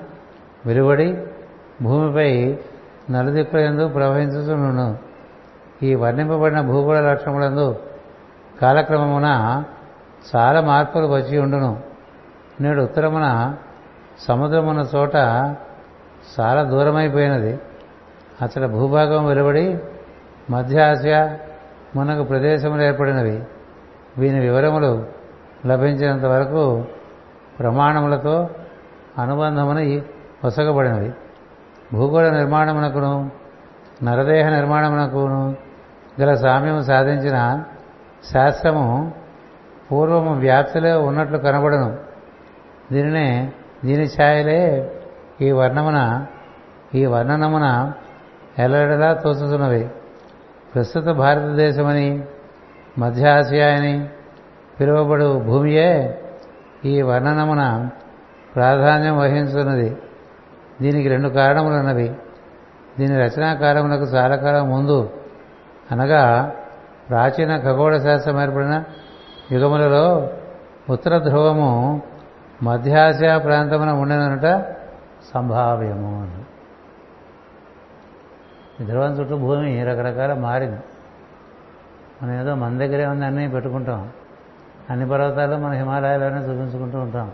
వెలువడి 0.66 1.26
భూమిపై 1.82 2.58
నలుదిక్కులందు 3.10 3.88
ప్రవహించుతును 3.88 4.98
ఈ 5.82 5.94
వర్ణింపబడిన 5.94 6.60
భూగోళ 6.60 7.00
లక్షణములందు 7.00 7.76
కాలక్రమమున 8.62 9.64
చాలా 10.36 10.60
మార్పులు 10.60 11.06
వచ్చి 11.06 11.38
ఉండును. 11.38 11.80
నేడు 12.60 12.82
ఉత్తరమున 12.82 13.54
సముద్రమున్న 14.20 14.84
చోట 14.96 15.14
చాలా 16.40 16.62
దూరమైపోయినది. 16.62 17.60
అసలు 18.42 18.66
భూభాగం 18.68 19.26
వెలువడి 19.26 19.78
మధ్య 20.50 20.82
ఆసియా 20.82 21.38
మునకు 21.96 22.24
ప్రదేశములు 22.24 22.82
ఏర్పడినవి. 22.82 23.42
వీని 24.18 24.40
వివరములు 24.40 25.06
లభించినంత 25.66 26.24
వరకు 26.24 26.84
ప్రమాణములతో 27.58 28.48
అనుబంధమున 29.18 30.00
వసగబడినవి 30.44 31.12
భూగోళ 31.92 32.30
నిర్మాణమునకును 32.30 33.30
నరదేహ 34.02 34.48
నిర్మాణమునకును 34.48 35.56
గల 36.20 36.34
సామ్యము 36.34 36.82
సాధించిన 36.82 37.64
శాస్త్రము 38.32 39.14
పూర్వము 39.92 40.34
వ్యాప్తిలో 40.34 41.02
ఉన్నట్లు 41.02 41.38
కనబడను. 41.38 41.96
దీనినే 42.92 43.52
దీని 43.84 44.04
ఛాయలే 44.04 44.92
ఈ 45.40 45.50
వర్ణమున 45.50 46.26
ఈ 46.94 47.06
వర్ణనమున 47.06 47.92
ఎల్లడలా 48.58 49.12
తోచుతున్నవి. 49.12 49.88
ప్రస్తుత 50.74 51.04
భారతదేశమని 51.04 52.22
మధ్య 52.98 53.28
ఆసియా 53.28 53.68
అని 53.76 54.08
పిలువబడు 54.80 55.38
భూమియే 55.38 56.18
ఈ 56.84 57.02
వర్ణనమున 57.02 57.88
ప్రాధాన్యం 58.54 59.18
వహించున్నది 59.18 59.96
దీనికి 60.82 61.08
రెండు 61.08 61.28
కారణములు 61.28 61.74
ఉన్నవి 61.74 62.16
దీని 62.98 63.16
రచనాకారములకు 63.16 64.02
చాలా 64.02 64.36
కాలం 64.36 64.68
ముందు 64.68 65.10
అనగా 65.92 66.52
ప్రాచీన 67.08 67.58
ఖగోళ 67.58 67.98
శాస్త్రం 67.98 68.42
ఏర్పడిన 68.42 68.84
యుగములలో 69.52 70.30
ఉత్తర 70.90 71.18
ధ్రువము 71.18 72.02
మధ్యాసియా 72.62 73.38
ప్రాంతమున 73.38 73.90
ఉండేదనట 73.90 74.76
సంభావ్యము 75.34 76.22
అని. 76.22 76.44
ఈ 78.82 78.86
ధ్రువం 78.86 79.20
చుట్టూ 79.20 79.36
భూమి 79.36 79.84
రకరకాల 79.84 80.34
మారింది. 80.34 80.80
మనం 82.22 82.40
ఏదో 82.40 82.54
మన 82.54 82.78
దగ్గరే 82.78 83.06
ఉంది 83.06 83.24
అన్నీ 83.24 83.48
పెట్టుకుంటాం. 83.48 84.10
అన్ని 84.90 85.08
పర్వతాలు 85.08 85.56
మన 85.56 85.72
హిమాలయాల్లోనే 85.72 86.36
చూపించుకుంటూ 86.36 86.98
ఉంటాం. 86.98 87.32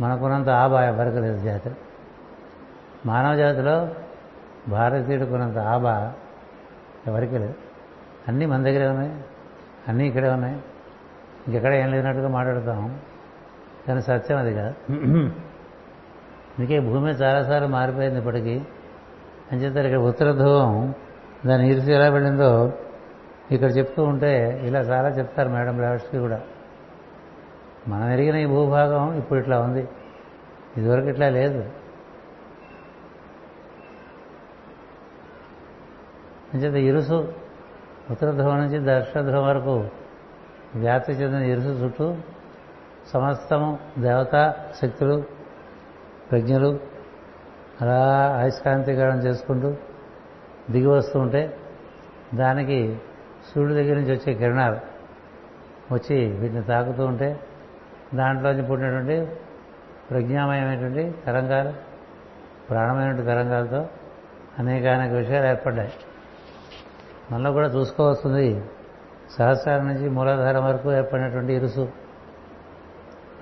మనకున్నంత 0.00 0.48
ఆబా 0.48 0.90
బరకలేదు 0.90 1.38
జాతర. 1.38 1.70
మానవ 3.06 3.36
జాతిలో 3.36 3.88
భారతీయుడు 4.68 5.24
కొన్నంత 5.24 5.58
ఆబా 5.58 6.12
ఎవరికి 7.06 7.38
లేదు. 7.38 7.54
అన్నీ 8.28 8.46
మన 8.46 8.62
దగ్గరే 8.62 8.88
ఉన్నాయి. 8.88 9.24
అన్నీ 9.88 10.06
ఇక్కడే 10.06 10.28
ఉన్నాయి. 10.28 10.54
ఇంకెక్కడ 11.46 11.74
ఏం 11.74 11.90
లేనట్టుగా 11.90 12.28
మాట్లాడతాం. 12.28 13.00
కానీ 13.88 14.02
సత్యం 14.02 14.38
అది 14.38 14.54
కాదు. 14.54 14.74
అందుకే 16.58 16.80
భూమి 16.80 17.10
చాలాసార్లు 17.10 17.68
మారిపోయింది 17.68 18.18
ఇప్పటికీ. 18.18 18.62
అని 19.52 19.60
చెప్తారు 19.60 19.86
ఇక్కడ 19.86 20.00
ఉత్తర 20.00 20.32
ధ్రువం. 20.32 20.94
దాని 21.46 21.70
ఇరుసు 21.70 21.90
ఎలా 21.90 22.08
వెళ్ళిందో 22.08 22.72
ఇక్కడ 23.50 23.76
చెప్తూ 23.76 24.04
ఉంటే 24.04 24.60
ఇలా 24.64 24.80
చాలా 24.80 25.08
చెప్తారు 25.08 25.48
మేడం 25.48 25.76
బ్లావెట్స్కి 25.76 26.18
కూడా. 26.18 26.40
మనం 27.88 28.08
ఎరిగిన 28.08 28.34
ఈ 28.34 28.46
భూభాగం 28.46 29.18
ఇప్పుడు 29.18 29.38
ఇట్లా 29.38 29.60
ఉంది. 29.60 29.88
ఇదివరకు 30.76 31.06
ఇట్లా 31.06 31.28
లేదు. 31.28 31.85
అంచేత 36.54 36.74
ఇరుసు 36.74 37.32
ఉత్తర 38.10 38.30
ధ్రువం 38.30 38.58
నుంచి 38.60 38.78
దక్షిణ 38.84 39.20
ధ్రువం 39.20 39.46
వరకు 39.48 39.88
వ్యాప్తి 40.74 41.12
చెందిన 41.12 41.50
ఇరుసు 41.50 41.68
చుట్టూ 41.68 42.14
సమస్తము 43.06 43.78
దేవతా 43.98 44.54
శక్తులు 44.82 45.24
ప్రజ్ఞలు 46.30 46.80
అలా 47.80 48.00
అయస్కాంతీకరణ 48.38 49.18
చేసుకుంటూ 49.18 49.74
దిగి 50.70 50.86
వస్తూ 50.86 51.20
ఉంటే 51.20 51.56
దానికి 52.34 52.98
సూర్యుడి 53.50 53.74
దగ్గర 53.74 53.94
నుంచి 53.94 54.12
వచ్చే 54.12 54.34
కిరణాలు 54.34 54.78
వచ్చి 55.94 56.26
వీటిని 56.26 56.62
తాకుతూ 56.62 57.06
ఉంటే 57.06 57.40
దాంట్లోంచి 58.14 58.62
పుట్టినటువంటి 58.62 59.26
ప్రజ్ఞామయమైనటువంటి 60.10 61.14
తరంగాలు 61.26 61.72
ప్రాణమైనటువంటి 62.70 63.26
తరంగాలతో 63.26 63.86
అనేక 64.58 64.86
అనేక 64.86 65.12
విషయాలు 65.12 65.46
ఏర్పడ్డాయి. 65.46 65.92
మనలో 67.32 67.52
కూడా 67.52 67.68
చూసుకోవస్తుంది 67.68 68.64
సహస్రాల 69.30 69.80
నుంచి 69.80 70.08
మూలాధారం 70.08 70.64
వరకు 70.64 70.92
ఏర్పడినటువంటి 70.92 71.52
ఇరుసు. 71.52 71.88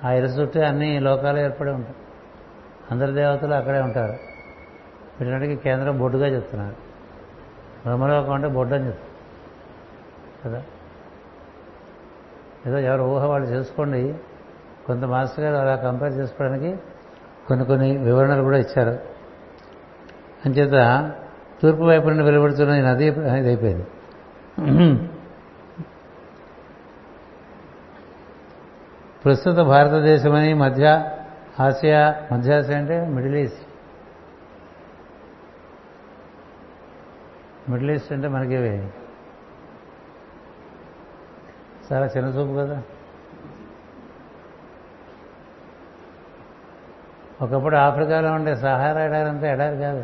ఆ 0.05 0.11
ఇరుసు 0.11 0.41
చుట్టూ 0.41 0.61
అన్ని 0.61 0.99
లోకాలు 0.99 1.39
ఏర్పడి 1.39 1.71
ఉంటాయి. 1.71 1.95
అందరి 2.91 3.11
దేవతలు 3.11 3.53
అక్కడే 3.53 3.81
ఉంటారు. 3.81 4.13
వీటికి 5.23 5.55
కేంద్రం 5.55 5.99
బొడ్డుగా 5.99 6.27
చెప్తున్నారు. 6.27 6.75
బ్రహ్మలోకం 7.85 8.33
అంటే 8.33 8.47
బొడ్డు 8.47 8.75
అని 8.75 8.87
చెప్తారు. 8.87 10.49
కదా? 10.49 10.63
ఏదో 12.67 12.77
ఎవరు 12.79 13.03
ఊహ 13.03 13.25
వాళ్ళు 13.25 13.47
చేసుకోండి. 13.47 14.15
కొంత 14.87 15.03
మాస్టర్ 15.03 15.45
గారు 15.45 15.67
అలా 15.67 15.75
కంపేర్ 15.75 16.13
చేసుకోవడానికి 16.13 16.77
కొన్ని 17.47 17.65
కొన్ని 17.65 17.97
వివరణలు 17.97 18.43
కూడా 18.43 18.57
ఇచ్చారు. 18.57 18.99
అంచేత 20.45 20.73
తూర్పు 21.61 21.83
వైపు 21.83 22.07
నుండి 22.07 22.23
వెలువడుతున్న 22.23 22.73
ఈ 22.73 22.81
నది 22.81 23.05
ఇదైపోయింది. 23.39 23.85
ప్రస్తుత 29.25 29.59
భారతదేశమని 29.71 30.53
మధ్య 30.53 30.85
ఆసియా 31.59 32.01
మధ్య 32.31 32.57
ఆసియా 32.57 32.77
అంటే 32.79 32.97
మిడిల్ 33.15 33.35
ఈస్ట్. 33.35 33.63
మిడిల్ 37.71 37.91
ఈస్ట్ 37.91 38.11
అంటే 38.13 38.27
మనకి 38.27 38.59
చాలా 41.87 42.05
చిన్న 42.05 42.27
చూపు 42.35 42.53
కదా. 42.59 42.77
ఒకప్పుడు 47.41 47.75
ఆఫ్రికాలో 47.75 48.29
ఉండే 48.31 48.55
సహారా 48.55 49.01
ఎడారి 49.05 49.29
అంతా 49.29 49.47
ఎడారి 49.51 49.77
కాదు. 49.77 50.03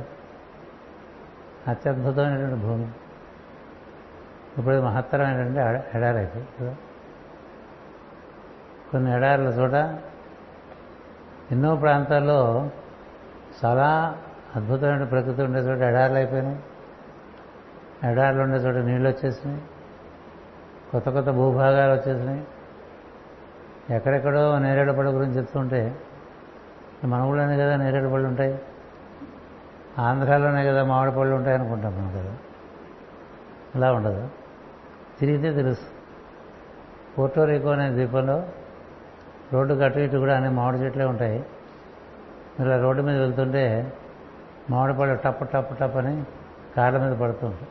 అత్యద్భుతమైనటువంటి 1.67 2.55
భూమి. 2.55 2.87
ఇప్పుడు 4.57 4.81
మహత్తరమైనటువంటి 4.81 5.59
ఎడారి 5.97 6.17
అయితే 6.17 6.47
కదా? 6.59 6.75
కొన్ని 8.91 9.15
ఎడారుల 9.15 9.45
చోట 9.45 9.73
ఎన్నో 11.51 11.75
ప్రాంతాల్లో 11.75 12.69
చాలా 13.65 14.17
అద్భుతమైన 14.55 15.03
ప్రకృతి 15.03 15.41
ఉండే 15.41 15.59
చోట 15.59 15.77
ఎడారులు 15.77 16.17
అయిపోయినాయి. 16.17 16.59
ఎడారులు 18.11 18.41
ఉండే 18.41 18.57
చోట 18.57 18.75
నీళ్ళు 18.75 19.09
వచ్చేసినాయి. 19.09 19.61
కొత్త 20.91 21.09
కొత్త 21.09 21.29
భూభాగాలు 21.29 21.91
వచ్చేసినాయి. 21.91 22.47
ఎక్కడెక్కడో 23.89 24.59
నేరేడు 24.59 24.91
పళ్ళ 24.91 25.09
గురించి 25.09 25.37
చెప్తుంటే 25.37 25.95
మన 27.05 27.21
ఊళ్ళోనే 27.21 27.57
కదా 27.57 27.75
నేరేడు 27.75 28.09
పళ్ళు 28.09 28.27
ఉంటాయి. 28.27 28.59
ఆంధ్రాలోనే 29.99 30.65
కదా 30.65 30.83
మామిడి 30.83 31.15
పళ్ళు 31.15 31.35
ఉంటాయనుకుంటాం 31.35 31.97
మనం 31.97 32.11
కదా. 32.11 32.37
అలా 33.75 33.93
ఉండదు. 33.93 34.29
తిరిగితే 35.19 35.53
తెలుసు. 35.53 35.81
పోర్టోరికో 37.17 37.69
అనే 37.69 37.89
ద్వీపంలో 37.89 38.43
రోడ్డు 39.53 39.73
కట్టు 39.73 39.99
ఇటు 39.99 40.17
కూడా 40.17 40.37
అనే 40.37 40.49
మామిడి 40.49 40.83
చెట్లే 40.83 41.05
ఉంటాయి. 41.05 41.45
మీరు 42.59 42.81
రోడ్డు 42.81 43.01
మీద 43.01 43.21
వెళ్తుంటే 43.21 43.93
మామిడి 44.69 44.97
పళ్ళు 44.97 45.15
టప్ 45.15 45.51
టప్ 45.51 45.79
టప్ 45.79 45.97
అని 45.97 46.23
కాళ్ళ 46.77 46.97
మీద 46.97 47.17
పడుతూ 47.17 47.47
ఉంటాయి. 47.47 47.67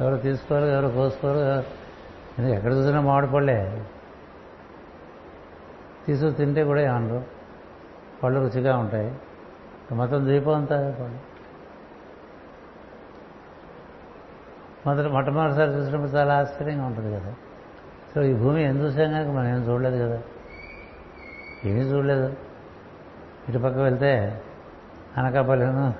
ఎవరు 0.00 0.16
తీసుకోరు 0.16 0.64
ఎవరు 0.64 0.88
కోసుకోరు 0.88 1.38
ఎక్కడ 2.42 2.72
చూసినా 2.72 3.00
మామిడి 3.00 3.26
పళ్ళే. 3.26 3.84
తీసుకు 6.06 6.30
తింటే 6.30 6.64
కూడా 6.64 6.80
ఏమనరు 6.80 7.24
పళ్ళు 8.22 8.40
రుచిగా 8.40 8.76
ఉంటాయి. 8.76 9.14
మొత్తం 9.94 10.24
ద్వీపం 10.24 10.54
అంతా 10.54 10.96
పళ్ళు 11.00 11.30
మొదట 14.86 15.10
మొట్టమొదటిసారి 15.10 15.70
చూసినప్పుడు 15.70 16.10
చాలా 16.10 16.38
ఆశ్చర్యంగా 16.38 16.86
ఉంటుంది 16.86 17.16
కదా. 17.16 17.34
సో 18.14 18.22
ఈ 18.22 18.34
భూమి 18.34 18.62
ఏం 18.62 18.76
చూసాం 18.78 19.12
కనుక 19.12 19.28
మనం 19.28 19.48
ఏం 19.48 19.68
చూడలేదు 19.68 20.08
కదా. 20.08 20.22
ఏమీ 21.64 21.80
చూడలేదు. 21.80 22.36
ఇటుపక్క 23.48 23.78
వెళ్తే 23.78 24.42
అనకాపల్లిను 25.16 25.94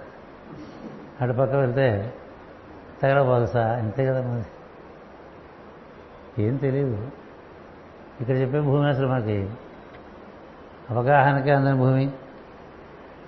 అటుపక్క 1.20 1.54
వెళ్తే 1.54 2.14
తగలబోదసా 3.02 3.78
ఇంతే 3.78 4.06
కదా 4.06 4.22
మనది 4.22 4.46
ఏం 6.42 6.56
తెలియదు 6.56 7.08
ఇక్కడ 8.20 8.36
చెప్పే 8.36 8.60
భూమి 8.60 8.88
అసలు 8.88 9.08
మనకి 9.08 9.50
అవగాహనకే 10.90 11.50
అందని 11.50 11.78
భూమి. 11.78 12.12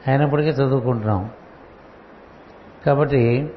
అయినప్పటికీ 0.09 0.48
చదువుకుంటున్నాం. 0.48 1.30
కాబట్టి 2.86 3.55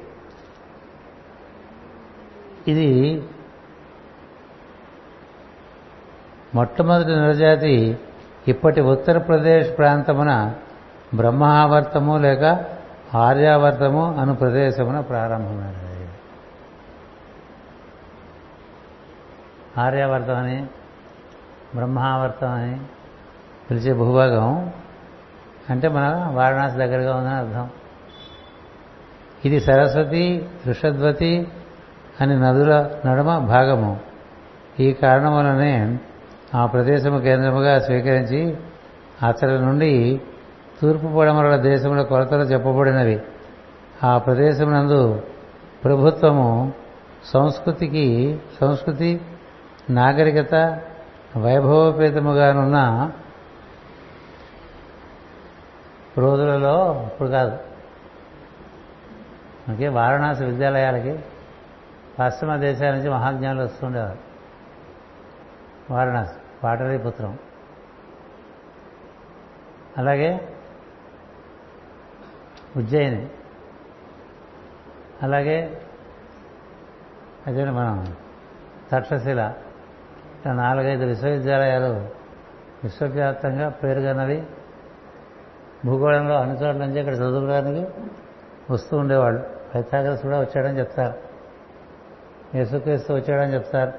ఇది 2.68 3.22
మొట్టమొదటి 6.54 7.08
నరజాతి 7.08 7.98
ఇప్పటి 8.48 8.80
ఉత్తరప్రదేశ్ 8.80 9.78
ప్రాంతమున 9.78 10.54
బ్రహ్మావర్తము 11.14 12.18
లేక 12.18 12.64
ఆర్యావర్తము 13.14 14.14
అను 14.14 14.34
ప్రదేశమున 14.34 15.00
ప్రారంభమైనది. 15.00 16.08
ఆర్యావర్తం 19.80 20.36
అని 20.36 20.66
బ్రహ్మావర్తం 21.74 22.50
అని 22.50 22.80
పిలిచే 23.70 23.92
భూభాగం 23.92 24.72
అంటే 25.70 25.88
మన 25.88 26.30
వారణాసి 26.32 26.76
దగ్గరగా 26.76 27.16
ఉందని 27.16 27.34
అర్థం. 27.34 27.70
ఇది 29.44 29.60
సరస్వతి 29.60 30.48
ఋషద్వతి 30.68 31.48
అని 32.20 32.40
నదుల 32.40 32.90
నడుమ 33.06 33.38
భాగము. 33.38 34.00
ఈ 34.80 34.92
కారణం 34.92 35.36
వలనే 35.36 35.98
ఆ 36.54 36.66
ప్రదేశము 36.66 37.18
కేంద్రముగా 37.18 37.78
స్వీకరించి 37.78 38.56
అతడి 39.26 39.58
నుండి 39.58 40.20
తూర్పు 40.82 41.06
పడమరల 41.18 41.56
దేశముల 41.56 42.02
కొలతలు 42.02 42.42
చెప్పబడినవి. 42.42 43.20
ఆ 44.04 44.18
ప్రదేశమునందు 44.18 45.22
ప్రభుత్వము 45.84 46.72
సంస్కృతికి 47.24 48.38
సంస్కృతి 48.60 49.20
నాగరికత 49.90 50.80
వైభవపేతముగానున్న 51.36 53.10
రోజులలో 56.20 57.06
ఇప్పుడు 57.12 57.28
కాదు. 57.28 57.58
మనకి 59.68 59.88
వారణాసి 59.88 60.44
విద్యాలయాలకి 60.44 61.18
పశ్చిమ 62.18 62.56
దేశాల 62.56 62.94
నుంచి 62.94 63.10
మహాజ్ఞానులు 63.10 63.64
వస్తుండేవారు. 63.64 64.18
వారణాసి 65.92 66.34
పాటలీపుత్రం. 66.62 67.38
అలాగే 69.98 70.56
ఉజ్జయిని. 72.76 73.28
అలాగే 75.22 75.82
అదే 77.46 77.64
మనం 77.64 78.16
తక్షశిల. 78.92 79.54
నాలుగైదు 80.46 81.04
విశ్వవిద్యాలయాలు 81.04 82.08
విశ్వవ్యాప్తంగా 82.84 83.68
పేరుగన్నవి. 83.68 84.46
భూగోళంలో 85.84 86.36
అన్ని 86.36 86.56
చోట్ల 86.56 86.80
నుంచి 86.80 87.00
ఇక్కడ 87.00 87.14
చదువుకోవడానికి 87.14 87.86
వస్తూ 88.70 88.96
ఉండేవాళ్ళు. 88.96 89.44
పైథాగరస్ 89.74 90.22
కూడా 90.22 90.40
వచ్చాడని 90.40 90.78
చెప్తారు. 90.78 91.14
యేసుక్రీస్తు 92.56 93.12
వచ్చాడని 93.12 93.54
చెప్తారు. 93.54 93.92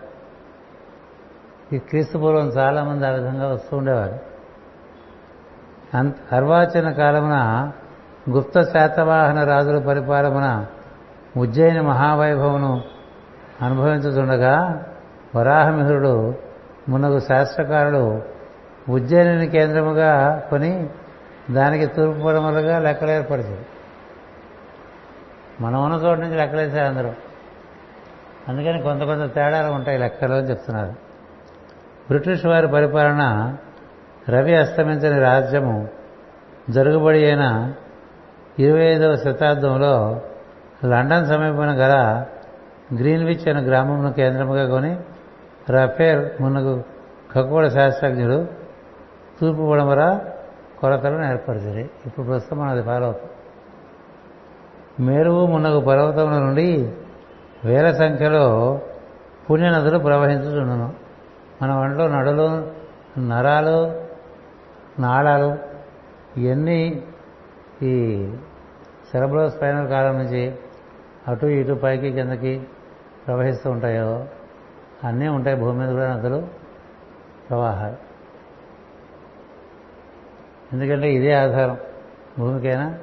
ఈ 1.75 1.77
క్రీస్తు 1.77 2.17
పూర్వం 2.17 2.47
చాలామంది 2.47 3.07
ఆ 3.07 3.09
విధంగా 3.09 3.47
వస్తూ 3.47 3.77
ఉండేవారు. 3.77 4.19
అంత 5.97 6.15
అర్వాచన 6.31 6.91
కాలమున 6.91 7.71
గుప్త 8.29 8.61
శాతవాహన 8.61 9.43
రాజుల 9.43 9.79
పరిపాలమున 9.79 10.65
ఉజ్జయిని 11.37 11.81
మహావైభవమును 11.81 12.81
అనుభవించుతుండగా 13.61 14.85
వరాహమిహుడు 15.35 16.33
మునగు 16.89 17.19
శాస్త్రకారుడు 17.19 18.21
ఉజ్జయిని 18.89 19.47
కేంద్రముగా 19.47 20.43
కొని 20.49 20.89
దానికి 21.51 21.85
తూర్పు 21.85 22.21
పడమలుగా 22.21 22.79
లెక్కలు 22.79 23.11
ఏర్పడుతుంది 23.11 23.65
మనం 25.61 25.83
ఉన్న 25.83 25.95
చోటు 25.95 26.19
నుంచి 26.19 26.35
లెక్కలేసారు 26.35 26.85
అందరూ. 26.85 27.13
అందుకని 28.47 28.81
కొంత 28.81 29.03
కొంత 29.03 29.35
తేడాలు 29.35 29.71
ఉంటాయి 29.73 29.97
లెక్కలు 29.97 30.33
అని 30.33 30.49
చెప్తున్నారు. 30.49 30.91
బ్రిటిష్ 32.07 32.45
వారి 32.45 32.67
పరిపాలన 32.67 33.55
రవి 34.29 34.55
అస్తమించని 34.55 35.19
రాజ్యము 35.19 35.87
జరుగుబడి 36.69 37.25
అయిన 37.25 37.73
ఇరవై 38.59 38.81
ఐదవ 38.81 39.15
శతాబ్దంలో 39.15 40.21
లండన్ 40.85 41.25
సమీపంలో 41.25 41.73
గల 41.73 42.25
గ్రీన్విచ్ 42.93 43.47
అనే 43.47 43.61
గ్రామంను 43.61 44.13
కేంద్రముగా 44.13 44.69
కొని 44.69 44.97
రఫేల్ 45.69 46.41
మున్నగు 46.41 46.83
ఖగోళ 47.33 47.67
శాస్త్రజ్ఞుడు 47.67 48.47
తూర్పు 49.41 49.71
పడమర 49.71 50.19
కొలతలను 50.81 51.31
ఏర్పరిచారు. 51.31 51.77
ఇప్పుడు 51.77 52.25
ప్రస్తుతం 52.25 52.57
మనం 52.57 52.69
అది 52.69 52.83
ఫాలో 52.83 53.05
అవుతాం 53.05 53.29
మేరువు 55.05 55.45
మున్నగు 55.45 55.79
పర్వతముల 55.79 56.39
నుండి 56.39 56.93
వేల 57.65 57.91
సంఖ్యలో 57.91 58.81
పుణ్యనదులు 59.51 59.97
ప్రవహించుచుండును. 59.99 60.93
మన 61.61 61.71
ఒంట్లో 61.71 62.07
నడులు 62.07 62.71
నరాలు 63.19 64.07
నాళాలు 65.01 65.57
ఇవన్నీ 66.39 67.03
ఈ 67.83 68.27
సెరబ్రో 69.11 69.49
స్పైనల్ 69.49 69.87
కాలం 69.87 70.17
నుంచి 70.17 70.55
అటు 71.27 71.45
ఇటు 71.45 71.73
పైకి 71.73 72.11
కిందకి 72.11 72.67
ప్రవహిస్తూ 73.27 73.71
ఉంటాయో 73.71 74.25
అన్నీ 75.03 75.27
ఉంటాయి 75.27 75.57
భూమి 75.57 75.79
మీద 75.79 75.89
కూడా 75.89 76.15
నదులు 76.15 76.47
ప్రవాహాలు. 77.49 78.06
ఎందుకంటే 80.73 81.13
ఇదే 81.13 81.33
ఆధారం. 81.33 81.77
భూమికైనా 82.39 82.97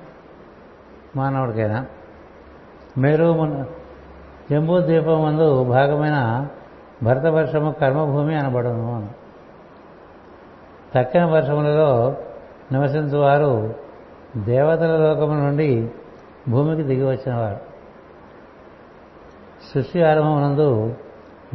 మానవుడికైనా. 1.17 1.87
మేరు 2.99 3.67
జంబూ 4.51 4.81
ద్వీపం 4.81 5.25
మందు 5.25 5.65
భాగమైన 5.65 6.49
భరత 7.03 7.27
వర్షము 7.27 7.73
కర్మభూమి 7.73 8.35
అనబడను 8.35 8.97
అని. 8.97 9.09
తక్కిన 10.95 11.25
వర్షములలో 11.25 12.17
నివసించు 12.73 13.19
వారు 13.19 13.75
దేవతల 14.37 14.97
లోకము 14.97 15.35
నుండి 15.35 15.91
భూమికి 16.49 16.83
దిగి 16.83 17.07
వచ్చినవారు. 17.09 17.59
సృష్టి 19.75 20.03
ఆరంభమునందు 20.03 20.97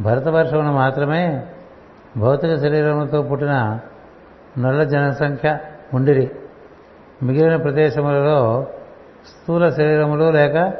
భరతవర్షమును 0.00 0.72
మాత్రమే 0.72 1.46
భౌతిక 2.16 2.54
శరీరములతో 2.54 3.22
పుట్టిన 3.22 3.80
నల్ల 4.58 4.84
జనసంఖ్య 4.84 5.58
ఉండిరి 5.94 6.30
మిగిలిన 7.22 7.56
ప్రదేశములలో 7.56 8.66
స్థూల 9.28 9.68
శరీరములు 9.68 10.30
లేక 10.30 10.70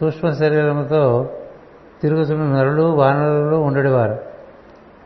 సూక్ష్మ 0.00 0.30
శరీరముతో 0.30 1.30
తిరుగుతున్న 2.02 2.58
నరులు 2.58 2.82
వానరులు 2.82 3.56
ఉండేవారు. 3.56 4.18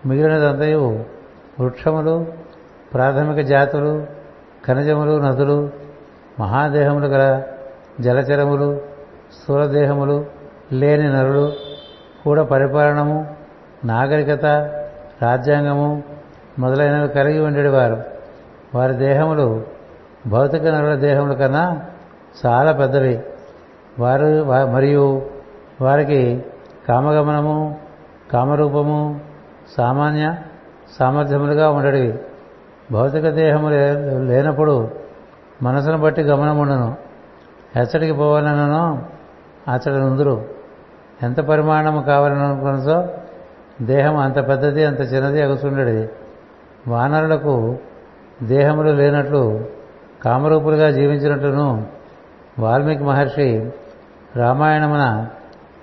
మిగిలినదంతయు 0.07 1.05
వృక్షములు 1.61 2.26
ప్రాథమిక 2.95 3.47
జాతులు 3.47 4.07
ఖనిజములు 4.66 5.18
నదులు 5.18 5.70
మహాదేహములు 6.41 7.07
గల 7.07 7.43
జలచరములు 8.01 8.80
స్థూలదేహములు 9.32 10.26
లేని 10.72 11.12
నరులు 11.12 11.53
కూడా 12.24 12.43
పరిపాలనము 12.43 13.37
నాగరికత 13.85 14.45
రాజ్యాంగము 15.22 16.03
మొదలైనవి 16.59 17.09
కలిగి 17.09 17.41
ఉండేవారు. 17.41 18.13
వారి 18.75 18.95
దేహములు 18.95 19.62
భౌతిక 20.27 20.64
నరుల 20.64 20.95
దేహముల 20.95 21.33
కన్నా 21.33 21.83
చాలా 22.47 22.72
పెద్దవి. 22.72 23.22
వారు 23.99 24.45
మరియు 24.72 25.27
వారికి 25.81 26.45
కామగమనము 26.89 27.79
కామరూపము 28.33 29.20
సామాన్య 29.77 30.37
సామర్థ్యములుగా 30.99 31.70
ఉండడివి 31.70 32.18
భౌతిక 32.93 33.29
దేహము 33.29 33.68
లేనప్పుడు 34.29 34.91
మనసును 35.62 35.99
బట్టి 35.99 36.22
గమనం 36.22 36.59
ఉండను. 36.59 36.97
ఎచ్చడికి 37.77 38.12
పోవాలనో 38.12 38.99
అచ్చడి 39.72 39.99
నుందురు 40.01 40.45
ఎంత 41.22 41.41
పరిమాణము 41.41 42.03
కావాలనుకున్నదో 42.03 43.09
దేహం 43.83 44.16
అంత 44.16 44.49
పెద్దది 44.49 44.85
అంత 44.85 45.01
చిన్నది 45.01 45.43
అగుతుండేది 45.43 46.11
వానరులకు 46.89 47.79
దేహములు 48.43 48.91
లేనట్లు 48.91 49.64
కామరూపులుగా 50.24 50.91
జీవించినట్లును 50.91 51.87
వాల్మీకి 52.59 53.05
మహర్షి 53.05 53.70
రామాయణమున 54.37 55.26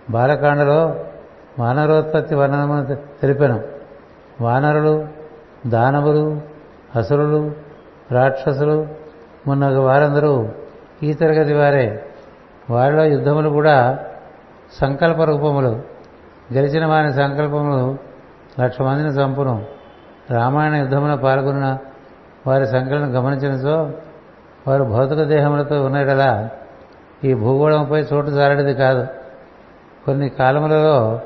బాలకాండలో 0.09 0.95
వానరోత్పత్తి 1.59 2.35
వర్ణనమును 2.35 2.95
తెలిపాను. 2.95 3.61
వానరులు 4.41 5.07
దానవులు 5.67 6.41
అసురులు 6.95 7.51
రాక్షసులు 8.11 8.87
మున్నగ 9.47 9.77
వారందరూ 9.77 10.49
ఈ 11.03 11.13
తరగతి 11.13 11.53
వారే. 11.53 12.05
వారిలో 12.69 13.05
యుద్ధములు 13.05 13.49
కూడా 13.49 13.99
సంకల్ప 14.73 15.21
రూపములు. 15.21 15.91
గెలిచిన 16.53 16.85
వారి 16.85 17.13
సంకల్పములు 17.13 17.97
లక్ష 18.61 18.81
మందిని 18.81 19.09
చంపును 19.09 19.65
రామాయణ 20.31 20.75
యుద్ధమున 20.75 21.15
పాల్గొన్న 21.15 21.77
వారి 22.47 22.67
సంఖ్యలను 22.67 23.11
గమనించినచో 23.11 23.91
వారు 24.67 24.83
భౌతిక 24.83 25.23
దేహములతో 25.23 25.83
ఉన్నట్లా 25.83 26.49
ఈ 27.23 27.33
భూగోళంపై 27.33 28.01
చోటు 28.01 28.27
జారడిది 28.27 28.73
కాదు. 28.73 29.07
కొన్ని 30.05 30.29
కాలములలో 30.29 31.21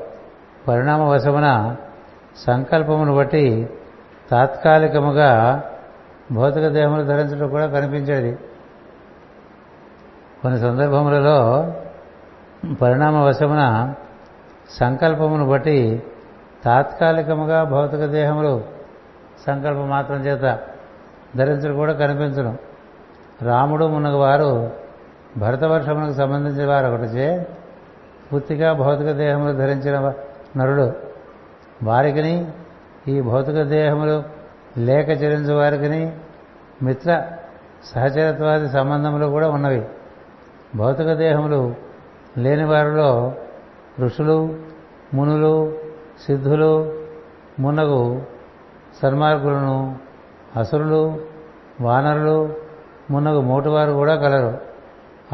పరిణామ 0.68 1.02
వశమున 1.02 1.76
సంకల్పమును 2.36 3.14
బట్టి 3.14 3.70
తాత్కాలికముగా 4.30 5.62
భౌతిక 6.32 6.68
దేహములు 6.68 7.02
ధరించడం 7.02 7.48
కూడా 7.48 7.66
కనిపించేది. 7.66 8.38
కొన్ని 10.42 10.60
సందర్భములలో 10.60 11.72
పరిణామ 12.82 13.16
వశమున 13.16 13.94
సంకల్పమును 14.70 15.46
బట్టి 15.48 16.02
తాత్కాలికముగా 16.64 17.64
భౌతిక 17.64 18.04
దేహములు 18.04 18.64
సంకల్పం 19.46 19.88
మాత్రం 19.88 20.16
చేత 20.16 20.58
ధరించడం 21.36 21.76
కూడా 21.76 21.92
కనిపించడం. 21.92 22.58
రాముడు 23.42 23.84
మునగ 23.84 24.14
వారు 24.14 24.70
భరతవర్షమునకు 25.36 26.12
సంబంధించిన 26.12 26.68
వారు 26.68 26.86
ఒకటిచే 26.86 27.46
పూర్తిగా 28.32 28.72
భౌతిక 28.72 29.10
దేహములు 29.10 29.52
ధరించిన 29.52 30.12
నరుడు. 30.56 30.92
వారికిని 31.82 32.52
ఈ 33.08 33.20
భౌతిక 33.20 33.62
దేహములు 33.62 34.22
లేక 34.78 35.08
చెల్లించే 35.08 35.54
వారికిని 35.54 36.18
మిత్ర 36.82 37.22
సహచరత్వాది 37.84 38.68
సంబంధములు 38.68 39.26
కూడా 39.26 39.48
ఉన్నవి. 39.48 39.88
భౌతిక 40.74 41.12
దేహములు 41.12 41.74
లేని 42.38 42.64
వారిలో 42.64 43.34
ఋషులు 44.00 44.56
మునులు 45.14 45.74
సిద్ధులు 46.26 46.92
మునగు 47.60 48.22
సన్మార్గులను 49.02 49.96
అసురులు 50.56 51.20
వానరులు 51.80 52.54
మున్నగు 53.10 53.40
మోటువారు 53.40 53.92
కూడా 53.92 54.16
కలరు. 54.16 54.58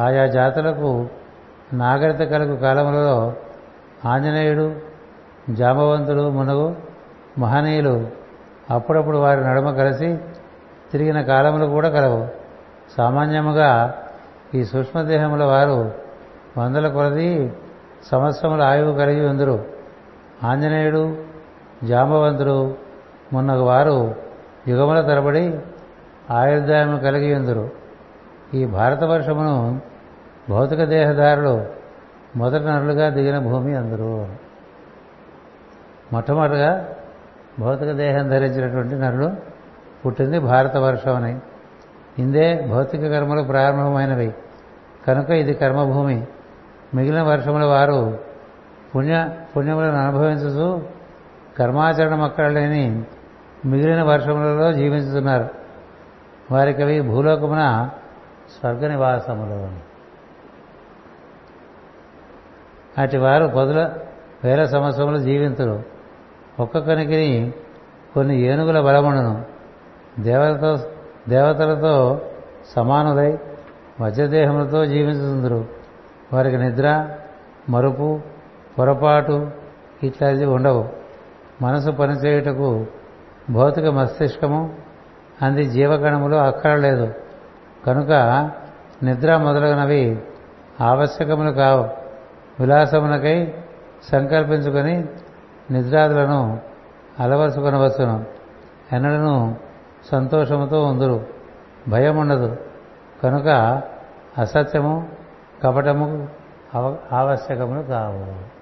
ఆయా 0.02 0.26
జాతులకు 0.26 1.06
నాగరికత 1.72 2.22
కలుగు 2.22 2.56
కాలములలో 2.56 3.32
ఆంజనేయుడు 4.04 4.76
జాంబవంతుడు 5.50 6.28
మునగు 6.28 6.76
మహనీయులు 7.38 8.06
అప్పుడప్పుడు 8.70 9.18
వారి 9.18 9.44
నడుమ 9.44 9.70
కలిసి 9.70 10.18
తిరిగిన 10.92 11.22
కాలములు 11.22 11.66
కూడా 11.66 11.88
కలవు. 11.88 12.28
సామాన్యముగా 12.96 13.94
ఈ 14.54 14.64
సూక్ష్మదేహముల 14.64 15.44
వారు 15.44 15.92
వందల 16.58 16.88
కొలది 16.88 17.52
సంవత్సరముల 18.10 18.62
ఆయువు 18.62 18.92
కలిగి 18.92 19.26
ఉందరు. 19.26 19.64
ఆంజనేయుడు 20.44 21.16
జాంబవంతుడు 21.84 22.74
మున్నగు 23.32 23.62
వారు 23.62 24.21
యుగముల 24.68 25.00
తరబడి 25.00 25.58
ఆయుర్దాయము 26.30 26.98
కలిగి 26.98 27.30
ఎందురు 27.30 27.70
ఈ 28.54 28.64
భారతవర్షమును 28.64 29.80
భౌతిక 30.50 30.84
దేహదారులు 30.84 31.66
మొదటి 32.36 32.64
నరులుగా 32.64 33.08
దిగిన 33.08 33.38
భూమి 33.38 33.76
అందరూ. 33.76 34.26
మొట్టమొదటిగా 36.12 36.88
భౌతిక 37.60 37.92
దేహం 37.92 38.28
ధరించినటువంటి 38.28 38.94
నరుడు 38.94 39.30
పుట్టింది 40.06 40.38
భారతవర్షం 40.38 41.16
అని 41.16 41.40
ఇందే 42.18 42.66
భౌతిక 42.70 43.10
కర్మలు 43.10 43.42
ప్రారంభమైనవి. 43.42 44.34
కనుక 45.06 45.30
ఇది 45.30 45.54
కర్మభూమి. 45.54 46.26
మిగిలిన 46.94 47.22
వర్షముల 47.22 47.64
వారు 47.64 48.18
పుణ్య 48.96 49.28
పుణ్యములను 49.56 49.96
అనుభవించుతూ 49.96 50.82
కర్మాచరణ 51.58 52.14
మొక్కలు 52.14 52.48
లేని 52.48 53.04
మిగిలిన 53.66 54.02
వర్షములలో 54.02 54.72
జీవించుతున్నారు. 54.72 55.48
వారికి 56.50 56.82
అవి 56.82 57.00
భూలోకమున 57.00 57.90
స్వర్గ 58.60 58.88
నివాసములు 58.88 59.92
అటు 63.00 63.16
వారు 63.16 63.46
పదుల 63.46 63.90
వేల 64.44 64.64
సంవత్సరములు 64.64 65.18
జీవింతులు 65.18 65.82
ఒక్కొక్కరికి 66.60 67.54
కొన్ని 68.14 68.40
ఏనుగుల 68.40 68.80
బలముండును 68.80 69.44
దేవతతో 70.20 70.90
దేవతలతో 71.28 72.20
సమానులై 72.76 73.38
వజ్రదేహములతో 74.00 74.86
జీవించుతుందరు. 74.86 75.64
వారికి 76.32 76.56
నిద్ర 76.56 77.16
మరుపు 77.70 78.20
పొరపాటు 78.78 79.50
ఇట్లాంటివి 80.02 80.46
ఉండవు. 80.46 80.88
మనసు 81.62 81.90
పనిచేయుటకు 81.90 82.86
భౌతిక 83.50 83.86
మస్తిష్కము 83.86 84.74
అంది 85.42 85.64
జీవగణములు 85.64 86.36
అక్కరలేదు. 86.36 87.14
కనుక 87.86 88.10
నిద్ర 89.02 89.36
మొదలగునవి 89.36 90.22
ఆవశ్యకములు 90.80 91.50
కావు. 91.50 91.88
విలాసమునకై 92.60 93.54
సంకల్పించుకొని 94.12 95.04
నిద్రాదులను 95.70 96.60
అలవరుచుకొనవచ్చును. 97.20 98.24
ఎన్నడను 98.92 99.56
సంతోషముతో 100.12 100.84
ఉందురు. 100.84 101.26
భయం 101.88 102.16
ఉండదు 102.16 102.56
కనుక 103.22 103.48
అసత్యము 104.38 105.08
కపటము 105.62 106.28
అవ 106.74 106.96
ఆవశ్యకములు 107.12 107.82
కావు. 107.82 108.52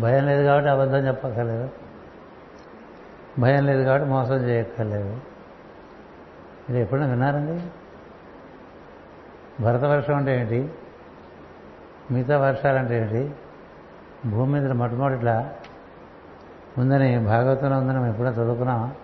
భయం 0.00 0.26
లేదు 0.26 0.42
కాబట్టి 0.44 0.70
అబద్ధం 0.70 1.06
చెప్పక్కర్లేదు. 1.06 1.70
భయం 3.38 3.66
లేదు 3.66 3.84
కాబట్టి 3.84 4.08
మోసం 4.08 4.34
చేయక్కర్లేదు. 4.34 5.20
ఇది 6.68 6.80
ఎప్పుడైనా 6.80 7.06
విన్నారండి? 7.06 7.62
భరత 9.62 9.84
వర్షం 9.84 10.16
అంటే 10.16 10.40
ఏంటి? 10.40 10.70
మిగతా 12.10 12.38
వర్షాలు 12.38 12.78
అంటే 12.78 13.00
ఏంటి? 13.00 13.34
భూమి 14.30 14.52
మీద 14.52 14.70
మొట్టమొదటిలా 14.70 15.54
ఉందని 16.78 17.18
భాగవతంలో 17.18 17.78
ఉందని 17.78 17.94
మేము 17.94 18.06
ఎప్పుడో 18.06 18.28
చదువుకున్నాం 18.28 18.94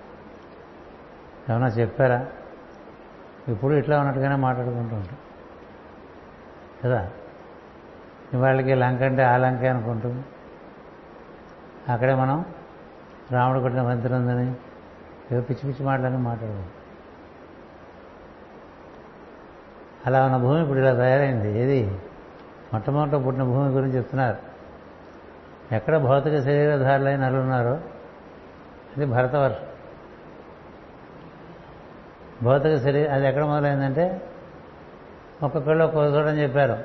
ఏమన్నా 1.51 1.69
చెప్పారా? 1.69 2.27
ఇప్పుడు 3.49 3.75
ఇట్లా 3.75 3.99
ఉన్నట్టుగానే 3.99 4.37
మాట్లాడుకుంటూ 4.37 4.97
ఉంటాం. 4.97 5.17
కదా? 6.85 7.11
ఇవాళకి 8.33 8.75
లంక 8.75 9.03
అంటే 9.03 9.23
ఆ 9.23 9.37
లంక 9.37 9.65
అనుకుంటుంది 9.65 10.25
అక్కడే 11.93 12.15
మనం 12.15 12.45
రాముడు 13.31 13.61
కొట్టిన 13.61 13.83
వంతెన 13.83 14.15
ఉందని 14.15 14.55
ఏదో 15.33 15.41
పిచ్చి 15.41 15.73
పిచ్చి 15.73 15.87
మాటలని 15.87 16.19
మాట్లాడదాం 16.19 16.69
అలా 20.07 20.25
ఉన్న 20.25 20.37
భూమి 20.37 20.63
ఇప్పుడు 20.63 20.79
ఇలా 20.79 20.95
తయారైంది. 20.95 21.59
ఏది? 21.59 21.99
మొట్టమొదట 22.73 23.27
పుట్టిన 23.27 23.43
భూమి 23.43 23.69
గురించి 23.69 23.97
చెప్తున్నారు. 23.97 24.37
ఎక్కడ 25.75 25.97
భౌతిక 25.97 26.41
శరీరధారులైన 26.41 27.29
నలున్నారో 27.29 27.71
అది 28.97 29.07
భరతవర్షం. 29.07 29.67
భౌతిక 32.43 32.77
శరీరం 32.77 33.13
అది 33.13 33.29
ఎక్కడ 33.29 33.45
మొదలైందంటే 33.45 34.31
ఒక్కొక్కళ్ళు 35.43 35.85
ఒక్కొక్క 35.85 36.17
చోట 36.17 36.27
అని 36.27 36.43
చెప్పారు. 36.43 36.85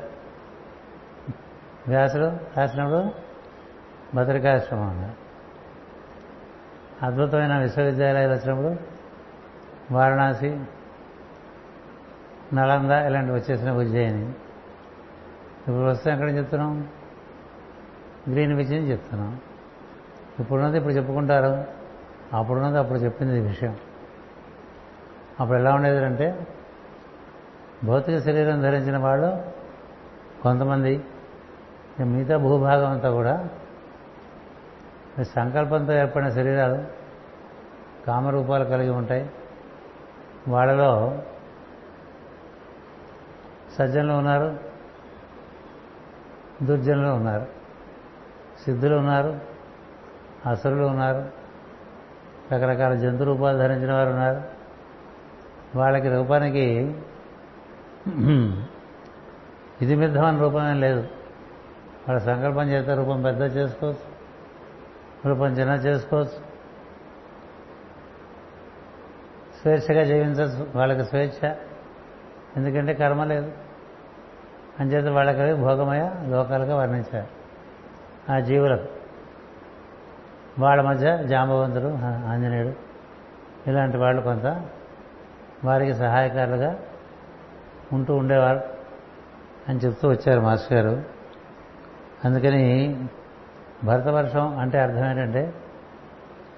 వ్యాసుడు 1.88 2.38
రాసినప్పుడు 2.58 3.12
భద్రికాశ్రమం 4.16 4.90
అన్నారు. 4.90 5.31
అద్భుతమైన 7.04 7.58
విశ్వవిద్యాలయాలు 7.58 8.34
వచ్చినప్పుడు 8.34 8.76
వారణాసి 9.94 10.60
నలంద 12.54 12.92
ఇలాంటివి 12.92 13.38
వచ్చేసిన 13.38 13.72
ఉజ్జయిని. 13.72 14.26
ఇప్పుడు 15.68 15.86
వస్తే 15.86 16.12
ఎక్కడ 16.12 16.30
చెప్తున్నాం? 16.30 16.88
గ్రీన్ 18.30 18.54
విచ్ 18.54 18.74
అని 18.74 18.92
చెప్తున్నాం. 18.92 19.40
ఇప్పుడున్నది 20.40 20.78
ఇప్పుడు 20.78 20.94
చెప్పుకుంటారు. 20.94 21.66
అప్పుడున్నది 22.36 22.78
అప్పుడు 22.78 23.00
చెప్పింది 23.00 23.38
ఈ 23.38 23.42
విషయం. 23.42 23.78
అప్పుడు 25.40 25.58
ఎలా 25.58 25.74
ఉండేది 25.74 26.06
అంటే 26.06 26.48
భౌతిక 27.84 28.18
శరీరం 28.18 28.62
ధరించిన 28.62 28.98
వాళ్ళు 28.98 29.42
కొంతమంది 30.42 31.04
మిగతా 32.00 32.38
భూభాగం 32.38 32.92
అంతా 32.92 33.12
కూడా 33.12 33.50
సంకల్పంతో 35.24 35.94
ఏర్పడిన 35.94 36.30
శరీరాలు 36.30 36.84
కామరూపాలు 38.08 38.64
కలిగి 38.64 38.90
ఉంటాయి. 38.90 39.30
వాళ్ళలో 40.48 41.22
సజ్జనులు 43.78 44.14
ఉన్నారు 44.14 44.60
దుర్జనులు 46.64 47.08
ఉన్నారు 47.08 47.48
సిద్ధులు 48.66 48.96
ఉన్నారు 48.96 49.40
అసురులు 50.46 50.84
ఉన్నారు 50.84 51.30
రకరకాల 52.54 52.94
జంతు 52.96 53.24
రూపాలు 53.24 53.58
ధరించిన 53.58 53.94
వారు 53.94 54.10
ఉన్నారు. 54.10 54.42
వాళ్ళకి 55.78 56.10
రూపానికి 56.10 56.96
ఇది 59.82 59.96
మిద్దమైన 59.96 60.40
రూపమేం 60.40 60.82
లేదు. 60.82 61.00
వాళ్ళ 62.08 62.18
సంకల్పం 62.18 62.64
చేస్తే 62.64 62.96
రూపం 62.96 63.22
పెద్ద 63.22 63.42
చేసుకోవచ్చు. 63.58 64.11
రూపం 65.26 65.48
చేసుకోవచ్చు. 65.48 66.52
స్వేచ్ఛగా 69.62 70.04
జీవించవచ్చు. 70.04 70.78
వాళ్ళకి 70.78 71.06
స్వేచ్ఛ. 71.10 71.54
ఎందుకంటే 72.58 72.94
కర్మ 72.94 73.24
లేదు. 73.24 73.52
అంచేత 74.80 75.06
వాళ్ళకి 75.06 75.54
భోగమయ 75.54 76.10
లోకాలుగా 76.28 76.76
వర్ణించారు. 76.76 77.28
ఆ 78.32 78.40
జీవులకు. 78.40 78.88
వాళ్ళ 80.60 80.82
మధ్య 80.82 81.20
జాంబవంతుడు 81.24 81.98
ఆంజనేయుడు. 82.06 82.74
ఇలాంటి 83.70 83.98
వాళ్ళు 83.98 84.22
కొంత 84.22 84.66
వారికి 85.66 85.94
సహాయకారులుగా 85.94 86.80
ఉంటూ 87.94 88.16
ఉండేవారు 88.16 88.62
అని 89.70 89.80
చెప్తూ 89.80 90.10
వచ్చారు 90.10 90.42
మాస్టర్ 90.42 90.86
గారు. 90.86 91.04
అందుకని 92.26 92.96
భరతవర్షం 93.84 94.60
అంటే 94.60 94.80
అర్థం 94.80 95.06
ఏంటంటే 95.06 95.54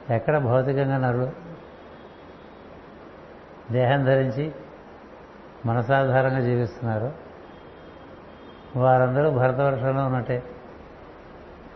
ఎక్కడ 0.10 0.38
భౌతికంగా 0.38 0.98
నరుడు 0.98 1.32
దేహం 3.72 4.06
ధరించి 4.06 4.52
మనసాధారంగా 5.66 6.40
జీవిస్తున్నారు. 6.40 7.14
వారందరూ 8.76 9.30
భరతవర్షంలో 9.30 10.06
ఉన్నట్టే. 10.06 10.44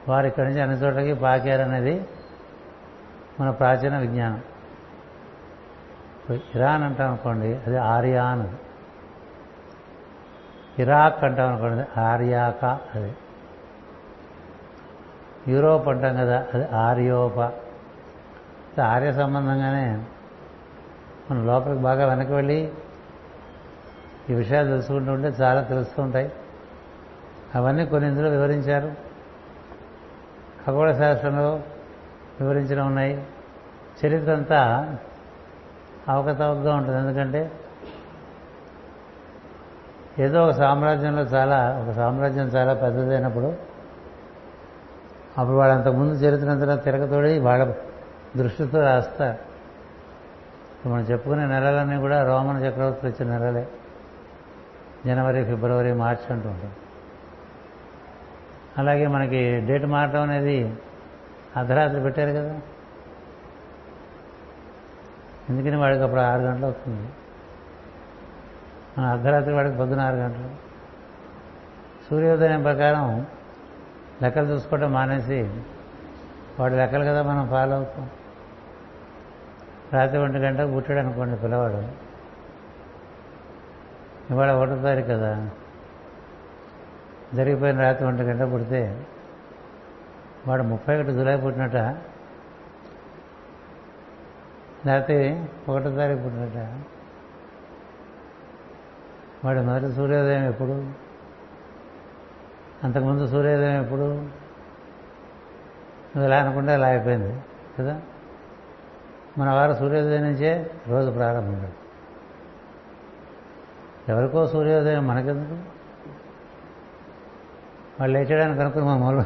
వారు 0.09 0.27
ఇక్కడి 0.27 0.47
నుంచి 0.47 0.61
అన్ని 0.61 0.77
చోట్లకి 0.77 1.13
పాకారనేది 1.13 2.07
మన 3.39 3.49
ప్రాచీన 3.49 3.97
విజ్ఞానం. 3.97 4.41
ఇరాన్ 6.55 6.83
అంటాం 6.83 7.07
అనుకోండి 7.07 7.59
అది 7.67 7.77
ఆర్యాన్ 7.77 8.47
ఇరాక్ 10.81 11.23
అంటాం 11.23 11.47
అనుకోండి 11.49 11.99
ఆర్యాక 11.99 12.65
అది. 12.65 13.15
యూరోప్ 15.47 15.87
అంటాం 15.87 16.15
కదా 16.15 16.47
అది 16.53 16.67
ఆర్యోప. 16.75 17.39
ఆర్య 18.81 19.13
సంబంధంగానే 19.13 20.05
మనం 21.31 21.47
లోపలికి 21.47 21.81
బాగా 21.81 22.07
వెనక్కి 22.07 22.33
వెళ్ళి 22.33 22.71
ఈ 24.29 24.33
విషయాలు 24.33 24.67
తెలుసుకుంటూ 24.67 25.11
ఉంటే 25.11 25.27
చాలా 25.27 25.61
తెలుస్తూ 25.61 26.03
ఉంటాయి. 26.03 26.31
అవన్నీ 27.55 27.85
కొన్ని 27.85 28.09
ఇందులో 28.09 28.29
వివరించారు. 28.29 28.95
ఖగోళ 30.67 30.91
శాస్త్రంలో 30.91 31.55
వివరించిన 32.41 32.81
ఉన్నాయి. 32.81 33.27
చరిత్ర 34.05 34.33
అంతా 34.33 34.95
అవకతవకగా 36.09 36.75
ఉంటుంది. 36.75 36.99
ఎందుకంటే 36.99 37.51
ఏదో 40.19 40.45
ఒక 40.45 40.51
సామ్రాజ్యంలో 40.51 41.21
చాలా 41.21 41.85
ఒక 41.87 41.95
సామ్రాజ్యం 41.95 42.45
చాలా 42.45 42.73
పెద్దదైనప్పుడు 42.73 43.66
అప్పుడు 45.37 45.57
వాళ్ళు 45.57 45.75
అంతకుముందు 45.75 46.13
చరిత్ర 46.13 46.75
తిరగతోడి 46.75 47.39
వాళ్ళ 47.39 47.73
దృష్టితో 48.37 48.81
రాస్తారు 48.81 49.47
మనం 50.89 51.03
చెప్పుకునే 51.03 51.45
నెలలన్నీ 51.45 51.97
కూడా 51.97 52.27
రోమన్ 52.27 52.65
చక్రవర్తులు 52.65 53.11
వచ్చిన 53.11 53.37
నెలలే. 53.37 53.67
జనవరి 55.05 55.45
ఫిబ్రవరి 55.45 55.93
మార్చి 55.93 56.33
అంటూ 56.33 56.49
ఉంటాం 56.49 56.71
అలాగే 58.77 59.07
మనకి 59.07 59.59
డేట్ 59.59 59.85
మారటం 59.85 60.21
అనేది 60.21 60.73
అర్ధరాత్రి 61.57 62.01
పెట్టారు 62.01 62.29
కదా. 62.29 62.59
ఎందుకని 65.49 65.77
వాడికి 65.77 66.03
అప్పుడు 66.03 66.19
ఆరు 66.19 66.41
గంటలు 66.41 66.65
అవుతుంది? 66.65 67.09
మన 68.97 69.05
అర్ధరాత్రి 69.05 69.53
వాడికి 69.53 69.77
పొద్దున 69.77 69.99
ఆరు 69.99 70.15
గంటలు. 70.15 70.49
సూర్యోదయం 72.09 72.61
ప్రకారం 72.61 73.25
లెక్కలు 74.23 74.45
చూసుకోవటం 74.45 74.91
మానేసి 74.91 75.63
వాడు 76.59 76.75
లెక్కలు 76.75 77.03
కదా 77.03 77.23
మనం 77.23 77.47
ఫాలో 77.47 77.75
అవుతాం. 77.75 78.09
రాత్రి 79.93 80.17
ఒంటి 80.17 80.37
గంటకు 80.37 80.71
పుట్టాడు 80.71 80.99
అనుకోండి 80.99 81.35
పిల్లవాడు. 81.35 82.07
ఇవాళ 84.33 84.51
ఒకటో 84.51 84.75
తారీఖు 84.75 85.07
కదా. 85.07 85.49
జరిగిపోయిన 87.33 87.81
రాత్రి 87.81 88.07
ఒంటి 88.07 88.23
గంట 88.23 88.53
పుడితే 88.53 89.05
వాడు 90.47 90.63
ముప్పై 90.63 90.95
ఒకటి 90.95 91.11
జులై 91.11 91.37
పుట్టినట. 91.37 91.75
లేకపోతే 94.85 95.49
ఒకటో 95.69 95.95
తారీఖు 95.95 96.19
పుట్టినట. 96.19 96.81
వాడు 99.45 99.59
మొదటి 99.59 99.93
సూర్యోదయం 99.93 100.43
ఎప్పుడు? 100.43 101.06
అంతకుముందు 102.83 103.27
సూర్యోదయం 103.27 103.83
ఎప్పుడు? 103.83 104.13
నువ్వు 106.15 106.23
ఎలా 106.23 106.37
అనుకుంటే 106.37 106.73
అలా 106.73 106.87
అయిపోయింది 106.87 107.41
కదా? 107.79 108.01
మన 109.37 109.49
వారు 109.49 109.73
సూర్యోదయం 109.73 110.21
నుంచే 110.21 110.71
రోజు 110.87 111.11
ప్రారంభం. 111.11 111.71
ఎవరికో 114.09 114.47
సూర్యోదయం 114.47 115.07
మనకెందుకు? 115.07 115.53
వాళ్ళు 117.99 118.17
లేచడానికి 118.17 118.61
అనుకుని 118.61 118.85
మా 118.85 118.97
మూల 118.97 119.25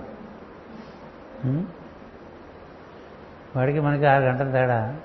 వాడికి 3.55 3.79
మనకి 3.79 4.05
ఆరు 4.05 4.23
గంటల 4.23 4.51
తేడా. 4.51 4.99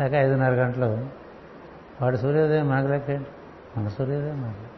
లేక 0.00 0.12
ఐదున్నర 0.12 0.50
గంటలు. 0.50 1.06
వాడు 2.02 2.16
సూర్యోదయం 2.16 2.68
మనకు 2.68 2.86
లెక్క 2.86 3.10
మన 3.76 3.88
సూర్యోదయం 3.88 4.42
మనకు. 4.42 4.75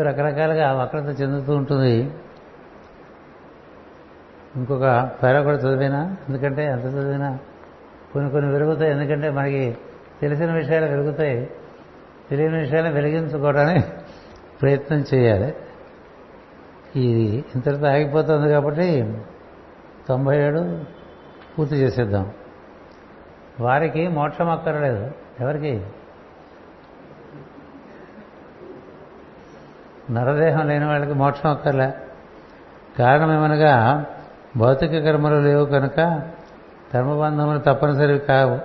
రకరకాలుగా 0.00 0.72
వక్రత 0.72 1.20
చెందుతూ 1.20 1.56
ఉంటుంది. 1.56 2.10
ఇంకొక 4.56 5.10
పేర 5.22 5.42
కూడా 5.42 5.56
చదివినా? 5.56 6.16
ఎందుకంటే 6.28 6.64
ఎంత 6.64 6.84
చదివినా? 6.84 7.38
కొన్ని 8.12 8.30
కొన్ని 8.30 8.52
వెలుగుతాయి. 8.52 8.90
ఎందుకంటే 8.90 9.30
మనకి 9.30 9.76
తెలిసిన 10.20 10.52
విషయాలు 10.52 10.84
వెలుగుతాయి. 10.86 11.50
తెలియని 12.30 12.58
విషయాలు 12.58 12.94
వెలిగించుకోవడానికి 12.94 13.86
ప్రయత్నం 14.62 15.04
చేయాలి. 15.14 15.54
ఇది 16.96 17.44
ఇంతటితో 17.54 17.86
ఆగిపోతుంది 17.86 18.48
కాబట్టి 18.48 19.18
తొంభై 20.08 20.38
ఏడు 20.38 20.84
పూర్తి 21.58 21.76
చేసేద్దాం. 21.76 22.32
వారికి 23.60 24.08
మోక్షం 24.08 24.50
అక్కర్లేదు. 24.50 25.10
ఎవరికి? 25.40 25.82
నరదేహం 30.10 30.68
లేని 30.68 30.86
వాళ్ళకి 30.86 31.14
మోక్షం 31.14 31.50
అక్కర్లే. 31.50 31.94
కారణం 32.98 33.32
ఏమనగా 33.32 34.06
భౌతిక 34.56 35.04
కర్మలు 35.04 35.34
లేవు 35.34 35.64
కనుక 35.64 36.22
కర్మబంధములు 36.94 37.58
తప్పనిసరి 37.58 38.18
కావు. 38.18 38.58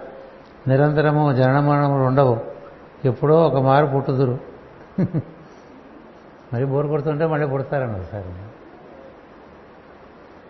నిరంతరము 0.70 1.34
జననమరణములు 1.34 2.04
ఉండవు. 2.04 2.40
ఎప్పుడో 3.06 3.48
ఒక 3.48 3.56
మారు 3.56 3.86
పుట్టుదురు. 3.86 4.40
మరి 6.54 6.66
బోరు 6.66 6.88
కొడుతుంటే 6.88 7.26
మళ్ళీ 7.26 7.48
పుడతారని 7.48 7.92
ఒకసారి 7.92 8.26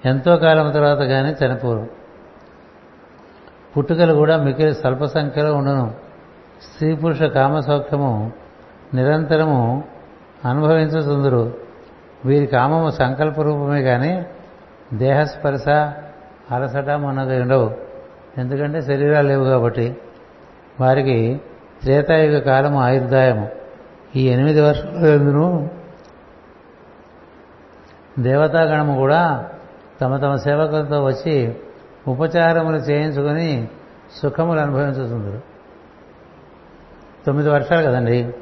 ఎంతో 0.10 0.38
కాలం 0.38 0.72
తర్వాత 0.72 0.98
కానీ 0.98 1.36
చనిపోరు. 1.46 1.88
పుట్టుకలు 3.78 4.14
కూడా 4.14 4.38
మిగిలి 4.38 4.74
స్వల్ప 4.74 5.06
సంఖ్యలో 5.06 5.56
ఉండను. 5.56 5.94
స్త్రీ 6.62 6.96
పురుష 6.96 7.24
కామసౌఖ్యము 7.24 8.32
నిరంతరము 8.94 9.84
అనుభవించుతుందరు 10.46 11.54
వీరి 12.26 12.46
కామము 12.46 12.90
సంకల్ప 12.90 13.42
రూపమే 13.42 13.82
కానీ 13.82 14.26
దేహస్పర్శ 14.94 15.70
అలసట 16.52 16.90
మనకు 16.90 17.30
ఉండవు. 17.30 17.76
ఎందుకంటే 18.38 18.82
శరీరాలు 18.82 19.28
లేవు 19.28 19.44
కాబట్టి. 19.44 19.98
వారికి 20.80 21.42
త్రేతాయుగ 21.82 22.40
కాలము 22.40 22.80
ఆయుర్దాయము. 22.80 23.50
ఈ 24.16 24.28
ఎనిమిది 24.30 24.62
వర్షాలు 24.62 25.68
దేవతాగణము 28.20 28.96
కూడా 28.96 29.50
తమ 30.02 30.18
తమ 30.18 30.36
సేవకులతో 30.36 31.04
వచ్చి 31.04 31.56
ఉపచారములు 32.08 32.78
చేయించుకొని 32.78 33.68
సుఖములు 34.22 34.60
అనుభవించుతుందరు 34.60 35.42
తొమ్మిది 37.26 37.50
వర్షాలు 37.50 37.88
కదండి? 37.88 38.34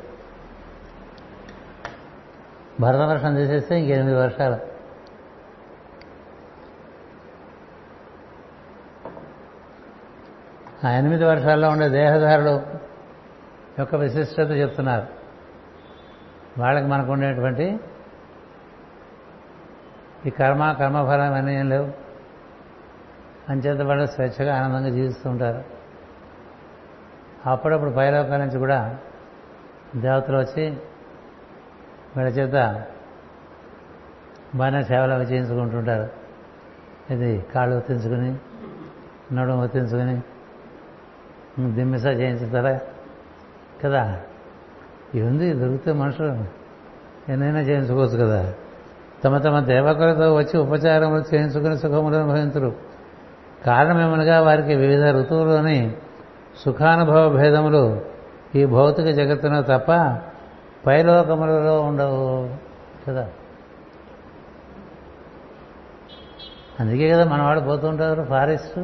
భరతవర్షం 2.80 3.38
చేసేస్తే 3.38 3.80
ఇంక 3.80 3.90
ఎనిమిది 3.90 4.18
వర్షాలు. 4.18 4.76
ఆ 10.88 10.92
ఎనిమిది 10.92 11.26
వర్షాల్లో 11.26 11.70
ఉండే 11.70 11.90
దేహదారులు 11.90 12.62
యొక్క 13.80 13.96
విశిష్టత 13.96 14.52
చెప్తున్నారు. 14.52 15.08
వాళ్ళకి 16.58 16.88
మనకు 16.88 17.12
ఉండేటువంటి 17.12 17.80
ఈ 20.26 20.30
కర్మ 20.30 20.72
కర్మఫలం 20.72 21.34
అన్నీ 21.34 21.60
ఏం 21.60 21.70
లేవు. 21.70 21.92
అంచేత 23.50 23.82
వాళ్ళు 23.82 24.06
స్వేచ్ఛగా 24.06 24.60
ఆనందంగా 24.60 24.90
జీవిస్తూ 24.90 25.30
ఉంటారు. 25.30 25.64
అప్పుడప్పుడు 27.50 27.90
పైలోకాల 27.90 28.40
నుంచి 28.40 28.60
కూడా 28.60 28.98
దేవతలు 29.96 30.38
వచ్చి 30.38 30.78
వీళ్ళ 32.18 32.30
చేత 32.30 32.84
బాగానే 34.56 34.84
సేవలు 34.84 35.14
అవి 35.14 35.26
చేయించుకుంటుంటారు. 35.26 36.10
ఇది 37.14 37.46
కాళ్ళు 37.56 37.76
ఒత్తించుకుని 37.76 38.36
నడుము 39.36 39.64
ఒత్తించుకుని 39.64 40.22
దిమ్మిసా 41.76 42.10
చేయించుతారా? 42.10 42.80
కదా? 43.84 44.20
ఇది 45.16 45.28
ఉంది 45.28 45.54
దొరికితే 45.54 45.92
మనుషులు 45.92 46.46
ఎన్నైనా 47.32 47.60
చేయించుకోవచ్చు 47.60 48.18
కదా. 48.18 48.54
తమ 49.24 49.38
తమ 49.38 49.60
దేవకులతో 49.60 50.36
వచ్చి 50.36 50.60
ఉపచారములు 50.60 51.36
చేయించుకుని 51.36 51.78
సుఖములు 51.78 52.16
అనుభవించరు. 52.16 52.76
కారణమేమనగా 53.66 54.42
వారికి 54.42 54.76
వివిధ 54.76 55.04
ఋతువులోని 55.04 55.96
సుఖానుభవ 56.66 57.30
భేదములు 57.30 58.02
ఈ 58.56 58.66
భౌతిక 58.66 59.06
జగత్తున 59.06 59.62
తప్ప 59.62 59.92
పైలోకములలో 60.88 61.82
ఉండవు 61.82 62.50
కదా? 63.08 63.30
అందుకే 66.80 67.10
కదా 67.10 67.26
మనవాడు 67.26 67.60
పోతుంటారు 67.60 68.24
ఫారెస్ట్. 68.24 68.80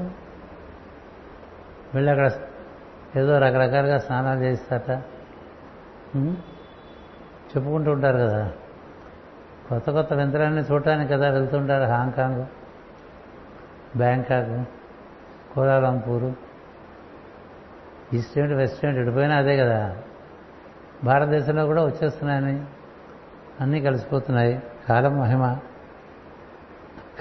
వెళ్ళి 1.95 2.11
అక్కడ 2.11 2.31
ఏదో 3.19 3.37
రకరకాలుగా 3.37 3.97
స్నానాలు 3.97 4.39
చేస్తారట. 4.39 5.03
చెప్పుకుంటూ 7.51 7.91
ఉంటారు 7.91 8.17
కదా. 8.17 8.51
కొత్త 9.69 9.91
కొత్త 9.91 10.13
వింతరాన్ని 10.13 10.61
చూడటానికి 10.61 11.13
కదా 11.13 11.29
వెళ్తుంటారు 11.29 11.83
Hong Kong 11.83 12.45
Bangkok 13.97 14.69
Kuala Lumpur. 15.53 16.33
East 18.13 18.37
ఏంటి 18.37 18.53
వెస్ట్ 18.53 18.85
ఏంటి 18.85 19.01
ఎడిపోయినా 19.01 19.35
అదే 19.35 19.57
కదా. 19.57 19.97
భారతదేశంలో 21.03 21.65
కూడా 21.65 21.85
వచ్చేస్తున్నాయని 21.85 22.65
అన్నీ 23.61 23.81
కలిసిపోతున్నాయి. 23.81 24.63
కాలం 24.89 25.19
మహిమ. 25.19 25.57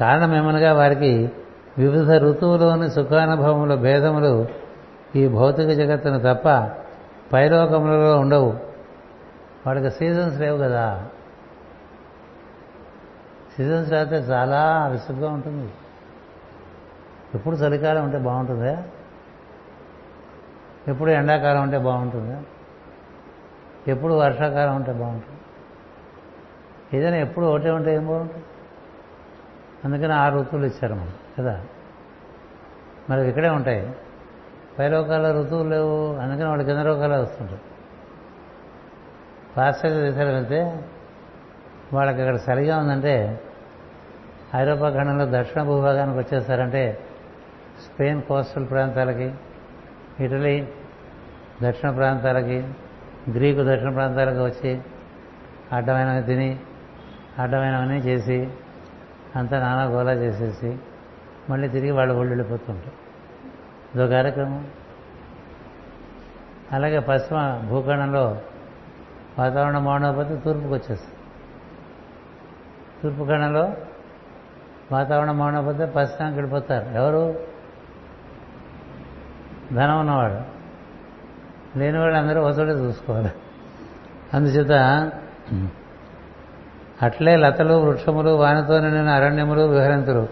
కారణమేమనగా 0.00 0.72
వారికి 0.72 1.32
వివిధ 1.78 2.10
ఋతువులోని 2.10 2.90
సుఖానుభవముల 2.90 3.74
భేదములు 3.74 4.48
ఈ 5.16 5.28
భౌతిక 5.28 5.68
జగత్తును 5.68 6.18
తప్ప 6.18 6.70
పైలోకములలో 7.32 8.18
ఉండవు. 8.18 8.58
వాడికి 9.66 9.90
సీజన్స్ 9.90 10.40
లేవు 10.40 10.58
కదా. 10.58 11.06
సీజన్స్ 13.56 13.92
రాస్తే 13.92 14.16
చాలా 14.16 14.88
విసుగ్గా 14.88 15.30
ఉంటుంది. 15.30 15.72
ఎప్పుడు 17.34 17.56
చలికాలం 17.56 18.04
ఉంటే 18.04 18.18
బాగుంటుందా? 18.18 18.82
ఎప్పుడు 20.88 21.10
ఎండాకాలం 21.10 21.62
ఉంటే 21.62 21.78
బాగుంటుందా? 21.78 22.42
ఎప్పుడు 23.88 24.14
వర్షాకాలం 24.14 24.76
ఉంటే 24.76 24.92
బాగుంటుంది. 24.92 25.40
ఏదైనా 26.96 27.16
ఎప్పుడు 27.16 27.46
ఒకటే 27.46 27.70
ఉంటే 27.70 27.94
ఏం 27.94 28.06
బాగుంటుంది? 28.06 28.44
అందుకని 29.84 30.12
ఆ 30.12 30.28
ఋతువులు 30.28 30.66
ఇచ్చారు 30.66 30.94
మనం 30.94 31.14
కదా? 31.38 31.64
మరి 33.10 33.28
ఇక్కడే 33.28 33.48
ఉంటాయి. 33.48 33.92
పైలోకాల 34.78 35.32
ఋతువులు 35.32 35.68
లేవు 35.68 36.14
అందుకని 36.16 36.48
వాళ్ళు 36.48 36.64
కింద 36.64 36.78
రోగాలు 36.78 37.14
వస్తుంటాయి 37.14 37.60
పాశ్చాత్య 39.56 40.00
దేశాలు 40.00 40.28
వెళ్తే 40.28 40.84
వాళ్ళకి 41.92 42.20
అక్కడ 42.20 42.36
సరిగా 42.36 42.78
ఉందంటే 42.78 43.40
ఐరోపా 44.56 44.90
ఖండంలో 44.90 45.40
దక్షిణ 45.40 45.62
భూభాగానికి 45.62 46.18
వచ్చేస్తారంటే 46.18 47.00
స్పెయిన్ 47.86 48.22
కోస్టల్ 48.22 48.70
ప్రాంతాలకి 48.70 49.34
ఇటలీ 50.20 50.68
దక్షిణ 51.62 51.90
ప్రాంతాలకి 51.90 52.68
గ్రీకు 53.28 53.62
దక్షిణ 53.62 53.90
ప్రాంతాలకు 53.90 54.44
వచ్చి 54.44 54.80
అడ్డమైనవి 55.72 56.22
తిని 56.22 56.60
అడ్డమైనవన్నీ 57.38 57.96
చేసి 57.96 58.50
అంతా 59.36 59.60
నానా 59.60 59.84
గోలా 59.84 60.12
చేసేసి 60.12 60.78
మళ్ళీ 61.50 61.68
తిరిగి 61.68 61.90
వాళ్ళ 61.90 62.12
ఊళ్ళు 62.12 62.34
వెళ్ళిపోతుంటారు. 62.34 62.92
ఇదో 63.94 64.06
కార్యక్రమం. 64.06 64.68
అలాగే 66.72 66.98
పశ్చిమ 66.98 67.66
భూఖండంలో 67.68 68.42
వాతావరణం 69.38 69.84
బాగుండకపోతే 69.84 70.36
తూర్పుకి 70.36 70.68
వచ్చేస్తుంది. 70.68 71.14
తూర్పు 73.02 73.24
కణంలో 73.24 73.72
వాతావరణం 74.92 75.38
బాగుండకపోతే 75.38 75.86
పశ్చిమానికి 75.86 76.40
వెళ్ళిపోతారు. 76.40 76.88
ఎవరు? 76.94 77.38
ధనం 79.72 80.00
ఉన్నవాడు. 80.00 80.49
లేనివాడు 81.76 82.14
అందరూ 82.14 82.42
ఒకచోటే 82.42 82.72
చూసుకోవాలి. 82.72 83.30
అందుచేత 84.34 85.10
అట్లే 87.02 87.36
లతలు 87.36 87.74
వృక్షములు 87.74 88.30
వానతో 88.30 88.80
నిండిన 88.80 89.08
అరణ్యములు 89.08 89.60
విహరింతురు 89.60 90.28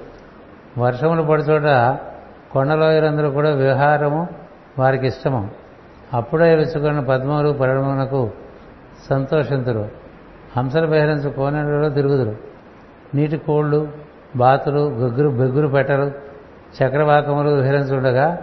వర్షములు 0.78 1.23
పడుచోట 1.23 1.98
కొండలోయలందరూ 2.52 3.31
కూడా 3.31 3.51
విహారము 3.51 4.28
వారికి 4.78 5.06
ఇష్టము. 5.06 5.51
అప్పుడే 6.12 6.56
విచ్చుకున్న 6.56 7.01
పద్మములు 7.01 7.52
పరిణమునకు 7.52 8.31
సంతోషింతురు. 9.10 9.89
హంసలు 10.56 10.86
బహిరించు 10.86 11.31
కోనెలలో 11.31 11.89
తిరుగుదురు. 11.89 12.36
నీటి 13.15 13.36
కోళ్ళు 13.36 13.89
బాతులు 14.36 14.81
గగ్గురు 14.81 15.28
బెగ్గురు 15.28 15.69
పెట్టలు 15.69 16.12
చక్రవాకములు 16.82 17.51
విహరించుండగా 17.51 18.39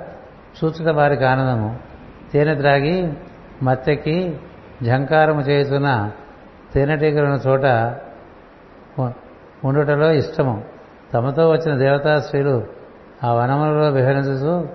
చూచుట 0.64 0.88
వారికి 0.88 1.26
ఆనందము. 1.26 1.95
తేనె 2.32 2.56
త్రాగి 2.56 3.14
మత్తెక్కి 3.64 4.38
ఝంకారము 4.84 5.42
చేయుతున్న 5.42 6.12
తేనెటీగలను 6.74 7.36
చోట 7.48 7.66
ఉండుటలో 9.66 10.12
ఇష్టము. 10.12 10.64
తమతో 11.14 11.50
వచ్చిన 11.50 11.78
దేవతా 11.78 12.20
స్త్రీలు 12.20 12.64
ఆ 13.24 13.34
వనములలో 13.34 13.92
త్రిప్పు 13.92 14.68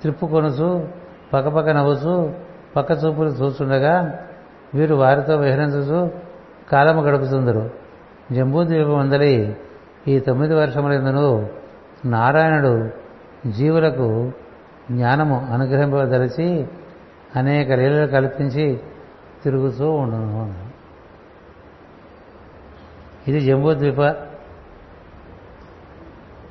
త్రిప్పుకొనుచు 0.00 0.88
పక్కపక్క 1.32 1.70
నవ్వుచు 1.70 2.34
పక్క 2.76 2.90
చూపులు 2.92 3.28
చూస్తుండగా 3.28 4.18
వీరు 4.74 4.94
వారితో 4.94 5.36
విహరించుచు 5.36 6.10
కాలము 6.72 7.02
గడుపుతుందరు 7.02 7.70
జంబూద్వీపమందలి 8.32 9.56
ఈ 10.08 10.18
తొమ్మిది 10.18 10.54
వర్షములందును 10.54 11.48
నారాయణుడు 12.04 12.90
జీవులకు 13.50 14.32
జ్ఞానము 14.90 15.46
అనుగ్రహింపదలిచి 15.54 16.68
అనేక 17.36 17.72
లీలలు 17.72 18.06
కల్పించి 18.06 18.80
తిరుగుతూ 19.42 19.92
ఉండను. 19.92 20.54
ఇది 23.28 23.40
జంబూద్వీప 23.40 24.00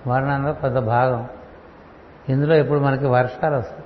వర్ణంలో 0.08 0.54
పెద్ద 0.54 0.80
భాగం. 0.80 1.30
ఇందులో 2.30 2.56
ఇప్పుడు 2.56 2.80
మనకి 2.80 3.06
వర్షాలు 3.06 3.56
వస్తాయి. 3.56 3.84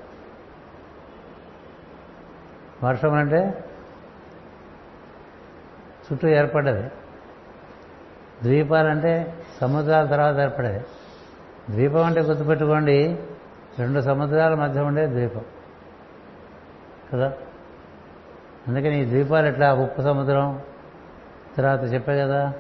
వర్షం 2.84 3.14
అంటే 3.14 3.64
చుట్టూ 6.12 6.28
ఏర్పడ్డది. 6.28 6.90
ద్వీపాలంటే 8.44 9.34
సముద్రాల 9.62 10.06
తర్వాత 10.06 10.36
ఏర్పడేది 10.36 10.80
ద్వీపం 11.70 12.04
అంటే 12.04 12.22
గుర్తుపెట్టుకోండి 12.22 13.20
రెండు 13.80 14.00
సముద్రాల 14.00 14.56
మధ్య 14.56 14.82
ఉండే 14.82 15.08
ద్వీపం. 15.08 15.42
కదా? 17.14 17.34
అందుకని 18.68 19.02
ఈ 19.02 19.06
ద్వీపాలు 19.06 19.48
ఎట్లా? 19.48 19.74
ఉప్పు 19.74 20.02
సముద్రం 20.02 20.60
తర్వాత 21.58 21.94
చెప్పే 21.94 22.22
కదా? 22.22 22.54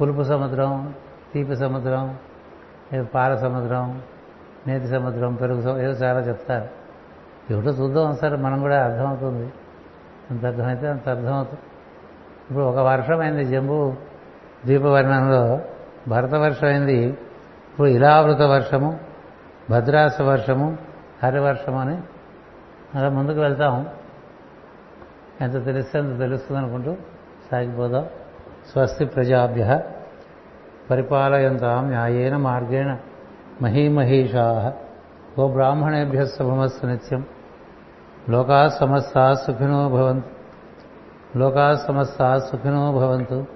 పులుపు 0.00 0.22
సముద్రం 0.22 0.94
తీపి 1.34 1.56
సముద్రం 1.56 2.18
పాల 3.14 3.36
సముద్రం 3.36 4.02
నేతి 4.66 4.86
సముద్రం 4.86 5.34
పెరుగు 5.34 5.62
సముద్రం 5.62 5.82
ఏదో 5.82 5.90
చాలా 5.90 6.20
చెప్తారు. 6.20 6.68
ఏమిటో 7.52 7.70
చూద్దాం 7.70 8.10
ఒకసారి 8.10 8.36
మనం 8.36 8.60
కూడా 8.60 8.84
అర్థమవుతుంది. 8.84 9.52
అంత 10.30 10.46
అర్థమైతే 10.46 10.88
అంత 10.88 11.08
అర్థమవుతుంది. 11.08 11.60
ఇప్పుడు 12.50 12.64
ఒక 12.64 12.76
వర్షం 12.76 13.20
అయింది 13.20 13.44
జంబు 13.44 13.90
ద్వీపవర్ణంలో 14.64 15.60
భరత 16.08 16.34
వర్షం 16.34 16.66
అయింది 16.66 17.06
ఇప్పుడు 17.06 17.88
ఇలావృత 17.88 18.42
వర్షము 18.42 19.11
భద్రాస 19.70 20.22
వర్షము 20.22 20.78
హరివర్షం 21.22 21.76
అని 21.76 21.96
అలా 22.98 23.08
ముందుకు 23.08 23.40
వెళ్తాం 23.40 23.86
ఎంత 25.40 25.64
తెలిస్తే 25.64 25.98
అంత 25.98 26.18
తెలుస్తుంది 26.18 26.60
అనుకుంటూ 26.60 26.96
సాగిపోదాం. 27.50 28.06
స్వస్తి 28.72 29.04
ప్రజాభ్య 29.04 29.80
పరిపాలయంతాం 30.90 31.88
న్యాయేన 31.88 32.36
మార్గేణ 32.36 32.98
మహీమహీషా 33.62 34.72
ఓ 35.38 35.48
బ్రాహ్మణేభ్య 35.48 36.26
శుభమస్తు 36.26 36.86
నిత్యం. 36.86 37.26
లోకా 38.30 38.68
సమస్తా 38.68 39.34
సుఖినో 39.34 39.88
భవంతు. 39.88 40.28
లోకా 41.38 41.74
సమస్తా 41.74 42.38
సుఖినో 42.38 42.92
భవంతు. 42.92 43.46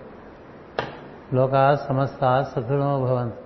లోకా 1.34 1.74
సమస్తా 1.74 2.42
సుఖినో 2.54 3.00
భవంతు. 3.00 3.45